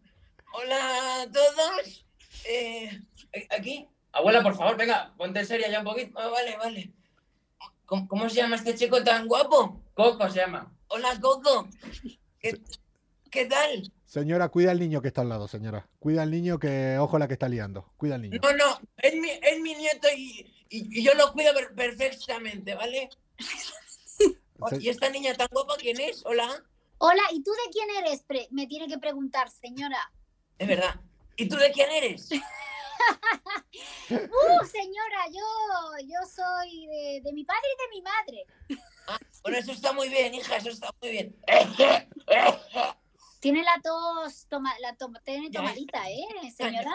Hola 0.52 1.22
a 1.22 1.26
todos. 1.26 2.06
Eh, 2.48 3.02
¿Aquí? 3.50 3.88
Abuela, 4.12 4.44
por 4.44 4.54
favor, 4.54 4.76
venga, 4.76 5.12
ponte 5.16 5.44
seria 5.44 5.68
ya 5.68 5.80
un 5.80 5.86
poquito. 5.86 6.16
Ah, 6.20 6.28
vale, 6.28 6.56
vale. 6.56 6.92
¿Cómo, 7.84 8.06
cómo 8.06 8.28
se 8.30 8.36
llama 8.36 8.54
este 8.54 8.76
chico 8.76 9.02
tan 9.02 9.26
guapo? 9.26 9.82
Coco 9.92 10.30
se 10.30 10.38
llama. 10.38 10.72
Hola, 10.88 11.18
Coco. 11.20 11.68
¿Qué, 12.38 12.60
qué 13.30 13.46
tal? 13.46 13.92
Señora, 14.04 14.48
cuida 14.48 14.70
al 14.70 14.78
niño 14.78 15.02
que 15.02 15.08
está 15.08 15.22
al 15.22 15.28
lado, 15.28 15.48
señora. 15.48 15.88
Cuida 15.98 16.22
al 16.22 16.30
niño 16.30 16.58
que, 16.58 16.96
ojo 16.98 17.18
la 17.18 17.26
que 17.26 17.34
está 17.34 17.48
liando. 17.48 17.92
Cuida 17.96 18.14
al 18.14 18.22
niño. 18.22 18.38
No, 18.42 18.52
no, 18.52 18.80
es 18.98 19.14
mi, 19.16 19.28
es 19.30 19.60
mi 19.60 19.74
nieto 19.74 20.08
y, 20.16 20.46
y- 20.68 21.00
y 21.00 21.02
yo 21.02 21.12
lo 21.14 21.32
cuido 21.32 21.52
per- 21.54 21.74
perfectamente, 21.74 22.74
¿vale? 22.74 23.10
¿Y 24.80 24.88
esta 24.88 25.10
niña 25.10 25.34
tan 25.34 25.48
guapa 25.50 25.76
quién 25.76 26.00
es? 26.00 26.24
Hola. 26.24 26.48
Hola, 26.98 27.22
¿y 27.32 27.42
tú 27.42 27.50
de 27.50 27.70
quién 27.72 27.88
eres? 28.04 28.22
Pre- 28.22 28.48
me 28.52 28.66
tiene 28.66 28.86
que 28.88 28.98
preguntar, 28.98 29.50
señora. 29.50 29.98
Es 30.58 30.66
verdad. 30.68 30.98
¿Y 31.36 31.48
tú 31.48 31.56
de 31.56 31.70
quién 31.72 31.90
eres? 31.90 32.28
Uh, 34.08 34.64
señora, 34.64 35.26
yo, 35.32 36.06
yo 36.06 36.20
soy 36.28 36.86
de, 36.86 37.20
de 37.24 37.32
mi 37.32 37.44
padre 37.44 37.62
y 37.74 37.82
de 37.82 37.88
mi 37.96 38.02
madre. 38.02 38.46
Ah, 39.08 39.18
bueno, 39.42 39.58
eso 39.58 39.72
está 39.72 39.92
muy 39.92 40.08
bien, 40.08 40.32
hija, 40.32 40.56
eso 40.56 40.70
está 40.70 40.90
muy 41.00 41.10
bien. 41.10 41.36
Tiene 43.40 43.64
la 43.64 43.80
tos, 43.82 44.46
toma, 44.48 44.72
la 44.80 44.94
toma, 44.94 45.20
tiene 45.24 45.50
tomadita, 45.50 46.08
¿eh, 46.08 46.52
señora? 46.56 46.94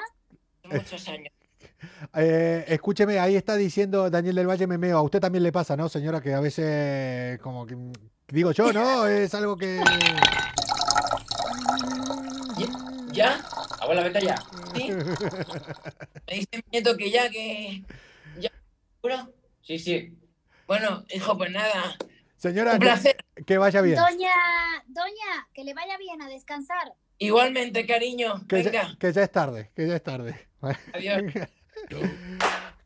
Muchos 0.63 1.07
años. 1.09 1.33
Eh, 2.15 2.65
escúcheme, 2.67 3.19
ahí 3.19 3.35
está 3.35 3.55
diciendo 3.55 4.09
Daniel 4.09 4.35
del 4.35 4.47
Valle 4.47 4.67
Memeo. 4.67 4.97
A 4.97 5.01
usted 5.01 5.19
también 5.19 5.43
le 5.43 5.51
pasa, 5.51 5.75
¿no, 5.75 5.89
señora? 5.89 6.21
Que 6.21 6.33
a 6.33 6.39
veces, 6.39 7.39
como 7.39 7.65
que. 7.65 7.75
Digo 8.27 8.51
yo, 8.51 8.71
¿no? 8.71 9.05
Es 9.07 9.33
algo 9.33 9.57
que. 9.57 9.81
¿Ya? 13.11 13.43
Abuela, 13.79 14.03
vete 14.03 14.21
ya. 14.25 14.35
¿Sí? 14.75 14.89
Me 16.27 16.33
dice 16.35 16.47
mi 16.53 16.63
nieto 16.71 16.95
que 16.97 17.11
ya, 17.11 17.29
que... 17.29 17.83
¿Ya? 18.39 18.49
¿Seguro? 19.01 19.33
Sí, 19.61 19.79
sí. 19.79 20.17
Bueno, 20.67 21.03
hijo, 21.09 21.37
pues 21.37 21.51
nada. 21.51 21.95
Señora, 22.37 22.73
Un 22.73 22.79
que- 22.79 22.85
placer. 22.85 23.17
que, 23.45 23.57
vaya 23.57 23.81
bien. 23.81 23.97
Doña, 23.97 24.33
doña, 24.87 25.47
que 25.53 25.63
le 25.63 25.73
vaya 25.73 25.97
bien 25.97 26.21
a 26.21 26.27
descansar. 26.29 26.93
Igualmente, 27.17 27.85
cariño. 27.85 28.47
Que 28.47 28.57
Venga, 28.57 28.71
ya, 28.71 28.95
que 28.99 29.11
ya 29.13 29.23
es 29.23 29.31
tarde, 29.31 29.71
que 29.75 29.87
ya 29.87 29.95
es 29.97 30.03
tarde. 30.03 30.47
adiós. 30.93 31.21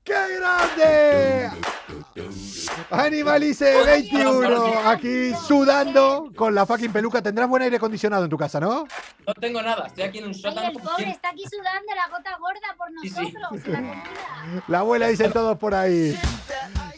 ¡Qué 0.04 0.14
grande! 0.38 1.50
Animalice 2.92 3.84
21, 3.86 4.90
aquí 4.90 5.34
sudando 5.48 6.32
con 6.36 6.54
la 6.56 6.66
fucking 6.66 6.92
peluca. 6.92 7.22
Tendrás 7.22 7.48
buen 7.48 7.62
aire 7.64 7.78
acondicionado 7.78 8.24
en 8.26 8.30
tu 8.30 8.38
casa, 8.38 8.60
¿no? 8.60 8.86
No 9.26 9.34
tengo 9.36 9.62
nada, 9.62 9.88
estoy 9.88 10.04
aquí 10.04 10.18
en 10.20 10.26
un 10.26 10.30
Ay, 10.32 10.40
sótano. 10.42 10.70
el 10.70 10.78
pobre 10.80 11.10
está 11.10 11.30
aquí 11.30 11.44
sudando 11.50 11.92
la 11.96 12.08
gota 12.18 12.38
gorda 12.38 12.76
por 12.78 12.88
Sí, 13.02 13.10
sí. 13.10 13.34
nosotros, 13.40 13.68
la 13.68 13.78
comida. 13.78 14.04
La 14.68 14.80
abuela 14.80 15.08
dice 15.08 15.30
todos 15.30 15.58
por 15.58 15.74
ahí. 15.74 16.18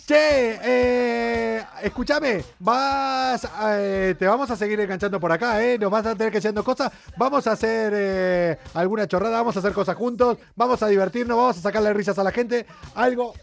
Che, 0.06 0.60
eh, 0.64 1.66
escúchame, 1.84 2.44
vas, 2.60 3.46
eh, 3.72 4.16
te 4.18 4.26
vamos 4.26 4.50
a 4.50 4.56
seguir 4.56 4.80
enganchando 4.80 5.20
por 5.20 5.32
acá, 5.32 5.62
¿eh? 5.62 5.78
Nos 5.78 5.92
vas 5.92 6.06
a 6.06 6.16
tener 6.16 6.32
que 6.32 6.38
haciendo 6.38 6.64
cosas. 6.64 6.92
Vamos 7.18 7.46
a 7.46 7.52
hacer 7.52 7.92
eh, 7.94 8.58
alguna 8.74 9.06
chorrada, 9.08 9.38
vamos 9.38 9.56
a 9.58 9.60
hacer 9.60 9.74
cosas 9.74 9.96
juntos, 9.98 10.38
vamos 10.56 10.82
a 10.82 10.88
divertirnos, 10.88 11.36
vamos 11.36 11.58
a 11.58 11.62
sacarle 11.62 11.94
risas 11.94 12.18
a 12.20 12.24
la 12.24 12.32
gente. 12.32 12.66
Algo, 12.96 13.34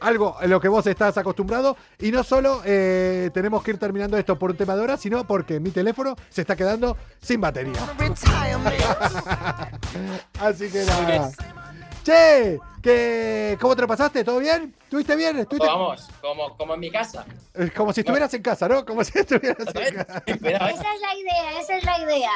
algo 0.00 0.36
en 0.40 0.50
lo 0.50 0.60
que 0.60 0.68
vos 0.68 0.86
estás 0.86 1.16
acostumbrado. 1.18 1.76
Y 1.98 2.10
no 2.10 2.24
solo 2.24 2.62
eh, 2.64 3.30
tenemos 3.32 3.62
que 3.62 3.72
ir 3.72 3.78
terminando 3.78 4.16
esto 4.16 4.38
por 4.38 4.50
un 4.50 4.56
tema 4.56 4.74
de 4.76 4.82
horas, 4.82 5.00
sino 5.00 5.24
porque 5.26 5.60
mi 5.60 5.70
teléfono 5.70 6.16
se 6.28 6.40
está 6.42 6.56
quedando 6.56 6.96
sin 7.20 7.40
batería. 7.40 7.80
Así 10.40 10.70
que 10.70 10.84
nada. 10.84 11.30
Che, 12.02 12.58
que, 12.82 13.58
¿cómo 13.60 13.76
te 13.76 13.82
lo 13.82 13.88
pasaste? 13.88 14.24
¿Todo 14.24 14.38
bien? 14.38 14.74
¿Estuviste 14.84 15.14
bien? 15.16 15.38
¿Estuviste? 15.38 15.66
Vamos, 15.66 16.08
como, 16.22 16.56
como 16.56 16.74
en 16.74 16.80
mi 16.80 16.90
casa. 16.90 17.26
Eh, 17.54 17.70
Como 17.76 17.92
si 17.92 18.00
estuvieras 18.00 18.32
en 18.32 18.42
casa, 18.42 18.66
¿no? 18.68 18.86
Como 18.86 19.04
si 19.04 19.18
estuvieras 19.18 19.66
en 19.74 19.94
casa. 19.96 20.22
Esa 20.26 20.94
es 20.94 21.00
la 21.00 21.14
idea, 21.14 21.60
esa 21.60 21.76
es 21.76 21.84
la 21.84 21.98
idea. 22.00 22.30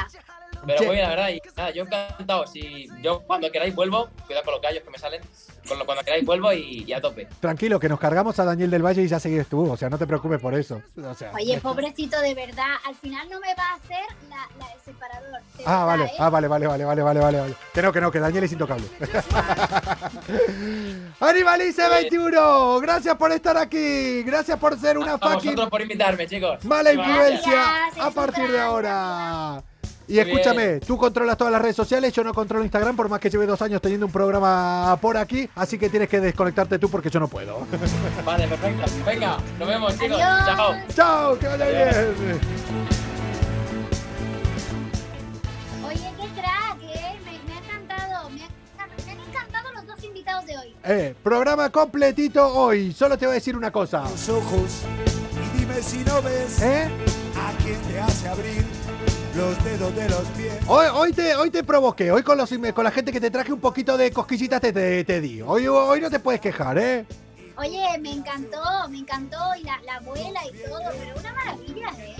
Pero 0.65 0.83
muy 0.83 0.95
bien, 0.95 1.03
la 1.03 1.09
verdad. 1.15 1.29
Y 1.29 1.41
nada, 1.55 1.69
yo 1.71 1.83
encantado. 1.83 2.47
Si 2.47 2.87
yo 3.01 3.21
cuando 3.21 3.49
queráis 3.51 3.75
vuelvo, 3.75 4.09
cuidado 4.25 4.45
con 4.45 4.53
los 4.55 4.61
gallos 4.61 4.83
que 4.83 4.89
me 4.89 4.97
salen. 4.97 5.21
Con 5.67 5.79
lo, 5.79 5.85
cuando 5.85 6.03
queráis 6.03 6.23
vuelvo 6.25 6.53
y, 6.53 6.83
y 6.87 6.93
a 6.93 7.01
tope. 7.01 7.27
Tranquilo, 7.39 7.79
que 7.79 7.89
nos 7.89 7.99
cargamos 7.99 8.37
a 8.39 8.45
Daniel 8.45 8.69
del 8.69 8.85
Valle 8.85 9.01
y 9.01 9.07
ya 9.07 9.19
seguís 9.19 9.47
tú. 9.47 9.71
O 9.71 9.77
sea, 9.77 9.89
no 9.89 9.97
te 9.97 10.05
preocupes 10.05 10.39
por 10.39 10.53
eso. 10.53 10.81
O 11.03 11.13
sea, 11.15 11.31
Oye, 11.33 11.59
pobrecito, 11.59 12.19
de 12.21 12.35
verdad, 12.35 12.75
al 12.85 12.93
final 12.95 13.27
no 13.29 13.39
me 13.39 13.53
va 13.55 13.63
a 13.71 13.75
hacer 13.75 14.05
la, 14.29 14.47
la- 14.59 14.71
el 14.73 14.79
separador. 14.81 15.39
Ah, 15.65 15.65
verdad, 15.65 15.85
vale, 15.87 16.03
¿eh? 16.05 16.11
ah, 16.19 16.29
vale, 16.29 16.47
vale, 16.47 16.67
vale, 16.67 16.85
vale, 16.85 17.01
vale, 17.03 17.19
vale, 17.19 17.39
vale. 17.39 17.55
Que 17.73 17.81
no, 17.81 17.91
que 17.91 18.01
no, 18.01 18.11
que 18.11 18.19
Daniel 18.19 18.43
es 18.43 18.51
intocable. 18.51 18.85
Animalice 21.19 21.87
21, 21.89 22.79
gracias 22.81 23.15
por 23.15 23.31
estar 23.31 23.57
aquí, 23.57 24.23
gracias 24.23 24.57
por 24.59 24.77
ser 24.79 24.97
una 24.97 25.13
A 25.13 25.17
fucking 25.17 25.51
vosotros 25.51 25.69
por 25.69 25.81
invitarme, 25.81 26.27
chicos. 26.27 26.63
mala 26.65 26.93
influencia 26.93 27.51
Gracias, 27.51 28.05
a 28.05 28.11
partir 28.11 28.43
de 28.43 28.49
gracias. 28.53 28.65
ahora. 28.65 29.63
Y 30.07 30.19
escúchame, 30.19 30.79
tú 30.81 30.97
controlas 30.97 31.35
todas 31.37 31.51
las 31.51 31.61
redes 31.61 31.75
sociales, 31.75 32.13
yo 32.13 32.23
no 32.23 32.33
controlo 32.33 32.63
Instagram 32.63 32.95
por 32.95 33.09
más 33.09 33.19
que 33.19 33.29
lleve 33.29 33.45
dos 33.47 33.61
años 33.61 33.81
teniendo 33.81 34.05
un 34.05 34.11
programa 34.11 34.97
por 35.01 35.17
aquí, 35.17 35.49
así 35.55 35.77
que 35.79 35.89
tienes 35.89 36.07
que 36.09 36.19
desconectarte 36.19 36.77
tú 36.77 36.89
porque 36.89 37.09
yo 37.09 37.19
no 37.19 37.27
puedo. 37.27 37.59
Vale, 38.25 38.47
perfecto. 38.47 38.83
Venga, 39.05 39.37
nos 39.57 39.67
vemos, 39.67 39.93
chicos. 39.97 40.19
Adiós. 40.21 40.45
Chao. 40.55 40.73
Chao, 40.95 41.39
que 41.39 41.47
vaya 41.47 41.65
Adiós. 41.65 42.19
bien. 42.19 42.39
Oye, 45.87 46.13
qué 46.19 46.41
crack, 46.41 46.81
¿eh? 46.83 47.19
Me, 47.25 47.31
me 47.47 47.53
ha 47.53 47.59
encantado, 47.63 48.29
me, 48.29 48.43
ha- 48.43 49.05
me 49.05 49.11
han 49.11 49.19
encantado 49.19 49.71
los 49.73 49.87
dos 49.87 50.03
invitados 50.03 50.45
de 50.45 50.57
hoy. 50.57 50.67
hoy. 50.67 50.75
Eh, 50.83 51.15
programa 51.23 51.69
completito 51.69 52.47
hoy. 52.47 52.91
Solo 52.93 53.17
te 53.17 53.25
voy 53.25 53.33
a 53.33 53.35
decir 53.35 53.55
una 53.57 53.71
cosa. 53.71 54.03
Los 54.03 54.29
ojos 54.29 54.81
y 55.55 55.57
dime 55.59 55.81
si 55.81 55.97
no 56.03 56.21
ves 56.21 56.61
¿Eh? 56.61 56.87
a 57.37 57.63
quién 57.63 57.79
te 57.81 57.99
hace 57.99 58.27
abrir 58.27 58.63
los 59.35 59.63
dedos 59.63 59.95
de 59.95 60.09
los 60.09 60.23
pies. 60.37 60.53
Hoy, 60.67 60.85
hoy, 60.93 61.13
te, 61.13 61.35
hoy 61.35 61.49
te 61.49 61.63
provoqué. 61.63 62.11
Hoy 62.11 62.23
con, 62.23 62.37
los, 62.37 62.49
con 62.73 62.83
la 62.83 62.91
gente 62.91 63.11
que 63.11 63.19
te 63.19 63.29
traje 63.29 63.51
un 63.51 63.59
poquito 63.59 63.97
de 63.97 64.11
cosquillitas 64.11 64.61
te, 64.61 64.71
te, 64.71 65.03
te 65.03 65.21
di. 65.21 65.41
Hoy, 65.41 65.67
hoy 65.67 66.01
no 66.01 66.09
te 66.09 66.19
puedes 66.19 66.39
quejar, 66.39 66.77
¿eh? 66.77 67.05
Oye, 67.57 67.85
me 68.01 68.11
encantó, 68.11 68.61
me 68.89 68.97
encantó 68.99 69.37
y 69.57 69.63
la, 69.63 69.79
la 69.85 69.95
abuela 69.95 70.41
y 70.45 70.51
todo, 70.67 70.81
pero 70.99 71.19
una 71.19 71.33
maravilla, 71.33 71.87
¿eh? 71.99 72.15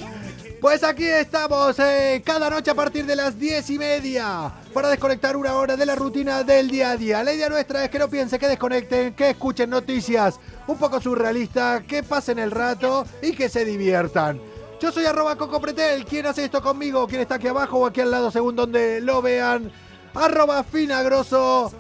Pues 0.62 0.84
aquí 0.84 1.06
estamos 1.06 1.78
eh, 1.80 2.24
cada 2.26 2.50
noche 2.50 2.72
a 2.72 2.74
partir 2.74 3.06
de 3.06 3.16
las 3.16 3.38
diez 3.38 3.70
y 3.70 3.78
media 3.78 4.52
para 4.74 4.90
desconectar 4.90 5.36
una 5.36 5.54
hora 5.56 5.76
de 5.76 5.86
la 5.86 5.96
rutina 5.96 6.44
del 6.44 6.70
día 6.70 6.92
a 6.92 6.98
día. 6.98 7.24
La 7.24 7.34
idea 7.34 7.50
nuestra 7.50 7.84
es 7.84 7.90
que 7.90 8.00
no 8.00 8.10
piensen, 8.10 8.40
que 8.40 8.48
desconecten, 8.48 9.14
que 9.14 9.32
escuchen 9.32 9.70
noticias 9.70 10.40
un 10.68 10.78
poco 10.78 11.02
surrealistas, 11.02 11.84
que 11.84 12.02
pasen 12.02 12.40
el 12.40 12.52
rato 12.52 13.06
y 13.22 13.34
que 13.34 13.50
se 13.50 13.66
diviertan. 13.66 14.40
Yo 14.80 14.92
soy 14.92 15.06
arroba 15.06 15.36
Coco 15.38 15.60
Pretel. 15.62 16.06
¿Quién 16.06 16.26
hace 16.26 16.46
esto 16.46 16.62
conmigo? 16.62 17.08
¿Quién 17.08 17.22
está 17.22 17.36
aquí 17.36 17.48
abajo 17.48 17.78
o 17.78 17.86
aquí 17.86 18.02
al 18.02 18.12
lado 18.12 18.30
según 18.30 18.56
donde 18.56 19.00
lo 19.02 19.22
vean? 19.22 19.72
Arroba 20.14 20.64
Finagroso. 20.64 21.72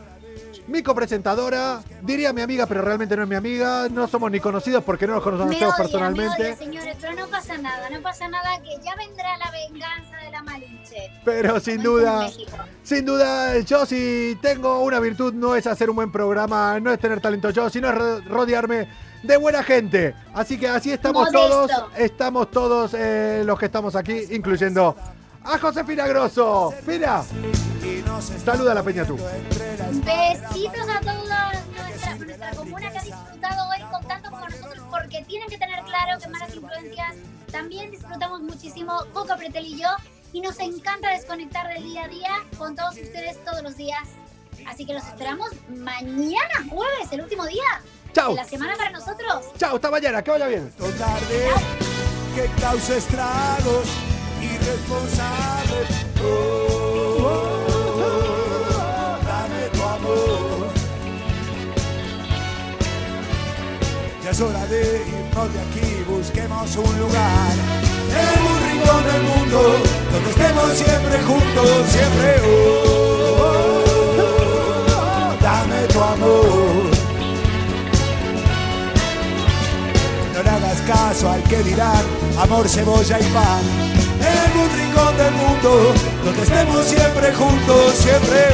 Mi 0.68 0.82
copresentadora, 0.82 1.82
diría 2.01 2.34
mi 2.34 2.41
amiga, 2.41 2.66
pero 2.66 2.82
realmente 2.82 3.16
no 3.16 3.22
es 3.24 3.30
mi 3.30 3.36
amiga. 3.36 3.88
No 3.89 4.07
somos 4.07 4.32
ni 4.32 4.39
conocidos 4.39 4.84
porque 4.84 5.05
no 5.05 5.13
nos 5.13 5.24
conocemos 5.24 5.55
odia, 5.55 5.76
personalmente. 5.78 6.39
me 6.39 6.45
odia, 6.47 6.55
señores, 6.55 6.97
pero 6.99 7.13
no 7.13 7.28
pasa 7.28 7.57
nada, 7.59 7.88
no 7.91 8.01
pasa 8.01 8.28
nada, 8.28 8.59
que 8.63 8.72
ya 8.84 8.95
vendrá 8.95 9.38
la 9.38 9.51
venganza 9.51 10.18
de 10.26 10.32
la 10.32 10.41
Malinche. 10.41 11.11
Pero 11.24 11.59
sin 11.59 11.84
duda, 11.84 12.28
sin 12.82 13.05
duda, 13.05 13.59
yo 13.59 13.86
si 13.86 14.38
tengo 14.41 14.82
una 14.82 14.99
virtud 14.99 15.34
no 15.36 15.55
es 15.55 15.68
hacer 15.68 15.89
un 15.89 15.97
buen 15.97 16.11
programa, 16.11 16.80
no 16.80 16.91
es 16.91 16.99
tener 16.99 17.22
talento 17.22 17.51
yo, 17.51 17.70
sino 17.70 17.89
es 17.89 17.95
ro- 17.95 18.22
rodearme 18.28 18.88
de 19.22 19.38
buena 19.38 19.61
gente. 19.61 20.16
Así 20.34 20.57
que 20.57 20.68
así 20.68 20.91
estamos 20.91 21.32
Modesto. 21.32 21.68
todos, 21.68 21.72
estamos 21.97 22.49
todos 22.49 22.91
eh, 22.95 23.43
los 23.45 23.59
que 23.59 23.66
estamos 23.68 23.95
aquí, 23.95 24.20
incluyendo 24.32 24.95
a 25.43 25.59
Josefina 25.59 26.07
Grosso. 26.07 26.74
Mira, 26.88 27.24
saluda 28.22 28.72
a 28.72 28.76
la 28.76 28.84
peña 28.84 29.05
tú. 29.05 29.18
Besitos 29.18 30.89
a 30.89 30.99
toda 31.01 31.51
nuestra, 31.53 32.16
nuestra 32.16 32.51
comuna 32.51 32.91
que 32.91 32.97
ha 32.97 33.03
disfrutado 33.03 33.70
hoy 33.70 33.82
con 33.91 34.07
tanto 34.07 34.32
como 34.32 34.47
nosotros, 34.47 34.86
porque 34.89 35.24
tienen 35.28 35.49
que 35.49 35.57
tener 35.57 35.84
claro 35.84 36.20
que 36.20 36.30
Malas 36.30 36.55
Influencias 36.55 37.16
también 37.51 37.91
disfrutamos 37.91 38.41
muchísimo, 38.41 38.97
Coco 39.13 39.36
Pretel 39.38 39.66
y 39.66 39.82
yo, 39.82 39.89
y 40.34 40.41
nos 40.41 40.59
encanta 40.59 41.09
desconectar 41.11 41.68
del 41.74 41.84
día 41.84 42.03
a 42.03 42.07
día 42.07 42.32
con 42.57 42.76
todos 42.76 42.97
ustedes 42.97 43.43
todos 43.45 43.63
los 43.63 43.78
días. 43.78 44.09
Así 44.68 44.86
que 44.86 44.93
los 44.93 45.05
esperamos 45.05 45.49
mañana, 45.70 46.66
jueves, 46.70 47.11
el 47.11 47.22
último 47.22 47.45
día 47.45 47.63
Chao. 48.13 48.32
de 48.32 48.36
la 48.36 48.45
semana 48.45 48.76
para 48.76 48.91
nosotros. 48.91 49.45
Chao, 49.57 49.76
hasta 49.76 49.91
mañana, 49.91 50.24
que 50.24 50.32
vaya 50.32 50.47
bien. 50.47 50.72
tarde 50.97 51.49
que 52.36 52.61
causa 52.61 52.97
estragos 52.97 53.88
irresponsables. 54.41 56.05
Oh, 56.22 57.18
oh, 57.20 57.24
oh, 57.24 57.64
es 64.36 64.42
hora 64.42 64.66
de 64.68 65.02
irnos 65.08 65.54
de 65.54 65.60
aquí, 65.62 66.04
busquemos 66.10 66.76
un 66.76 67.00
lugar 67.00 67.54
en 68.12 68.42
un 68.52 68.58
rincón 68.68 69.02
del 69.06 69.24
mundo 69.24 69.60
donde 70.12 70.30
estemos 70.30 70.74
siempre 70.74 71.24
juntos, 71.24 71.70
siempre. 71.88 72.42
Oh, 73.40 73.54
dame 75.42 75.88
tu 75.88 76.02
amor. 76.02 76.92
No 80.34 80.44
le 80.44 80.50
hagas 80.50 80.82
caso 80.82 81.30
al 81.30 81.42
que 81.44 81.64
dirán 81.64 82.04
amor, 82.38 82.68
cebolla 82.68 83.18
y 83.18 83.24
pan. 83.32 83.64
En 84.20 84.52
un 84.60 84.70
rincón 84.78 85.16
del 85.16 85.34
mundo 85.34 85.94
donde 86.26 86.42
estemos 86.42 86.86
siempre 86.86 87.34
juntos, 87.34 87.94
siempre. 87.94 88.50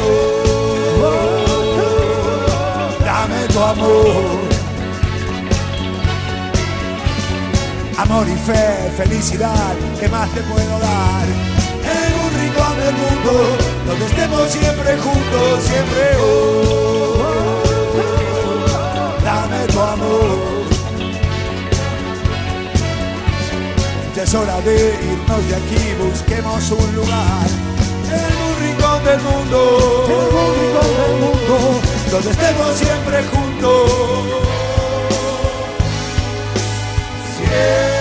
Dame 3.03 3.47
tu 3.47 3.59
amor. 3.59 4.50
Amor 8.01 8.27
y 8.27 8.35
fe, 8.35 8.91
felicidad, 8.97 9.75
¿qué 9.99 10.09
más 10.09 10.27
te 10.31 10.41
puedo 10.41 10.79
dar? 10.79 11.27
En 11.85 12.13
un 12.19 12.31
rincón 12.41 12.75
del 12.79 12.95
mundo 12.95 13.31
donde 13.85 14.05
estemos 14.07 14.49
siempre 14.49 14.97
juntos, 14.97 15.63
siempre. 15.63 16.17
Oh, 16.19 17.21
oh, 17.21 18.01
dame 19.23 19.67
tu 19.67 19.79
amor. 19.79 20.37
Ya 24.15 24.23
es 24.23 24.33
hora 24.33 24.59
de 24.61 24.95
irnos 25.03 25.47
de 25.47 25.55
aquí, 25.55 25.93
busquemos 26.01 26.71
un 26.71 26.95
lugar 26.95 27.47
en 28.09 28.33
un 28.47 28.55
rincón 28.65 29.03
del 29.03 29.21
mundo, 29.21 30.07
en 30.09 30.35
un 30.41 30.51
rincón 30.59 30.89
del 30.97 31.15
mundo, 31.21 31.79
donde 32.09 32.31
estemos 32.31 32.75
siempre 32.77 33.23
juntos. 33.25 34.70
Yeah. 37.51 38.00